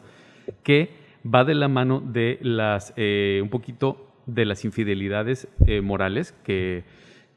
que 0.62 0.90
va 1.24 1.44
de 1.44 1.54
la 1.54 1.68
mano 1.68 2.00
de 2.00 2.38
las, 2.42 2.92
eh, 2.96 3.40
un 3.42 3.48
poquito 3.48 4.06
de 4.26 4.44
las 4.44 4.64
infidelidades 4.64 5.48
eh, 5.66 5.80
morales 5.80 6.32
que, 6.44 6.84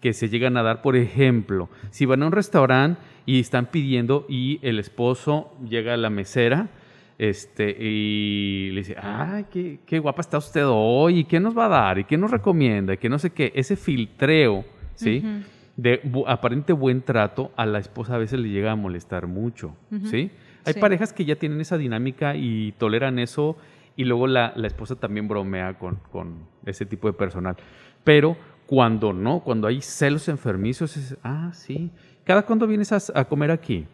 que 0.02 0.13
se 0.13 0.30
llegan 0.30 0.58
a 0.58 0.63
dar. 0.63 0.82
Por 0.82 0.95
ejemplo, 0.95 1.69
si 1.91 2.06
van 2.06 2.24
a 2.24 2.28
un 2.28 2.32
restaurante 2.32 3.02
y 3.26 3.39
están 3.39 3.67
pidiendo 3.67 4.26
y 4.28 4.60
el 4.62 4.80
esposo 4.80 5.54
llega 5.67 5.93
a 5.93 5.98
la 5.98 6.10
mesera 6.10 6.69
este, 7.17 7.69
y 7.72 8.72
le 8.72 8.80
dice, 8.82 8.95
ay, 8.98 9.45
qué, 9.52 9.80
qué 9.86 10.00
guapa 10.00 10.22
está 10.22 10.38
usted 10.38 10.63
hoy, 10.65 11.19
¿y 11.19 11.24
qué 11.26 11.39
nos 11.39 11.58
va 11.58 11.65
a 11.65 11.69
dar? 11.69 12.00
¿Y 12.00 12.06
qué 12.06 12.17
nos 12.17 12.32
recomienda? 12.32 12.93
¿Y 12.93 12.98
qué 12.98 13.10
no 13.10 13.19
sé 13.19 13.32
qué? 13.32 13.52
Ese 13.56 13.76
filtreo, 13.76 14.63
¿sí? 14.95 15.24
de 15.76 16.02
aparente 16.28 16.74
buen 16.74 17.02
trato, 17.02 17.52
a 17.56 17.65
la 17.65 17.80
esposa 17.80 18.15
a 18.15 18.17
veces 18.17 18.39
le 18.39 18.50
llega 18.50 18.72
a 18.72 18.76
molestar 18.76 19.28
mucho, 19.28 19.75
¿sí? 20.06 20.31
Hay 20.65 20.73
parejas 20.75 21.13
que 21.13 21.25
ya 21.25 21.35
tienen 21.35 21.62
esa 21.62 21.77
dinámica 21.77 22.35
y 22.35 22.73
toleran 22.73 23.19
eso 23.19 23.57
y 23.95 24.05
luego 24.05 24.27
la, 24.27 24.53
esposa 24.63 24.95
también 24.95 25.27
bromea 25.27 25.77
con, 25.77 25.97
con, 26.12 26.47
ese 26.65 26.85
tipo 26.85 27.07
de 27.07 27.13
personal. 27.13 27.57
Pero 28.03 28.37
cuando 28.65 29.13
no, 29.13 29.41
cuando 29.41 29.67
hay 29.67 29.81
celos 29.81 30.29
enfermizos, 30.29 30.95
es, 30.95 31.17
ah, 31.23 31.51
sí, 31.53 31.91
¿cada 32.23 32.43
cuándo 32.43 32.67
vienes 32.67 32.91
a, 32.91 33.25
comer 33.25 33.51
aquí? 33.51 33.87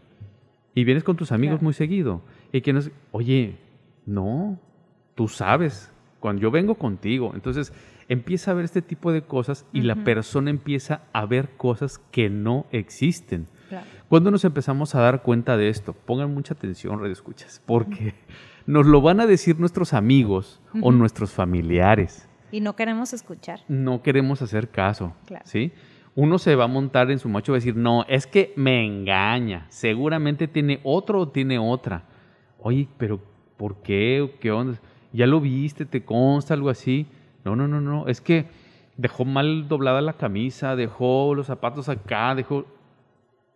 Y 0.73 0.83
vienes 0.83 1.03
con 1.03 1.15
tus 1.15 1.31
amigos 1.31 1.61
muy 1.61 1.73
seguido. 1.73 2.21
Y 2.51 2.61
que 2.61 2.73
nos, 2.73 2.91
oye, 3.11 3.57
no, 4.05 4.59
tú 5.15 5.27
sabes, 5.27 5.91
cuando 6.19 6.41
yo 6.41 6.51
vengo 6.51 6.75
contigo. 6.75 7.31
Entonces 7.33 7.71
empieza 8.07 8.51
a 8.51 8.53
ver 8.53 8.65
este 8.65 8.81
tipo 8.81 9.11
de 9.11 9.21
cosas 9.23 9.65
y 9.73 9.81
la 9.81 9.95
persona 10.03 10.49
empieza 10.49 11.01
a 11.13 11.25
ver 11.25 11.49
cosas 11.57 11.99
que 12.11 12.29
no 12.29 12.65
existen. 12.71 13.47
Cuando 14.09 14.29
nos 14.29 14.45
empezamos 14.45 14.93
a 14.93 15.01
dar 15.01 15.23
cuenta 15.23 15.57
de 15.57 15.69
esto, 15.69 15.93
pongan 15.93 16.33
mucha 16.33 16.53
atención, 16.53 16.99
Radio 16.99 17.13
Escuchas, 17.13 17.61
porque 17.65 18.13
nos 18.67 18.85
lo 18.85 19.01
van 19.01 19.19
a 19.19 19.25
decir 19.25 19.59
nuestros 19.59 19.93
amigos 19.93 20.61
o 20.81 20.91
nuestros 20.91 21.31
familiares. 21.31 22.29
Y 22.51 22.61
no 22.61 22.75
queremos 22.75 23.13
escuchar. 23.13 23.61
No 23.67 24.03
queremos 24.03 24.43
hacer 24.43 24.69
caso. 24.69 25.13
¿sí? 25.43 25.71
Uno 26.13 26.37
se 26.37 26.55
va 26.55 26.65
a 26.65 26.67
montar 26.67 27.09
en 27.09 27.17
su 27.17 27.29
macho 27.29 27.51
y 27.51 27.53
va 27.53 27.57
a 27.57 27.59
decir, 27.59 27.75
no, 27.75 28.05
es 28.07 28.27
que 28.27 28.53
me 28.55 28.85
engaña. 28.85 29.65
Seguramente 29.69 30.47
tiene 30.47 30.79
otro 30.83 31.21
o 31.21 31.27
tiene 31.29 31.57
otra. 31.57 32.03
Oye, 32.59 32.87
pero 32.97 33.19
¿por 33.57 33.81
qué? 33.81 34.35
¿Qué 34.39 34.51
onda? 34.51 34.79
¿Ya 35.13 35.25
lo 35.25 35.41
viste? 35.41 35.85
¿Te 35.85 36.05
consta 36.05 36.53
algo 36.53 36.69
así? 36.69 37.07
No, 37.43 37.55
no, 37.55 37.67
no, 37.67 37.81
no. 37.81 38.07
Es 38.07 38.21
que 38.21 38.45
dejó 38.97 39.25
mal 39.25 39.67
doblada 39.67 39.99
la 40.01 40.13
camisa, 40.13 40.75
dejó 40.75 41.33
los 41.35 41.47
zapatos 41.47 41.89
acá, 41.89 42.35
dejó 42.35 42.65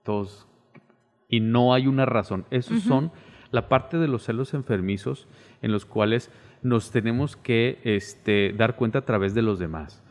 todos. 0.04 0.48
Y 1.28 1.40
no 1.40 1.74
hay 1.74 1.88
una 1.88 2.06
razón. 2.06 2.46
Esos 2.50 2.82
son 2.82 3.12
la 3.52 3.70
parte 3.70 3.98
de 3.98 4.08
los 4.08 4.24
celos 4.24 4.54
enfermizos 4.54 5.28
en 5.62 5.72
los 5.72 5.86
cuales 5.86 6.32
nos 6.62 6.92
tenemos 6.92 7.36
que 7.36 7.80
este, 7.84 8.54
dar 8.54 8.76
cuenta 8.76 9.00
a 9.00 9.06
través 9.06 9.34
de 9.34 9.42
los 9.42 9.60
demás. 9.60 10.04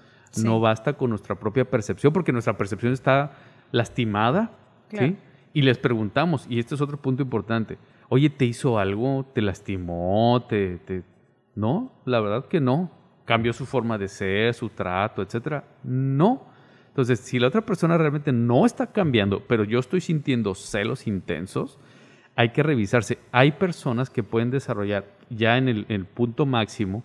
No 0.42 0.60
basta 0.60 0.92
con 0.92 1.10
nuestra 1.10 1.34
propia 1.34 1.68
percepción, 1.68 2.12
porque 2.12 2.32
nuestra 2.32 2.56
percepción 2.56 2.92
está 2.92 3.32
lastimada, 3.72 4.52
¿sí? 4.90 5.16
Y 5.52 5.62
les 5.62 5.78
preguntamos, 5.78 6.46
y 6.48 6.58
este 6.58 6.74
es 6.74 6.80
otro 6.80 6.98
punto 6.98 7.22
importante, 7.22 7.78
oye, 8.08 8.30
¿te 8.30 8.44
hizo 8.44 8.78
algo? 8.78 9.26
¿Te 9.34 9.42
lastimó? 9.42 10.46
¿Te, 10.48 10.78
te... 10.78 11.02
No, 11.54 11.92
la 12.04 12.20
verdad 12.20 12.46
que 12.46 12.60
no. 12.60 12.90
¿Cambió 13.24 13.52
su 13.52 13.66
forma 13.66 13.98
de 13.98 14.08
ser, 14.08 14.54
su 14.54 14.68
trato, 14.68 15.22
etcétera? 15.22 15.64
No. 15.82 16.46
Entonces, 16.98 17.20
si 17.20 17.38
la 17.38 17.46
otra 17.46 17.60
persona 17.60 17.96
realmente 17.96 18.32
no 18.32 18.66
está 18.66 18.88
cambiando, 18.88 19.38
pero 19.46 19.62
yo 19.62 19.78
estoy 19.78 20.00
sintiendo 20.00 20.56
celos 20.56 21.06
intensos, 21.06 21.78
hay 22.34 22.48
que 22.48 22.64
revisarse. 22.64 23.18
Hay 23.30 23.52
personas 23.52 24.10
que 24.10 24.24
pueden 24.24 24.50
desarrollar 24.50 25.04
ya 25.30 25.58
en 25.58 25.68
el, 25.68 26.04
punto 26.06 26.44
máximo 26.44 27.04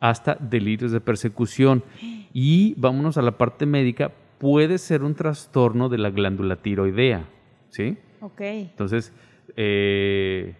hasta 0.00 0.34
delirios 0.34 0.90
de 0.90 1.00
persecución. 1.00 1.84
Y 2.32 2.74
vámonos 2.76 3.18
a 3.18 3.22
la 3.22 3.38
parte 3.38 3.66
médica, 3.66 4.10
puede 4.38 4.78
ser 4.78 5.04
un 5.04 5.14
trastorno 5.14 5.88
de 5.88 5.98
la 5.98 6.10
glándula 6.10 6.56
tiroidea. 6.56 7.28
¿Sí? 7.68 7.98
Ok. 8.22 8.40
Entonces, 8.40 9.12
eh, 9.56 10.56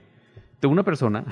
tengo 0.60 0.72
una 0.72 0.84
persona. 0.84 1.24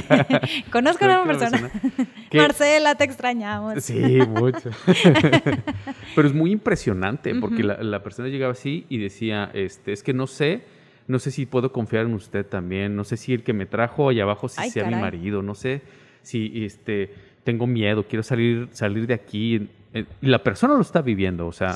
Conozco 0.70 1.04
a 1.04 1.22
una 1.22 1.24
persona. 1.24 1.70
Marcela, 2.34 2.94
te 2.96 3.04
extrañamos. 3.04 3.84
Sí, 3.84 4.18
mucho. 4.28 4.70
Pero 6.14 6.28
es 6.28 6.34
muy 6.34 6.52
impresionante 6.52 7.34
porque 7.36 7.62
la, 7.62 7.82
la, 7.82 8.02
persona 8.02 8.28
llegaba 8.28 8.52
así 8.52 8.84
y 8.88 8.98
decía, 8.98 9.50
este, 9.54 9.92
es 9.92 10.02
que 10.02 10.12
no 10.12 10.26
sé 10.26 10.62
no 11.08 11.18
sé 11.18 11.30
si 11.30 11.46
puedo 11.46 11.72
confiar 11.72 12.04
en 12.04 12.12
usted 12.12 12.44
también, 12.46 12.94
no 12.94 13.02
sé 13.02 13.16
si 13.16 13.32
el 13.32 13.42
que 13.42 13.54
me 13.54 13.64
trajo 13.64 14.10
allá 14.10 14.24
abajo 14.24 14.46
si 14.46 14.68
sea 14.68 14.84
mi 14.84 14.94
marido, 14.94 15.42
no 15.42 15.54
sé 15.54 15.80
si 16.22 16.64
este, 16.64 17.14
tengo 17.44 17.66
miedo, 17.66 18.04
quiero 18.06 18.22
salir, 18.22 18.68
salir 18.72 19.06
de 19.06 19.14
aquí. 19.14 19.68
Y 19.94 20.28
la 20.28 20.42
persona 20.42 20.74
lo 20.74 20.82
está 20.82 21.00
viviendo, 21.00 21.46
o 21.46 21.52
sea, 21.52 21.74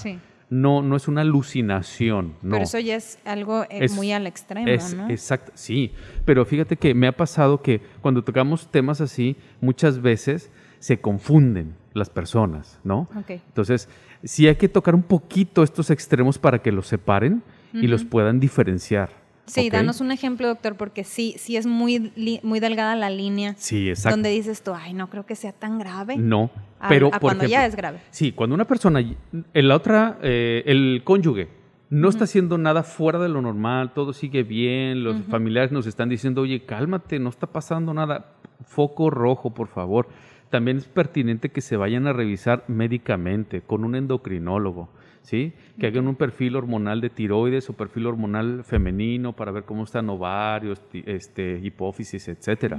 no, 0.52 0.82
no 0.82 0.96
es 0.96 1.08
una 1.08 1.22
alucinación. 1.22 2.34
No. 2.42 2.50
Pero 2.52 2.64
eso 2.64 2.78
ya 2.78 2.96
es 2.96 3.18
algo 3.24 3.64
eh, 3.70 3.88
muy 3.88 4.12
al 4.12 4.26
extremo, 4.26 4.66
¿no? 4.96 5.08
Exacto, 5.08 5.50
sí. 5.54 5.92
Pero 6.26 6.44
fíjate 6.44 6.76
que 6.76 6.92
me 6.92 7.06
ha 7.06 7.12
pasado 7.12 7.62
que 7.62 7.80
cuando 8.02 8.22
tocamos 8.22 8.70
temas 8.70 9.00
así, 9.00 9.36
muchas 9.62 10.02
veces 10.02 10.50
se 10.78 11.00
confunden 11.00 11.74
las 11.94 12.10
personas, 12.10 12.78
¿no? 12.84 13.08
Entonces, 13.28 13.88
sí 14.24 14.46
hay 14.46 14.56
que 14.56 14.68
tocar 14.68 14.94
un 14.94 15.02
poquito 15.02 15.62
estos 15.62 15.88
extremos 15.88 16.38
para 16.38 16.60
que 16.60 16.70
los 16.70 16.86
separen 16.86 17.42
y 17.72 17.86
los 17.86 18.04
puedan 18.04 18.38
diferenciar. 18.38 19.21
Sí, 19.46 19.70
danos 19.70 20.00
un 20.00 20.12
ejemplo, 20.12 20.46
doctor, 20.46 20.76
porque 20.76 21.04
sí, 21.04 21.34
sí 21.36 21.56
es 21.56 21.66
muy, 21.66 22.12
muy 22.42 22.60
delgada 22.60 22.94
la 22.94 23.10
línea. 23.10 23.54
Sí, 23.56 23.88
exacto. 23.88 24.16
Donde 24.16 24.30
dices 24.30 24.62
tú, 24.62 24.72
ay, 24.74 24.94
no 24.94 25.10
creo 25.10 25.26
que 25.26 25.34
sea 25.34 25.52
tan 25.52 25.78
grave. 25.78 26.16
No, 26.16 26.50
pero 26.88 27.10
cuando 27.20 27.44
ya 27.44 27.66
es 27.66 27.74
grave. 27.74 28.00
Sí, 28.10 28.32
cuando 28.32 28.54
una 28.54 28.66
persona, 28.66 29.00
en 29.00 29.68
la 29.68 29.76
otra, 29.76 30.18
eh, 30.22 30.62
el 30.66 31.02
cónyuge, 31.04 31.48
no 31.90 32.08
está 32.08 32.24
haciendo 32.24 32.56
nada 32.56 32.84
fuera 32.84 33.18
de 33.18 33.28
lo 33.28 33.42
normal, 33.42 33.92
todo 33.94 34.12
sigue 34.12 34.44
bien, 34.44 35.04
los 35.04 35.20
familiares 35.24 35.72
nos 35.72 35.86
están 35.86 36.08
diciendo, 36.08 36.42
oye, 36.42 36.64
cálmate, 36.64 37.18
no 37.18 37.28
está 37.28 37.46
pasando 37.46 37.92
nada, 37.92 38.32
foco 38.64 39.10
rojo, 39.10 39.50
por 39.52 39.68
favor. 39.68 40.08
También 40.48 40.78
es 40.78 40.86
pertinente 40.86 41.50
que 41.50 41.60
se 41.60 41.76
vayan 41.76 42.06
a 42.06 42.12
revisar 42.12 42.64
médicamente 42.68 43.60
con 43.60 43.84
un 43.84 43.94
endocrinólogo 43.94 44.88
¿sí? 45.22 45.52
Que 45.78 45.86
hagan 45.86 46.08
un 46.08 46.16
perfil 46.16 46.56
hormonal 46.56 47.00
de 47.00 47.10
tiroides 47.10 47.68
o 47.70 47.72
perfil 47.72 48.06
hormonal 48.06 48.64
femenino 48.64 49.34
para 49.34 49.52
ver 49.52 49.64
cómo 49.64 49.84
están 49.84 50.08
ovarios, 50.10 50.80
este, 50.92 51.58
hipófisis, 51.62 52.28
etcétera, 52.28 52.78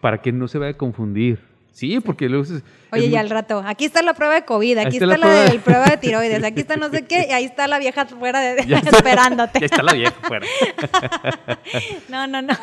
para 0.00 0.18
que 0.18 0.32
no 0.32 0.48
se 0.48 0.58
vaya 0.58 0.72
a 0.72 0.76
confundir. 0.76 1.49
Sí, 1.72 2.00
porque 2.00 2.28
luego... 2.28 2.44
Oye, 2.92 3.08
ya 3.08 3.20
al 3.20 3.30
rato, 3.30 3.62
aquí 3.64 3.84
está 3.84 4.02
la 4.02 4.14
prueba 4.14 4.34
de 4.34 4.44
COVID, 4.44 4.78
aquí 4.78 4.96
está, 4.96 5.16
la, 5.16 5.52
prueba 5.62 5.86
de 5.86 5.96
tiroides, 5.96 6.42
aquí 6.44 6.60
está 6.60 6.76
no 6.76 6.90
sé 6.90 7.06
qué, 7.06 7.26
y 7.28 7.32
ahí 7.32 7.44
está 7.44 7.68
la 7.68 7.78
vieja 7.78 8.04
fuera 8.06 8.40
de, 8.40 8.60
esperándote. 8.92 9.60
Ya 9.60 9.66
está 9.66 9.82
la 9.82 9.92
vieja 9.92 10.14
fuera. 10.22 10.46
no, 12.08 12.26
no, 12.26 12.42
no. 12.42 12.54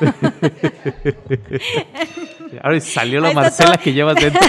Ahora 2.62 2.80
salió 2.82 3.22
la 3.22 3.32
Marcela 3.32 3.78
que 3.78 3.94
llevas 3.94 4.16
dentro. 4.16 4.42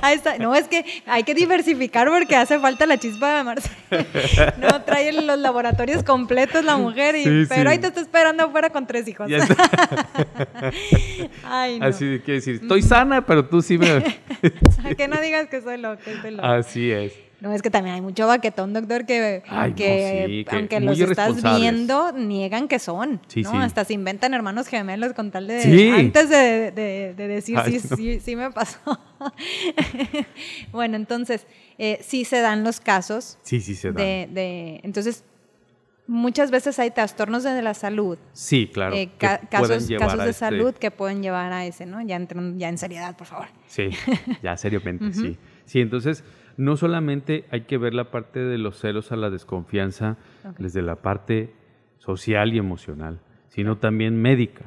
ahí 0.00 0.14
está. 0.14 0.38
No, 0.38 0.54
es 0.54 0.68
que 0.68 0.84
hay 1.06 1.24
que 1.24 1.34
diversificar 1.34 2.08
porque 2.08 2.36
hace 2.36 2.58
falta 2.60 2.86
la 2.86 2.98
chispa 2.98 3.38
de 3.38 3.44
Marcela. 3.44 4.54
No, 4.58 4.82
trae 4.82 5.12
los 5.12 5.38
laboratorios 5.38 6.04
completos 6.04 6.64
la 6.64 6.76
mujer, 6.76 7.16
y, 7.16 7.46
pero 7.46 7.70
ahí 7.70 7.78
te 7.78 7.88
está 7.88 8.00
esperando 8.00 8.44
afuera 8.44 8.70
con 8.70 8.86
tres 8.86 9.08
hijos. 9.08 9.28
Ay, 11.44 11.80
no. 11.80 11.86
Así 11.86 12.20
que 12.24 12.32
decir, 12.32 12.60
estoy 12.62 12.82
sana, 12.82 13.26
pero 13.26 13.44
tú 13.46 13.60
sí 13.60 13.76
que 14.96 15.08
no 15.08 15.20
digas 15.20 15.48
que 15.48 15.60
soy 15.60 15.78
loco, 15.78 16.02
Así 16.42 16.90
es. 16.90 17.12
No, 17.40 17.54
es 17.54 17.62
que 17.62 17.70
también 17.70 17.94
hay 17.94 18.02
mucho 18.02 18.26
baquetón, 18.26 18.74
doctor, 18.74 19.06
que, 19.06 19.42
aunque 19.48 20.80
los 20.80 21.00
estás 21.00 21.42
viendo, 21.58 22.12
niegan 22.12 22.68
que 22.68 22.78
son. 22.78 23.20
¿no? 23.36 23.58
Hasta 23.60 23.84
se 23.84 23.94
inventan 23.94 24.34
hermanos 24.34 24.68
gemelos 24.68 25.14
con 25.14 25.30
tal 25.30 25.46
de... 25.46 25.92
Antes 25.96 26.28
de, 26.28 27.14
decir 27.16 27.58
sí, 27.64 27.80
sí, 27.80 28.20
sí 28.20 28.36
me 28.36 28.50
pasó. 28.50 28.78
bueno, 30.72 30.96
entonces, 30.96 31.46
eh, 31.78 31.98
sí 32.02 32.26
se 32.26 32.40
dan 32.40 32.62
los 32.62 32.80
casos. 32.80 33.38
Sí, 33.42 33.60
sí 33.60 33.74
se 33.74 33.88
dan. 33.88 34.34
De, 34.34 34.80
entonces, 34.82 35.24
muchas 36.10 36.50
veces 36.50 36.78
hay 36.80 36.90
trastornos 36.90 37.44
de 37.44 37.62
la 37.62 37.72
salud. 37.72 38.18
Sí, 38.32 38.68
claro. 38.72 38.96
Eh, 38.96 39.10
casos 39.16 39.48
casos 39.48 39.88
de 39.88 40.30
este 40.30 40.32
salud 40.32 40.74
que 40.74 40.90
pueden 40.90 41.22
llevar 41.22 41.52
a 41.52 41.64
ese, 41.64 41.86
¿no? 41.86 42.02
Ya, 42.02 42.16
entran, 42.16 42.58
ya 42.58 42.68
en 42.68 42.78
seriedad, 42.78 43.16
por 43.16 43.28
favor. 43.28 43.46
Sí, 43.66 43.90
ya 44.42 44.56
seriamente, 44.56 45.12
sí. 45.12 45.38
Sí, 45.64 45.80
entonces 45.80 46.24
no 46.56 46.76
solamente 46.76 47.44
hay 47.50 47.62
que 47.62 47.78
ver 47.78 47.94
la 47.94 48.10
parte 48.10 48.40
de 48.40 48.58
los 48.58 48.80
celos 48.80 49.12
a 49.12 49.16
la 49.16 49.30
desconfianza 49.30 50.16
desde 50.58 50.82
la 50.82 50.96
parte 50.96 51.54
social 51.98 52.52
y 52.52 52.58
emocional, 52.58 53.20
sino 53.48 53.78
también 53.78 54.20
médica. 54.20 54.64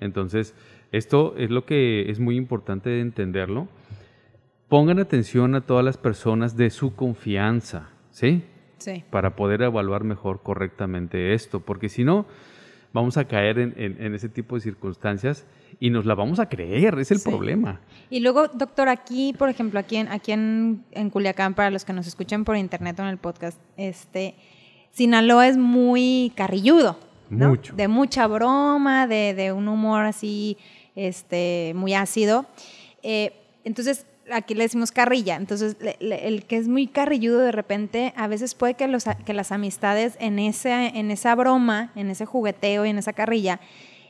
Entonces, 0.00 0.54
esto 0.92 1.34
es 1.36 1.50
lo 1.50 1.66
que 1.66 2.10
es 2.10 2.20
muy 2.20 2.36
importante 2.36 3.00
entenderlo. 3.00 3.68
Pongan 4.68 4.98
atención 4.98 5.54
a 5.54 5.60
todas 5.60 5.84
las 5.84 5.98
personas 5.98 6.56
de 6.56 6.70
su 6.70 6.96
confianza, 6.96 7.90
¿sí? 8.10 8.42
Para 9.10 9.36
poder 9.36 9.62
evaluar 9.62 10.04
mejor 10.04 10.42
correctamente 10.42 11.34
esto, 11.34 11.60
porque 11.60 11.88
si 11.88 12.04
no, 12.04 12.26
vamos 12.92 13.16
a 13.16 13.26
caer 13.26 13.58
en, 13.58 14.14
ese 14.14 14.28
tipo 14.28 14.54
de 14.54 14.60
circunstancias 14.62 15.44
y 15.78 15.90
nos 15.90 16.06
la 16.06 16.14
vamos 16.14 16.38
a 16.40 16.48
creer, 16.48 16.98
es 16.98 17.10
el 17.10 17.20
problema. 17.20 17.80
Y 18.10 18.20
luego, 18.20 18.48
doctor, 18.48 18.88
aquí, 18.88 19.34
por 19.36 19.48
ejemplo, 19.48 19.78
aquí 19.78 19.96
en, 19.96 20.08
aquí 20.08 20.32
en, 20.32 21.10
Culiacán, 21.10 21.54
para 21.54 21.70
los 21.70 21.84
que 21.84 21.92
nos 21.92 22.06
escuchan 22.06 22.44
por 22.44 22.56
internet 22.56 22.98
o 22.98 23.02
en 23.02 23.08
el 23.08 23.18
podcast, 23.18 23.60
este, 23.76 24.34
Sinaloa 24.92 25.48
es 25.48 25.56
muy 25.56 26.32
carrilludo. 26.34 26.98
Mucho. 27.28 27.74
De 27.74 27.88
mucha 27.88 28.26
broma, 28.28 29.06
de, 29.06 29.52
un 29.52 29.68
humor 29.68 30.04
así, 30.04 30.56
este, 30.94 31.72
muy 31.74 31.92
ácido. 31.92 32.46
Eh, 33.02 33.32
entonces, 33.64 34.06
aquí 34.32 34.54
le 34.54 34.64
decimos 34.64 34.92
carrilla, 34.92 35.36
entonces 35.36 35.76
el 36.00 36.44
que 36.46 36.56
es 36.56 36.68
muy 36.68 36.86
carrilludo 36.86 37.38
de 37.38 37.52
repente, 37.52 38.12
a 38.16 38.26
veces 38.26 38.54
puede 38.54 38.74
que, 38.74 38.88
los, 38.88 39.04
que 39.24 39.32
las 39.32 39.52
amistades 39.52 40.16
en, 40.20 40.38
ese, 40.38 40.72
en 40.72 41.10
esa 41.10 41.34
broma, 41.34 41.92
en 41.94 42.10
ese 42.10 42.26
jugueteo 42.26 42.84
y 42.86 42.90
en 42.90 42.98
esa 42.98 43.12
carrilla, 43.12 43.60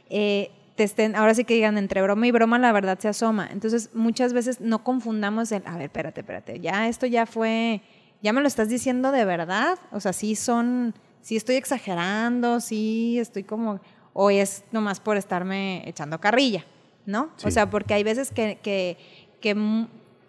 eh, 0.09 0.51
te 0.77 0.85
estén, 0.85 1.17
ahora 1.17 1.35
sí 1.35 1.45
que 1.45 1.55
digan, 1.55 1.79
entre 1.79 2.03
broma 2.03 2.27
y 2.27 2.31
broma 2.31 2.59
la 2.59 2.73
verdad 2.73 2.99
se 2.99 3.09
asoma. 3.09 3.49
Entonces 3.51 3.91
muchas 3.95 4.33
veces 4.33 4.61
no 4.61 4.85
confundamos 4.85 5.51
el, 5.53 5.63
a 5.67 5.75
ver, 5.75 5.85
espérate, 5.85 6.21
espérate, 6.21 6.61
ya 6.61 6.89
esto 6.89 7.07
ya 7.07 7.27
fue, 7.27 7.81
ya 8.23 8.33
me 8.33 8.41
lo 8.41 8.49
estás 8.49 8.69
diciendo 8.69 9.11
de 9.13 9.25
verdad, 9.25 9.79
o 9.91 10.01
sea, 10.01 10.13
sí 10.13 10.37
son 10.37 10.95
si 11.23 11.37
estoy 11.37 11.57
exagerando, 11.57 12.61
si 12.61 13.19
estoy 13.19 13.43
como, 13.43 13.81
o 14.13 14.31
es 14.31 14.63
nomás 14.71 15.01
por 15.01 15.17
estarme 15.17 15.83
echando 15.89 16.21
carrilla, 16.21 16.65
¿no? 17.05 17.31
O 17.43 17.51
sea, 17.51 17.69
porque 17.69 17.95
hay 17.95 18.05
veces 18.05 18.31
que, 18.31 18.59
que, 18.63 18.97
que 19.41 19.55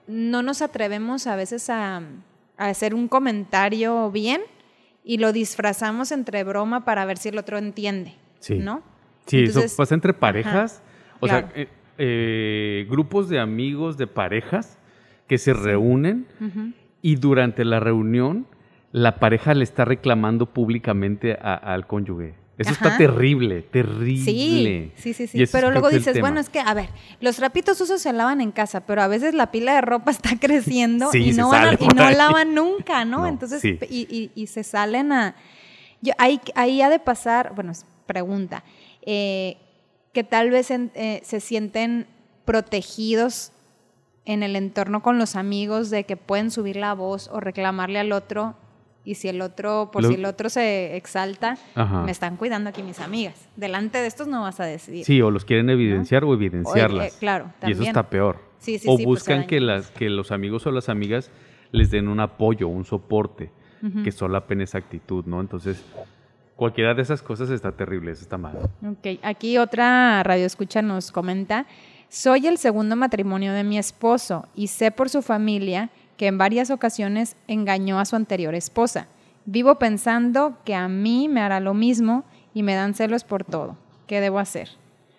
no 0.08 0.42
nos 0.42 0.62
atrevemos 0.62 1.28
a 1.28 1.36
veces 1.36 1.70
a, 1.70 2.02
hacer 2.58 2.96
un 2.96 3.08
comentario 3.08 4.10
bien 4.12 4.42
y 5.04 5.18
lo 5.18 5.32
disfrazamos 5.32 6.12
entre 6.12 6.44
broma 6.44 6.86
para 6.86 7.06
ver 7.06 7.18
si 7.18 7.30
el 7.30 7.38
otro 7.38 7.58
entiende, 7.58 8.16
¿no? 8.50 8.82
Sí, 9.26 9.44
eso 9.44 9.62
pasa 9.76 9.94
entre 9.94 10.14
parejas, 10.14 10.82
o 11.20 11.28
sea, 11.28 11.52
eh, 11.54 11.68
eh, 11.98 12.88
grupos 12.90 13.30
de 13.30 13.40
amigos 13.40 13.98
de 13.98 14.08
parejas 14.08 14.80
que 15.28 15.38
se 15.38 15.54
reúnen 15.54 16.28
y 17.02 17.16
durante 17.16 17.64
la 17.66 17.80
reunión 17.80 18.48
la 18.92 19.20
pareja 19.20 19.54
le 19.54 19.64
está 19.64 19.86
reclamando 19.86 20.48
públicamente 20.48 21.34
al 21.34 21.86
cónyuge. 21.86 22.36
Eso 22.58 22.72
está 22.72 22.98
terrible, 22.98 23.62
terrible. 23.62 24.92
Sí, 24.96 25.14
sí, 25.14 25.28
sí. 25.28 25.44
Pero 25.52 25.70
luego 25.70 25.90
dices, 25.90 26.20
bueno, 26.20 26.40
es 26.40 26.50
que, 26.50 26.60
a 26.60 26.74
ver, 26.74 26.90
los 27.22 27.36
trapitos 27.36 27.80
usos 27.80 28.02
se 28.02 28.12
lavan 28.14 28.42
en 28.42 28.52
casa, 28.52 28.82
pero 28.86 29.04
a 29.04 29.08
veces 29.08 29.36
la 29.36 29.52
pila 29.52 29.76
de 29.76 29.82
ropa 29.82 30.10
está 30.12 30.38
creciendo 30.40 31.10
y, 31.14 31.34
no 31.34 31.52
y, 31.80 31.88
no 31.88 32.10
lavan 32.10 32.56
nunca, 32.56 33.06
¿no? 33.06 33.28
Entonces, 33.28 33.64
y, 33.64 34.48
se 34.48 34.64
salen 34.64 35.12
a... 35.12 35.36
Yo, 36.02 36.14
ahí, 36.18 36.42
ahí 36.56 36.82
ha 36.82 36.90
de 36.90 37.00
pasar, 37.00 37.54
bueno, 37.56 37.74
pregunta, 38.08 38.64
eh, 39.04 39.58
que 40.14 40.24
tal 40.24 40.50
vez 40.50 40.72
eh, 40.72 41.22
se 41.24 41.40
sienten 41.40 42.08
protegidos 42.46 43.52
en 44.26 44.42
el 44.42 44.56
entorno 44.56 45.04
con 45.04 45.20
los 45.20 45.36
amigos 45.36 45.90
de 45.90 46.06
que 46.06 46.18
pueden 46.18 46.50
subir 46.50 46.76
la 46.76 46.94
voz 46.94 47.30
o 47.32 47.40
reclamarle 47.40 48.00
al 48.00 48.12
otro 48.12 48.56
y 49.08 49.16
si 49.16 49.30
el 49.30 49.42
otro, 49.42 49.90
por 49.90 50.06
si 50.06 50.16
el 50.16 50.26
otro 50.26 50.50
se 50.50 50.98
exalta, 50.98 51.58
me 52.04 52.12
están 52.12 52.36
cuidando 52.36 52.70
aquí 52.70 52.84
mis 52.84 53.00
amigas. 53.00 53.48
Delante 53.56 54.00
de 54.00 54.08
estos 54.08 54.28
no 54.28 54.42
vas 54.42 54.60
a 54.60 54.66
decidir. 54.66 55.06
Sí, 55.06 55.22
o 55.22 55.32
los 55.32 55.46
quieren 55.46 55.70
evidenciar 55.70 56.26
o 56.26 56.34
evidenciarlas. 56.34 57.16
Eh, 57.16 57.18
claro, 57.18 57.54
Y 57.66 57.72
eso 57.72 57.84
está 57.84 58.10
peor. 58.10 58.42
Sí, 58.60 58.80
sí, 58.80 58.86
o 58.90 58.96
pues, 58.96 59.06
buscan 59.06 59.48
que, 59.48 59.62
las, 59.62 59.92
que 59.92 60.10
los 60.10 60.34
amigos 60.34 60.68
o 60.68 60.72
las 60.72 60.90
amigas 60.90 61.32
les 61.72 61.90
den 61.90 62.10
un 62.10 62.20
apoyo, 62.20 62.68
un 62.68 62.84
soporte, 62.84 63.50
que 64.04 64.12
solapen 64.12 64.60
esa 64.60 64.80
actitud, 64.80 65.24
¿no? 65.26 65.40
Entonces, 65.40 65.86
cualquiera 66.58 66.94
de 66.94 67.02
esas 67.04 67.22
cosas 67.22 67.50
está 67.50 67.72
terrible, 67.72 68.12
eso 68.12 68.24
está 68.24 68.38
mal. 68.38 68.58
Ok, 68.86 69.20
aquí 69.24 69.58
otra 69.58 70.22
radio 70.24 70.46
escucha 70.46 70.82
nos 70.82 71.14
comenta, 71.14 71.66
soy 72.10 72.48
el 72.48 72.58
segundo 72.58 72.98
matrimonio 72.98 73.54
de 73.54 73.64
mi 73.64 73.78
esposo 73.78 74.48
y 74.54 74.68
sé 74.68 74.92
por 74.92 75.08
su 75.08 75.22
familia 75.22 75.92
que 76.18 76.28
en 76.28 76.38
varias 76.38 76.72
ocasiones 76.72 77.38
engañó 77.48 78.00
a 78.00 78.06
su 78.06 78.16
anterior 78.16 78.56
esposa. 78.56 79.08
Vivo 79.46 79.80
pensando 79.80 80.58
que 80.66 80.76
a 80.76 80.88
mí 80.90 81.30
me 81.30 81.42
hará 81.42 81.60
lo 81.60 81.74
mismo 81.74 82.26
y 82.54 82.64
me 82.64 82.76
dan 82.76 82.96
celos 82.96 83.24
por 83.24 83.44
todo. 83.44 83.78
¿Qué 84.08 84.20
debo 84.20 84.40
hacer? 84.40 84.70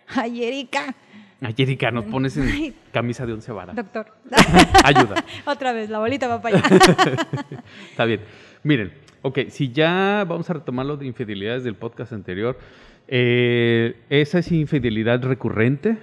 Ay, 0.09 0.45
Erika. 0.45 0.95
Ay, 1.41 1.55
Erika, 1.57 1.91
nos 1.91 2.05
pones 2.07 2.37
en 2.37 2.75
camisa 2.93 3.25
de 3.25 3.33
once 3.33 3.53
varas. 3.53 3.77
Doctor. 3.77 4.13
Ayuda. 4.85 5.25
Otra 5.47 5.73
vez, 5.73 5.89
la 5.89 5.99
bolita 6.01 6.27
va 6.27 6.43
para 6.43 6.59
allá. 6.59 6.69
Está 7.91 8.05
bien. 8.05 8.21
Miren, 8.65 8.93
ok, 9.23 9.39
si 9.49 9.71
ya 9.71 10.25
vamos 10.29 10.51
a 10.51 10.55
retomar 10.55 10.85
lo 10.85 10.97
de 10.97 11.07
infidelidades 11.07 11.63
del 11.63 11.77
podcast 11.77 12.13
anterior, 12.13 12.59
eh, 13.07 13.97
esa 14.11 14.41
es 14.41 14.51
infidelidad 14.51 15.23
recurrente, 15.23 15.99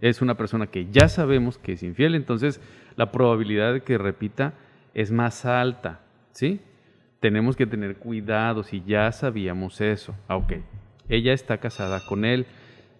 es 0.00 0.22
una 0.22 0.36
persona 0.36 0.68
que 0.68 0.86
ya 0.90 1.08
sabemos 1.08 1.58
que 1.58 1.72
es 1.72 1.82
infiel, 1.82 2.14
entonces 2.14 2.60
la 3.00 3.10
probabilidad 3.10 3.72
de 3.72 3.80
que 3.80 3.96
repita 3.96 4.52
es 4.92 5.10
más 5.10 5.46
alta, 5.46 6.00
¿sí? 6.32 6.60
Tenemos 7.18 7.56
que 7.56 7.64
tener 7.64 7.96
cuidado 7.96 8.62
si 8.62 8.82
ya 8.86 9.10
sabíamos 9.10 9.80
eso. 9.80 10.14
Ah, 10.28 10.36
ok, 10.36 10.52
ella 11.08 11.32
está 11.32 11.56
casada 11.56 12.02
con 12.06 12.26
él, 12.26 12.44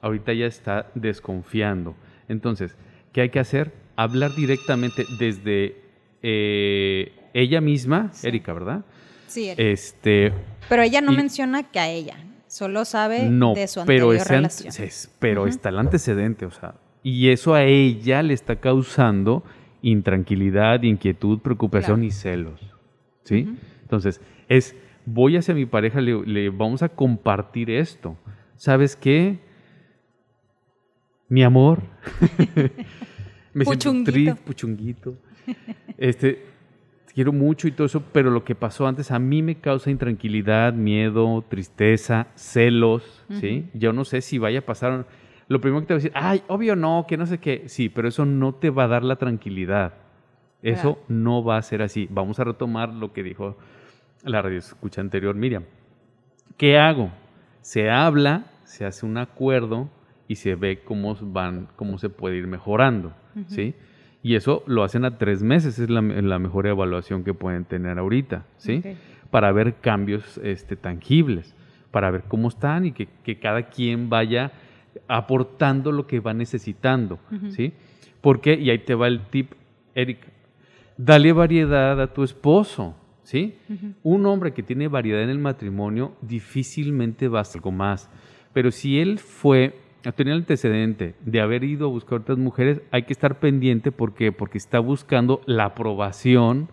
ahorita 0.00 0.32
ya 0.32 0.46
está 0.46 0.86
desconfiando. 0.94 1.96
Entonces, 2.28 2.78
¿qué 3.12 3.20
hay 3.20 3.28
que 3.28 3.40
hacer? 3.40 3.74
Hablar 3.94 4.34
directamente 4.34 5.04
desde 5.18 5.76
eh, 6.22 7.12
ella 7.34 7.60
misma, 7.60 8.10
Erika, 8.22 8.54
¿verdad? 8.54 8.86
Sí, 9.26 9.50
Erika. 9.50 9.62
Este, 9.70 10.32
pero 10.70 10.80
ella 10.80 11.02
no 11.02 11.12
menciona 11.12 11.70
que 11.70 11.78
a 11.78 11.90
ella, 11.90 12.16
solo 12.46 12.86
sabe 12.86 13.28
de 13.28 13.68
su 13.68 13.80
anterior 13.80 14.16
pero 14.16 14.24
relación. 14.24 14.72
pero 15.18 15.46
está 15.46 15.68
el 15.68 15.78
antecedente, 15.78 16.46
o 16.46 16.50
sea, 16.50 16.76
y 17.02 17.28
eso 17.28 17.52
a 17.52 17.64
ella 17.64 18.22
le 18.22 18.32
está 18.32 18.56
causando 18.56 19.44
intranquilidad, 19.82 20.82
inquietud, 20.82 21.40
preocupación 21.40 22.04
y 22.04 22.10
celos. 22.10 22.60
¿Sí? 23.24 23.48
Entonces, 23.82 24.20
es, 24.48 24.76
voy 25.06 25.36
hacia 25.36 25.54
mi 25.54 25.66
pareja, 25.66 26.00
le, 26.00 26.50
vamos 26.50 26.82
a 26.82 26.88
compartir 26.88 27.70
esto. 27.70 28.16
¿Sabes 28.56 28.96
qué? 28.96 29.38
Mi 31.28 31.42
amor. 31.42 31.82
Me 33.54 33.64
siento 33.64 34.10
triste, 34.10 34.34
puchunguito. 34.36 35.16
Este, 35.98 36.44
quiero 37.14 37.32
mucho 37.32 37.68
y 37.68 37.72
todo 37.72 37.86
eso, 37.86 38.02
pero 38.12 38.30
lo 38.30 38.44
que 38.44 38.54
pasó 38.54 38.86
antes 38.86 39.10
a 39.10 39.18
mí 39.18 39.42
me 39.42 39.56
causa 39.56 39.90
intranquilidad, 39.90 40.72
miedo, 40.72 41.44
tristeza, 41.48 42.28
celos, 42.34 43.24
¿sí? 43.40 43.68
Yo 43.74 43.92
no 43.92 44.04
sé 44.04 44.20
si 44.20 44.38
vaya 44.38 44.60
a 44.60 44.62
pasar 44.62 45.06
lo 45.50 45.60
primero 45.60 45.80
que 45.80 45.86
te 45.88 45.94
va 45.94 45.96
a 45.96 46.02
decir, 46.02 46.12
ay, 46.14 46.42
obvio 46.46 46.76
no, 46.76 47.06
que 47.08 47.16
no 47.16 47.26
sé 47.26 47.38
qué. 47.38 47.64
Sí, 47.66 47.88
pero 47.88 48.06
eso 48.06 48.24
no 48.24 48.54
te 48.54 48.70
va 48.70 48.84
a 48.84 48.86
dar 48.86 49.02
la 49.02 49.16
tranquilidad. 49.16 49.94
Eso 50.62 51.02
no 51.08 51.42
va 51.42 51.56
a 51.56 51.62
ser 51.62 51.82
así. 51.82 52.06
Vamos 52.08 52.38
a 52.38 52.44
retomar 52.44 52.90
lo 52.90 53.12
que 53.12 53.24
dijo 53.24 53.56
la 54.22 54.42
radio 54.42 54.58
escucha 54.58 55.00
anterior 55.00 55.34
Miriam. 55.34 55.64
¿Qué 56.56 56.78
hago? 56.78 57.10
Se 57.62 57.90
habla, 57.90 58.44
se 58.62 58.84
hace 58.84 59.04
un 59.04 59.18
acuerdo 59.18 59.90
y 60.28 60.36
se 60.36 60.54
ve 60.54 60.82
cómo 60.84 61.16
van, 61.20 61.66
cómo 61.74 61.98
se 61.98 62.10
puede 62.10 62.36
ir 62.36 62.46
mejorando, 62.46 63.12
¿sí? 63.48 63.74
Y 64.22 64.36
eso 64.36 64.62
lo 64.68 64.84
hacen 64.84 65.04
a 65.04 65.18
tres 65.18 65.42
meses, 65.42 65.80
es 65.80 65.90
la, 65.90 66.00
mejor 66.00 66.68
evaluación 66.68 67.24
que 67.24 67.34
pueden 67.34 67.64
tener 67.64 67.98
ahorita, 67.98 68.44
¿sí? 68.56 68.84
Para 69.32 69.50
ver 69.50 69.80
cambios 69.80 70.38
este, 70.44 70.76
tangibles, 70.76 71.56
para 71.90 72.12
ver 72.12 72.22
cómo 72.28 72.46
están 72.46 72.86
y 72.86 72.92
que, 72.92 73.08
que 73.24 73.40
cada 73.40 73.64
quien 73.64 74.08
vaya 74.08 74.52
aportando 75.10 75.90
lo 75.90 76.06
que 76.06 76.20
va 76.20 76.32
necesitando, 76.32 77.18
¿sí? 77.48 77.72
Porque, 78.20 78.54
y 78.54 78.70
ahí 78.70 78.78
te 78.78 78.94
va 78.94 79.08
el 79.08 79.26
tip, 79.26 79.52
Erika, 79.92 80.28
dale 80.96 81.32
variedad 81.32 82.00
a 82.00 82.12
tu 82.12 82.22
esposo, 82.22 82.94
¿sí? 83.24 83.56
Un 84.04 84.24
hombre 84.26 84.52
que 84.52 84.62
tiene 84.62 84.86
variedad 84.86 85.22
en 85.22 85.30
el 85.30 85.40
matrimonio 85.40 86.12
difícilmente 86.22 87.26
va 87.26 87.40
a 87.40 87.42
hacer 87.42 87.58
algo 87.58 87.72
más, 87.72 88.08
pero 88.52 88.70
si 88.70 89.00
él 89.00 89.18
fue, 89.18 89.80
tenía 90.14 90.34
el 90.34 90.40
antecedente 90.40 91.16
de 91.24 91.40
haber 91.40 91.64
ido 91.64 91.88
a 91.88 91.90
buscar 91.90 92.20
otras 92.20 92.38
mujeres, 92.38 92.80
hay 92.92 93.02
que 93.02 93.12
estar 93.12 93.40
pendiente, 93.40 93.90
¿por 93.90 94.14
Porque 94.36 94.58
está 94.58 94.78
buscando 94.78 95.40
la 95.44 95.64
aprobación 95.64 96.68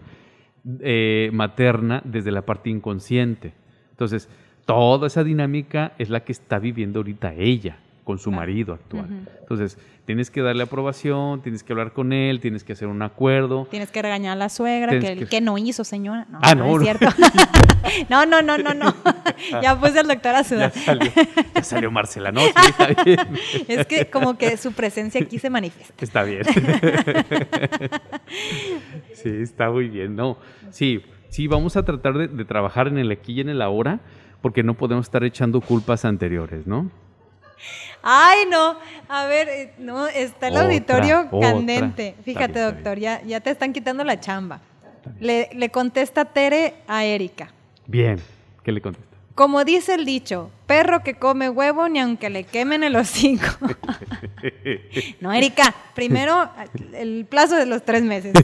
eh, 0.81 1.31
materna 1.33 2.03
desde 2.05 2.29
la 2.29 2.43
parte 2.43 2.69
inconsciente. 2.69 3.53
Entonces, 3.89 4.29
toda 4.67 5.07
esa 5.07 5.23
dinámica 5.23 5.93
es 5.97 6.11
la 6.11 6.19
que 6.19 6.33
está 6.33 6.59
viviendo 6.59 6.99
ahorita 6.99 7.33
ella 7.33 7.79
con 8.07 8.19
su 8.19 8.31
marido 8.31 8.73
actual. 8.73 9.27
Entonces, 9.41 9.77
tienes 10.05 10.31
que 10.31 10.41
darle 10.41 10.63
aprobación, 10.63 11.41
tienes 11.41 11.61
que 11.61 11.73
hablar 11.73 11.91
con 11.91 12.13
él, 12.13 12.39
tienes 12.39 12.63
que 12.63 12.71
hacer 12.71 12.87
un 12.87 13.01
acuerdo. 13.01 13.67
Tienes 13.69 13.91
que 13.91 14.01
regañar 14.01 14.31
a 14.31 14.35
la 14.37 14.47
suegra, 14.47 14.97
que, 14.97 15.25
que... 15.25 15.41
no 15.41 15.57
hizo, 15.57 15.83
señora. 15.83 16.25
No, 16.29 16.39
ah, 16.41 16.55
no, 16.55 16.67
no, 16.67 16.77
es 16.77 16.83
cierto. 16.83 17.05
no, 18.09 18.25
no, 18.25 18.41
no, 18.41 18.57
no, 18.59 18.73
no. 18.73 18.95
ya 19.61 19.77
puse 19.77 19.99
el 19.99 20.07
doctor 20.07 20.35
a 20.35 20.45
sudar. 20.45 20.71
Ya 20.71 20.81
salió, 20.81 21.11
ya 21.53 21.63
salió 21.63 21.91
Marcela, 21.91 22.31
¿no? 22.31 22.39
Sí, 22.39 22.51
está 22.65 23.03
bien. 23.03 23.19
es 23.67 23.85
que 23.87 24.09
como 24.09 24.37
que 24.37 24.55
su 24.55 24.71
presencia 24.71 25.21
aquí 25.21 25.37
se 25.37 25.49
manifiesta. 25.49 25.93
Está 25.99 26.23
bien. 26.23 26.43
sí, 29.15 29.29
está 29.41 29.69
muy 29.69 29.89
bien, 29.89 30.15
¿no? 30.15 30.37
Sí, 30.69 31.03
sí, 31.27 31.47
vamos 31.47 31.75
a 31.75 31.83
tratar 31.83 32.17
de, 32.17 32.29
de 32.29 32.45
trabajar 32.45 32.87
en 32.87 32.99
el 32.99 33.11
aquí 33.11 33.33
y 33.33 33.41
en 33.41 33.49
el 33.49 33.61
ahora, 33.61 33.99
porque 34.41 34.63
no 34.63 34.75
podemos 34.75 35.05
estar 35.07 35.25
echando 35.25 35.59
culpas 35.59 36.05
anteriores, 36.05 36.65
¿no? 36.67 36.89
Ay, 38.09 38.45
no. 38.49 38.77
A 39.09 39.25
ver, 39.25 39.49
eh, 39.49 39.73
no, 39.79 40.07
está 40.07 40.47
el 40.47 40.55
auditorio 40.55 41.29
candente. 41.41 42.15
Fíjate, 42.23 42.57
doctor, 42.61 42.97
ya, 42.97 43.21
ya 43.23 43.41
te 43.41 43.49
están 43.49 43.73
quitando 43.73 44.05
la 44.05 44.17
chamba. 44.17 44.61
Le, 45.19 45.49
le 45.53 45.69
contesta 45.69 46.23
Tere 46.23 46.75
a 46.87 47.03
Erika. 47.03 47.49
Bien, 47.85 48.17
¿qué 48.63 48.71
le 48.71 48.79
contesta? 48.79 49.17
Como 49.35 49.65
dice 49.65 49.95
el 49.95 50.05
dicho, 50.05 50.51
perro 50.67 51.03
que 51.03 51.15
come 51.15 51.49
huevo 51.49 51.89
ni 51.89 51.99
aunque 51.99 52.29
le 52.29 52.45
quemen 52.45 52.81
el 52.85 52.95
hocico. 52.95 53.45
no, 55.19 55.33
Erika, 55.33 55.75
primero 55.93 56.49
el 56.93 57.25
plazo 57.29 57.57
de 57.57 57.65
los 57.65 57.83
tres 57.83 58.03
meses. 58.03 58.33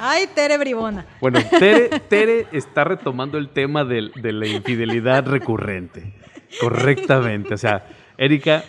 Ay, 0.00 0.26
Tere 0.34 0.58
Bribona. 0.58 1.06
Bueno, 1.20 1.38
Tere, 1.58 2.00
Tere 2.00 2.46
está 2.50 2.82
retomando 2.82 3.38
el 3.38 3.50
tema 3.50 3.84
de, 3.84 4.10
de 4.16 4.32
la 4.32 4.48
infidelidad 4.48 5.24
recurrente. 5.24 6.12
Correctamente. 6.60 7.54
O 7.54 7.58
sea, 7.58 7.86
Erika, 8.16 8.64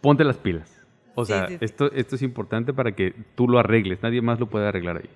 ponte 0.00 0.24
las 0.24 0.36
pilas. 0.36 0.72
O 1.14 1.24
sea, 1.24 1.48
Esto, 1.60 1.90
esto 1.92 2.16
es 2.16 2.22
importante 2.22 2.74
para 2.74 2.92
que 2.92 3.14
tú 3.34 3.48
lo 3.48 3.58
arregles. 3.58 4.02
Nadie 4.02 4.20
más 4.20 4.38
lo 4.38 4.46
puede 4.46 4.68
arreglar 4.68 4.98
ahí. 4.98 5.08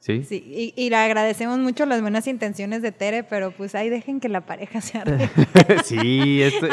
¿Sí? 0.00 0.22
sí 0.22 0.72
y, 0.76 0.90
le 0.90 0.96
agradecemos 0.96 1.58
mucho 1.58 1.84
las 1.86 2.00
buenas 2.00 2.28
intenciones 2.28 2.80
de 2.82 2.92
Tere, 2.92 3.24
pero 3.24 3.50
pues 3.50 3.74
ahí 3.74 3.88
dejen 3.88 4.20
que 4.20 4.28
la 4.28 4.42
pareja 4.42 4.80
se 4.80 4.98
arregle. 4.98 5.28
sí, 5.84 6.42
esto, 6.42 6.68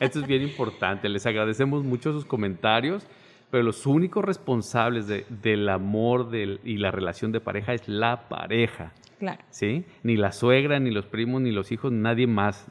esto, 0.00 0.20
es 0.20 0.26
bien 0.26 0.42
importante. 0.42 1.08
Les 1.08 1.24
agradecemos 1.26 1.84
mucho 1.84 2.12
sus 2.12 2.24
comentarios, 2.24 3.06
pero 3.50 3.62
los 3.62 3.86
únicos 3.86 4.24
responsables 4.24 5.06
de, 5.06 5.24
del 5.28 5.68
amor 5.68 6.30
y 6.34 6.78
la 6.78 6.90
relación 6.90 7.30
de 7.30 7.40
pareja 7.40 7.74
es 7.74 7.86
la 7.86 8.28
pareja. 8.28 8.92
Claro. 9.18 9.42
¿Sí? 9.50 9.84
Ni 10.02 10.16
la 10.16 10.32
suegra, 10.32 10.80
ni 10.80 10.90
los 10.90 11.06
primos, 11.06 11.42
ni 11.42 11.52
los 11.52 11.70
hijos, 11.70 11.92
nadie 11.92 12.26
más. 12.26 12.66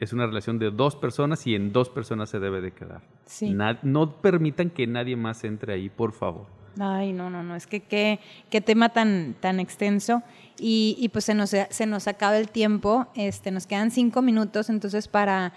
Es 0.00 0.12
una 0.12 0.26
relación 0.26 0.58
de 0.58 0.70
dos 0.70 0.94
personas 0.94 1.46
y 1.46 1.54
en 1.54 1.72
dos 1.72 1.88
personas 1.88 2.30
se 2.30 2.38
debe 2.38 2.60
de 2.60 2.72
quedar. 2.72 3.02
Sí. 3.26 3.54
no 3.82 4.12
permitan 4.20 4.70
que 4.70 4.86
nadie 4.86 5.16
más 5.16 5.44
entre 5.44 5.74
ahí, 5.74 5.88
por 5.88 6.12
favor. 6.12 6.46
Ay, 6.80 7.12
no, 7.12 7.28
no, 7.30 7.42
no, 7.42 7.56
es 7.56 7.66
que 7.66 7.80
qué, 7.80 8.20
qué 8.50 8.60
tema 8.60 8.90
tan, 8.90 9.34
tan 9.40 9.58
extenso. 9.58 10.22
Y, 10.58 10.96
y, 10.98 11.08
pues 11.08 11.24
se 11.24 11.34
nos, 11.34 11.50
se 11.50 11.86
nos 11.86 12.08
acaba 12.08 12.36
el 12.36 12.48
tiempo, 12.48 13.08
este, 13.14 13.50
nos 13.50 13.66
quedan 13.66 13.90
cinco 13.90 14.22
minutos, 14.22 14.70
entonces 14.70 15.08
para, 15.08 15.52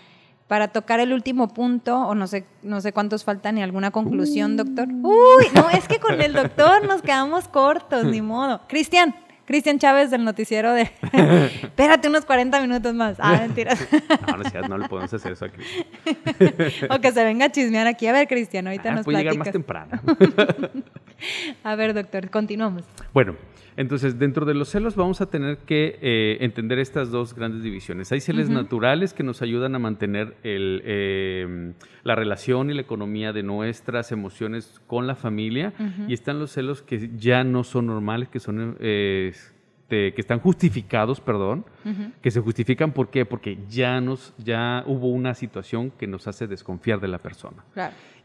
para 0.47 0.69
tocar 0.69 0.99
el 0.99 1.13
último 1.13 1.47
punto, 1.47 1.99
o 1.99 2.15
no 2.15 2.27
sé, 2.27 2.45
no 2.61 2.81
sé 2.81 2.93
cuántos 2.93 3.23
faltan, 3.23 3.57
y 3.57 3.63
alguna 3.63 3.91
conclusión, 3.91 4.57
doctor. 4.57 4.87
Uy, 4.87 5.45
no, 5.55 5.69
es 5.69 5.87
que 5.87 5.99
con 5.99 6.21
el 6.21 6.33
doctor 6.33 6.87
nos 6.87 7.01
quedamos 7.01 7.47
cortos, 7.47 8.05
ni 8.05 8.21
modo. 8.21 8.61
Cristian, 8.67 9.15
Cristian 9.51 9.79
Chávez 9.79 10.09
del 10.09 10.23
noticiero 10.23 10.71
de. 10.71 10.83
Espérate 11.61 12.07
unos 12.07 12.23
40 12.23 12.61
minutos 12.61 12.93
más. 12.93 13.17
Ah, 13.19 13.37
mentiras. 13.41 13.85
no, 14.27 14.61
no, 14.61 14.67
no 14.69 14.77
le 14.77 14.87
podemos 14.87 15.13
hacer 15.13 15.33
eso 15.33 15.43
a 15.43 15.49
Cristian. 15.49 15.85
o 16.89 17.01
que 17.01 17.11
se 17.11 17.21
venga 17.21 17.47
a 17.47 17.51
chismear 17.51 17.85
aquí. 17.85 18.07
A 18.07 18.13
ver, 18.13 18.29
Cristian, 18.29 18.67
ahorita 18.67 18.91
ah, 18.91 18.95
nos 18.95 19.03
puede 19.03 19.17
llegar 19.17 19.35
más 19.35 19.51
temprano. 19.51 19.99
a 21.65 21.75
ver, 21.75 21.93
doctor, 21.93 22.29
continuamos. 22.29 22.85
Bueno, 23.13 23.35
entonces, 23.77 24.19
dentro 24.19 24.45
de 24.45 24.53
los 24.53 24.69
celos 24.69 24.95
vamos 24.95 25.21
a 25.21 25.27
tener 25.27 25.59
que 25.59 25.97
eh, 26.01 26.37
entender 26.41 26.79
estas 26.79 27.09
dos 27.11 27.33
grandes 27.33 27.63
divisiones. 27.63 28.11
Hay 28.11 28.19
celos 28.19 28.49
naturales 28.49 29.13
que 29.13 29.23
nos 29.23 29.41
ayudan 29.41 29.75
a 29.75 29.79
mantener 29.79 30.35
el, 30.43 30.81
eh, 30.85 31.73
la 32.03 32.15
relación 32.15 32.69
y 32.69 32.73
la 32.73 32.81
economía 32.81 33.33
de 33.33 33.43
nuestras 33.43 34.11
emociones 34.11 34.81
con 34.87 35.07
la 35.07 35.15
familia 35.15 35.73
y 36.07 36.13
están 36.13 36.39
los 36.39 36.51
celos 36.51 36.81
que 36.81 37.11
ya 37.15 37.43
no 37.43 37.63
son 37.63 37.87
normales, 37.87 38.29
que 38.29 38.39
son... 38.39 38.77
Eh, 38.79 39.33
que 39.89 40.13
están 40.15 40.39
justificados, 40.39 41.19
perdón, 41.19 41.65
que 42.21 42.31
se 42.31 42.39
justifican 42.39 42.93
¿por 42.93 43.09
qué? 43.09 43.25
Porque 43.25 43.57
ya 43.69 43.99
nos 43.99 44.33
ya 44.37 44.85
hubo 44.87 45.09
una 45.09 45.33
situación 45.33 45.91
que 45.91 46.07
nos 46.07 46.27
hace 46.27 46.47
desconfiar 46.47 47.01
de 47.01 47.09
la 47.09 47.17
persona. 47.17 47.65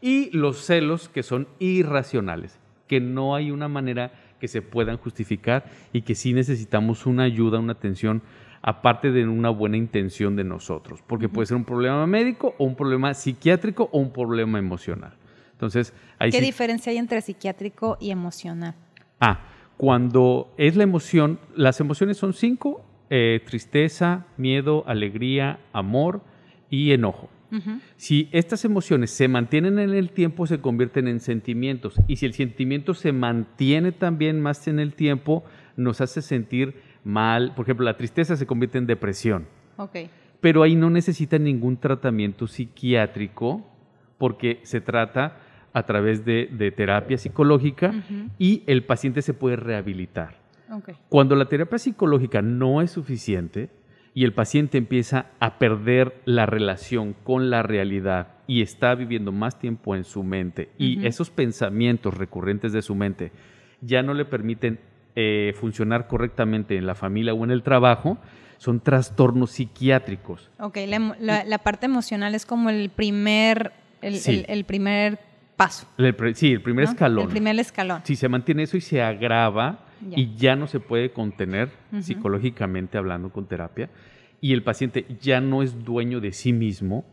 Y 0.01 0.30
los 0.30 0.59
celos 0.64 1.09
que 1.09 1.24
son 1.24 1.49
irracionales, 1.59 2.61
que 2.86 3.01
no 3.01 3.34
hay 3.34 3.51
una 3.51 3.66
manera 3.66 4.12
que 4.39 4.49
se 4.49 4.62
puedan 4.62 4.97
justificar 4.97 5.64
y 5.93 6.03
que 6.03 6.14
sí 6.14 6.32
necesitamos 6.32 7.07
una 7.07 7.24
ayuda, 7.24 7.59
una 7.59 7.72
atención, 7.72 8.22
aparte 8.62 9.12
de 9.12 9.26
una 9.26 9.51
buena 9.51 9.76
intención 9.76 10.37
de 10.37 10.45
nosotros, 10.45 11.03
porque 11.07 11.28
puede 11.28 11.47
ser 11.47 11.57
un 11.57 11.64
problema 11.64 12.07
médico 12.07 12.55
o 12.59 12.64
un 12.64 12.74
problema 12.74 13.14
psiquiátrico 13.14 13.89
o 13.93 13.99
un 13.99 14.12
problema 14.12 14.59
emocional. 14.59 15.14
Entonces, 15.53 15.95
¿qué 16.30 16.41
diferencia 16.41 16.91
hay 16.91 16.99
entre 16.99 17.20
psiquiátrico 17.20 17.97
y 18.01 18.11
emocional? 18.11 18.74
Ah, 19.20 19.41
cuando 19.76 20.53
es 20.59 20.76
la 20.76 20.82
emoción, 20.82 21.39
las 21.55 21.80
emociones 21.80 22.16
son 22.16 22.32
cinco, 22.32 22.84
eh, 23.09 23.41
tristeza, 23.47 24.26
miedo, 24.37 24.84
alegría, 24.87 25.61
amor 25.72 26.22
y 26.68 26.93
enojo. 26.93 27.30
Si 27.97 28.28
estas 28.32 28.64
emociones 28.64 29.11
se 29.11 29.28
mantienen 29.28 29.78
en 29.78 29.94
el 29.94 30.11
tiempo, 30.11 30.47
se 30.47 30.61
convierten 30.61 31.09
en 31.09 31.20
sentimientos. 31.20 31.97
Y 32.07 32.16
si 32.16 32.26
el 32.26 32.34
sentimiento 32.34 32.94
se 32.94 33.12
mantiene 33.12 33.92
también 33.92 34.40
más 34.40 34.66
en 34.68 34.78
el 34.78 34.94
tiempo, 34.94 35.44
nos 35.76 36.01
hace 36.01 36.22
sentir 36.22 36.74
mal. 37.05 37.55
Por 37.55 37.64
ejemplo, 37.64 37.84
la 37.84 37.97
tristeza 37.97 38.36
se 38.36 38.47
convierte 38.47 38.78
en 38.78 38.86
depresión. 38.86 39.47
Pero 40.40 40.62
ahí 40.62 40.74
no 40.74 40.90
necesita 40.90 41.38
ningún 41.38 41.76
tratamiento 41.76 42.47
psiquiátrico 42.47 43.66
porque 44.18 44.61
se 44.62 44.80
trata 44.80 45.38
a 45.72 45.84
través 45.84 46.24
de, 46.24 46.72
terapia 46.76 47.18
psicológica 47.18 47.92
y 48.38 48.62
el 48.66 48.84
paciente 48.84 49.22
se 49.22 49.34
puede 49.34 49.57
rehabilitar. 49.57 50.36
Cuando 51.09 51.36
la 51.36 51.47
terapia 51.47 51.78
psicológica 51.78 52.42
no 52.42 52.82
es 52.82 52.90
suficiente, 52.90 53.70
y 54.16 54.24
el 54.24 54.32
paciente 54.32 54.78
empieza 54.78 55.26
a 55.40 55.58
perder 55.58 56.22
la 56.24 56.46
relación 56.46 57.14
con 57.22 57.50
la 57.50 57.62
realidad 57.62 58.28
y 58.46 58.62
está 58.62 58.94
viviendo 58.94 59.30
más 59.30 59.58
tiempo 59.58 59.94
en 59.94 60.04
su 60.04 60.22
mente 60.22 60.70
y 60.78 61.06
esos 61.06 61.28
pensamientos 61.28 62.14
recurrentes 62.14 62.72
de 62.72 62.80
su 62.80 62.94
mente 62.94 63.30
ya 63.82 64.02
no 64.02 64.14
le 64.14 64.24
permiten 64.24 64.80
eh, 65.16 65.52
funcionar 65.60 66.06
correctamente 66.06 66.78
en 66.78 66.86
la 66.86 66.94
familia 66.94 67.34
o 67.34 67.44
en 67.44 67.50
el 67.50 67.62
trabajo, 67.62 68.16
son 68.56 68.80
trastornos 68.80 69.50
psiquiátricos. 69.50 70.50
Ok, 70.60 70.78
la, 71.20 71.58
parte 71.58 71.84
emocional 71.84 72.34
es 72.34 72.46
como 72.46 72.70
el 72.70 72.88
primer, 72.88 73.72
el, 74.00 74.64
primer 74.64 75.18
paso. 75.56 75.86
sí, 76.34 76.52
el 76.52 76.62
primer 76.62 76.84
escalón. 76.84 77.24
El 77.24 77.28
primer 77.28 77.60
escalón. 77.60 78.00
Si 78.04 78.16
se 78.16 78.30
mantiene 78.30 78.62
eso 78.62 78.78
y 78.78 78.80
se 78.80 79.02
agrava, 79.02 79.86
y 80.11 80.34
ya 80.36 80.57
no 80.57 80.66
se 80.66 80.80
puede 80.80 81.11
contener 81.11 81.70
psicológicamente 82.01 82.99
hablando 82.99 83.30
con 83.30 83.47
terapia 83.47 83.88
y 84.40 84.53
el 84.53 84.62
paciente 84.62 85.07
ya 85.20 85.40
no 85.40 85.62
es 85.62 85.84
dueño 85.84 86.20
de 86.20 86.32
sí 86.32 86.53
mismo, 86.53 87.05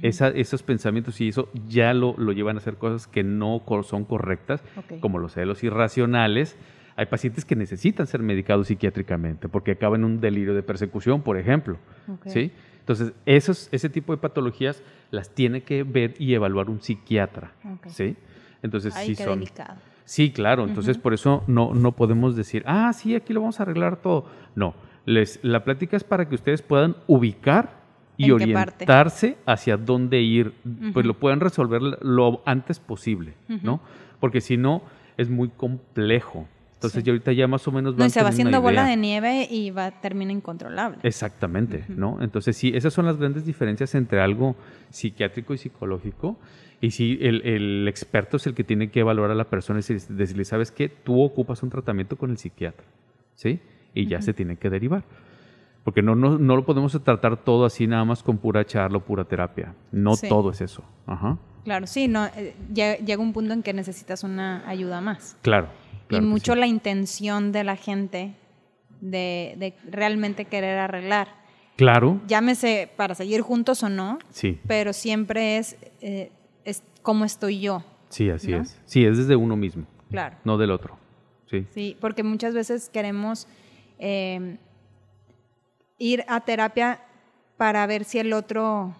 esos 0.00 0.62
pensamientos 0.62 1.20
y 1.20 1.28
eso 1.28 1.50
ya 1.68 1.92
lo, 1.92 2.14
lo, 2.16 2.32
llevan 2.32 2.56
a 2.56 2.60
hacer 2.60 2.76
cosas 2.76 3.06
que 3.06 3.22
no 3.22 3.62
son 3.82 4.04
correctas, 4.04 4.62
como 5.00 5.18
los 5.18 5.34
celos 5.34 5.62
irracionales. 5.64 6.56
Hay 6.96 7.06
pacientes 7.06 7.44
que 7.44 7.56
necesitan 7.56 8.06
ser 8.06 8.22
medicados 8.22 8.68
psiquiátricamente 8.68 9.48
porque 9.48 9.72
acaban 9.72 10.00
en 10.00 10.04
un 10.04 10.20
delirio 10.20 10.54
de 10.54 10.62
persecución, 10.62 11.22
por 11.22 11.36
ejemplo. 11.36 11.78
¿sí? 12.26 12.52
Entonces, 12.80 13.12
esos, 13.26 13.68
ese 13.70 13.88
tipo 13.88 14.12
de 14.12 14.18
patologías 14.18 14.82
las 15.10 15.30
tiene 15.30 15.62
que 15.62 15.82
ver 15.82 16.14
y 16.18 16.34
evaluar 16.34 16.70
un 16.70 16.80
psiquiatra. 16.80 17.52
¿sí? 17.88 18.16
Entonces, 18.62 18.94
sí 18.94 19.14
son. 19.14 19.44
Sí, 20.04 20.30
claro. 20.30 20.64
Entonces, 20.64 20.98
por 20.98 21.14
eso 21.14 21.44
no, 21.46 21.74
no 21.74 21.92
podemos 21.92 22.36
decir, 22.36 22.62
ah, 22.66 22.92
sí, 22.92 23.14
aquí 23.14 23.32
lo 23.32 23.40
vamos 23.40 23.60
a 23.60 23.62
arreglar 23.62 23.96
todo. 23.96 24.26
No. 24.54 24.74
Les, 25.04 25.40
la 25.42 25.64
plática 25.64 25.96
es 25.96 26.04
para 26.04 26.28
que 26.28 26.34
ustedes 26.34 26.62
puedan 26.62 26.96
ubicar 27.06 27.82
y 28.16 28.30
orientarse 28.30 29.36
hacia 29.46 29.76
dónde 29.76 30.20
ir, 30.20 30.54
pues 30.92 31.06
lo 31.06 31.14
puedan 31.14 31.40
resolver 31.40 31.82
lo 31.82 32.42
antes 32.44 32.78
posible, 32.78 33.34
¿no? 33.62 33.80
Porque 34.20 34.40
si 34.40 34.56
no, 34.56 34.82
es 35.16 35.28
muy 35.28 35.48
complejo. 35.48 36.46
Entonces, 36.82 37.04
ya 37.04 37.12
ahorita 37.12 37.32
ya 37.32 37.46
más 37.46 37.66
o 37.68 37.72
menos 37.72 37.96
no, 37.96 38.08
se 38.08 38.22
va 38.22 38.30
haciendo 38.30 38.60
bola 38.60 38.84
de 38.84 38.96
nieve 38.96 39.46
y 39.50 39.70
va 39.70 39.90
termina 39.90 40.32
incontrolable. 40.32 40.98
Exactamente, 41.02 41.84
¿no? 41.88 42.18
Entonces, 42.20 42.56
sí, 42.56 42.72
esas 42.74 42.92
son 42.92 43.06
las 43.06 43.18
grandes 43.18 43.46
diferencias 43.46 43.94
entre 43.94 44.20
algo 44.20 44.56
psiquiátrico 44.90 45.54
y 45.54 45.58
psicológico. 45.58 46.38
Y 46.80 46.90
si 46.90 47.18
el, 47.20 47.42
el, 47.46 47.86
experto 47.86 48.36
es 48.38 48.46
el 48.48 48.54
que 48.54 48.64
tiene 48.64 48.90
que 48.90 49.00
evaluar 49.00 49.30
a 49.30 49.36
la 49.36 49.44
persona 49.44 49.78
y 49.78 49.92
decirle, 49.92 50.44
¿sabes 50.44 50.72
qué? 50.72 50.88
Tú 50.88 51.22
ocupas 51.22 51.62
un 51.62 51.70
tratamiento 51.70 52.16
con 52.16 52.30
el 52.30 52.38
psiquiatra, 52.38 52.84
¿sí? 53.36 53.60
Y 53.94 54.08
ya 54.08 54.20
se 54.20 54.34
tiene 54.34 54.56
que 54.56 54.68
derivar. 54.68 55.04
Porque 55.84 56.02
no, 56.02 56.14
no, 56.16 56.38
no, 56.38 56.56
lo 56.56 56.64
podemos 56.64 56.92
tratar 57.02 57.36
todo 57.44 57.64
así 57.64 57.86
nada 57.86 58.04
más 58.04 58.22
con 58.22 58.38
pura 58.38 58.64
charla 58.64 58.98
o 58.98 59.00
pura 59.00 59.24
terapia. 59.24 59.74
No 59.92 60.16
todo 60.16 60.50
es 60.50 60.60
eso. 60.60 60.82
Ajá. 61.06 61.38
Claro, 61.64 61.86
sí, 61.86 62.08
no, 62.08 62.26
eh, 62.26 62.54
llega 62.74 63.18
un 63.18 63.32
punto 63.32 63.52
en 63.52 63.62
que 63.62 63.72
necesitas 63.72 64.24
una 64.24 64.68
ayuda 64.68 65.00
más. 65.00 65.36
Claro. 65.42 65.68
Y 66.18 66.20
mucho 66.20 66.54
la 66.54 66.66
intención 66.66 67.52
de 67.52 67.64
la 67.64 67.76
gente 67.76 68.34
de, 69.00 69.54
de 69.58 69.74
realmente 69.90 70.44
querer 70.44 70.78
arreglar. 70.78 71.28
Claro. 71.76 72.20
Llámese 72.26 72.90
para 72.96 73.14
seguir 73.14 73.40
juntos 73.40 73.82
o 73.82 73.88
no. 73.88 74.18
Sí. 74.30 74.60
Pero 74.66 74.92
siempre 74.92 75.58
es 75.58 75.76
eh, 76.00 76.30
es 76.64 76.82
cómo 77.02 77.24
estoy 77.24 77.60
yo. 77.60 77.82
Sí, 78.08 78.30
así 78.30 78.52
es. 78.52 78.78
Sí, 78.84 79.04
es 79.04 79.16
desde 79.16 79.36
uno 79.36 79.56
mismo. 79.56 79.86
Claro. 80.10 80.36
No 80.44 80.58
del 80.58 80.70
otro. 80.70 80.98
Sí. 81.50 81.66
Sí, 81.74 81.96
porque 82.00 82.22
muchas 82.22 82.54
veces 82.54 82.88
queremos 82.88 83.46
em, 83.98 84.58
ir 85.98 86.24
a 86.28 86.40
terapia 86.40 87.00
para 87.56 87.86
ver 87.86 88.04
si 88.04 88.18
el 88.18 88.32
otro 88.32 88.94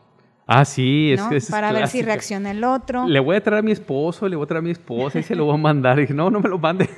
Ah, 0.46 0.64
sí, 0.64 1.12
es, 1.12 1.22
que 1.22 1.36
es 1.36 1.50
Para 1.50 1.72
ver 1.72 1.88
si 1.88 2.02
reacciona 2.02 2.50
el 2.50 2.64
otro. 2.64 3.06
Le 3.06 3.20
voy 3.20 3.36
a 3.36 3.42
traer 3.42 3.60
a 3.60 3.62
mi 3.62 3.72
esposo, 3.72 4.28
le 4.28 4.36
voy 4.36 4.44
a 4.44 4.46
traer 4.48 4.58
a 4.58 4.62
mi 4.62 4.70
esposa 4.70 5.18
y 5.18 5.22
se 5.22 5.34
lo 5.34 5.44
voy 5.44 5.54
a 5.54 5.58
mandar. 5.58 5.98
Y 5.98 6.02
dije, 6.02 6.14
no, 6.14 6.30
no 6.30 6.40
me 6.40 6.48
lo 6.48 6.58
mande. 6.58 6.90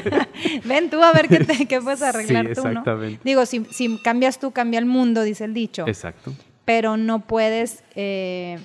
Ven 0.64 0.90
tú 0.90 1.02
a 1.02 1.12
ver 1.12 1.28
qué, 1.28 1.44
te, 1.44 1.66
qué 1.66 1.80
puedes 1.80 2.02
arreglar 2.02 2.46
sí, 2.46 2.52
exactamente. 2.52 3.20
Digo, 3.22 3.44
si, 3.46 3.64
si, 3.66 3.98
cambias 3.98 4.40
tú, 4.40 4.50
cambia 4.52 4.78
el 4.78 4.86
mundo, 4.86 5.22
dice 5.22 5.44
el 5.44 5.54
dicho. 5.54 5.86
Exacto. 5.86 6.32
Pero 6.64 6.96
no 6.96 7.20
puedes 7.20 7.84
eh, 7.94 8.58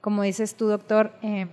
como 0.00 0.22
dices 0.22 0.54
tú, 0.54 0.68
doctor, 0.68 1.12
eh, 1.22 1.48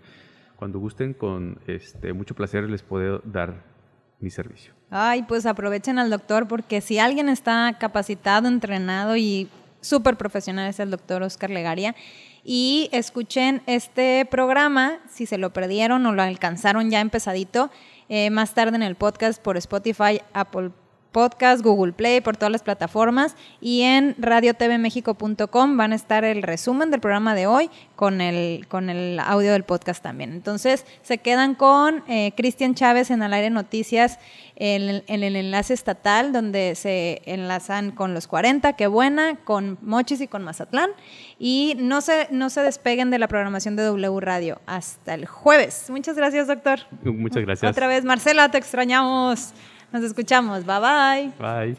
Cuando 0.55 0.77
gusten, 0.79 1.13
con 1.13 1.57
este, 1.67 2.13
mucho 2.13 2.35
placer 2.35 2.69
les 2.69 2.83
puedo 2.83 3.23
dar 3.25 3.72
mi 4.23 4.31
servicio. 4.31 4.73
Ay, 4.89 5.23
pues 5.23 5.45
aprovechen 5.45 5.99
al 5.99 6.09
doctor 6.09 6.47
porque 6.47 6.81
si 6.81 6.97
alguien 6.97 7.29
está 7.29 7.77
capacitado, 7.79 8.47
entrenado 8.47 9.17
y 9.17 9.49
súper 9.81 10.15
profesional 10.17 10.69
es 10.69 10.79
el 10.79 10.89
doctor 10.89 11.21
Oscar 11.21 11.49
Legaria. 11.49 11.95
Y 12.43 12.89
escuchen 12.91 13.61
este 13.67 14.27
programa, 14.29 14.99
si 15.09 15.25
se 15.25 15.37
lo 15.37 15.53
perdieron 15.53 16.05
o 16.05 16.11
lo 16.11 16.21
alcanzaron 16.21 16.89
ya 16.89 16.99
empezadito, 16.99 17.69
eh, 18.09 18.29
más 18.31 18.53
tarde 18.53 18.75
en 18.75 18.83
el 18.83 18.95
podcast 18.95 19.41
por 19.41 19.55
Spotify, 19.57 20.21
Apple 20.33 20.71
Podcast, 21.13 21.63
Google 21.63 21.93
Play, 21.93 22.19
por 22.19 22.35
todas 22.35 22.51
las 22.51 22.63
plataformas 22.63 23.37
y 23.61 23.83
en 23.83 24.15
radiotvmexico.com 24.17 25.77
van 25.77 25.93
a 25.93 25.95
estar 25.95 26.25
el 26.25 26.43
resumen 26.43 26.91
del 26.91 26.99
programa 26.99 27.35
de 27.35 27.47
hoy 27.47 27.69
con 27.95 28.19
el, 28.19 28.67
con 28.67 28.89
el 28.89 29.17
audio 29.19 29.53
del 29.53 29.63
podcast 29.63 30.03
también. 30.03 30.33
Entonces 30.33 30.85
se 31.03 31.19
quedan 31.19 31.55
con 31.55 32.03
eh, 32.09 32.33
Cristian 32.35 32.75
Chávez 32.75 33.11
en 33.11 33.21
Al 33.21 33.33
Aire 33.33 33.49
Noticias 33.49 34.19
en, 34.55 35.03
en, 35.07 35.23
el 35.23 35.35
enlace 35.35 35.73
estatal 35.73 36.31
donde 36.31 36.75
se 36.75 37.21
enlazan 37.25 37.91
con 37.91 38.13
los 38.13 38.27
40, 38.27 38.73
qué 38.73 38.87
buena, 38.87 39.37
con 39.43 39.77
Mochis 39.81 40.21
y 40.21 40.27
con 40.27 40.43
Mazatlán. 40.43 40.89
Y 41.39 41.75
no 41.79 42.01
se, 42.01 42.27
no 42.31 42.49
se 42.49 42.61
despeguen 42.61 43.09
de 43.09 43.19
la 43.19 43.27
programación 43.27 43.75
de 43.75 43.83
W 43.83 44.19
Radio 44.19 44.61
hasta 44.65 45.13
el 45.13 45.25
jueves. 45.25 45.89
Muchas 45.89 46.15
gracias, 46.15 46.47
doctor. 46.47 46.79
Muchas 47.03 47.43
gracias. 47.43 47.71
Otra 47.71 47.87
vez, 47.87 48.03
Marcela, 48.03 48.49
te 48.49 48.57
extrañamos. 48.57 49.53
Nos 49.93 50.03
escuchamos. 50.03 50.65
Bye 50.65 50.79
bye. 50.79 51.31
Bye. 51.39 51.77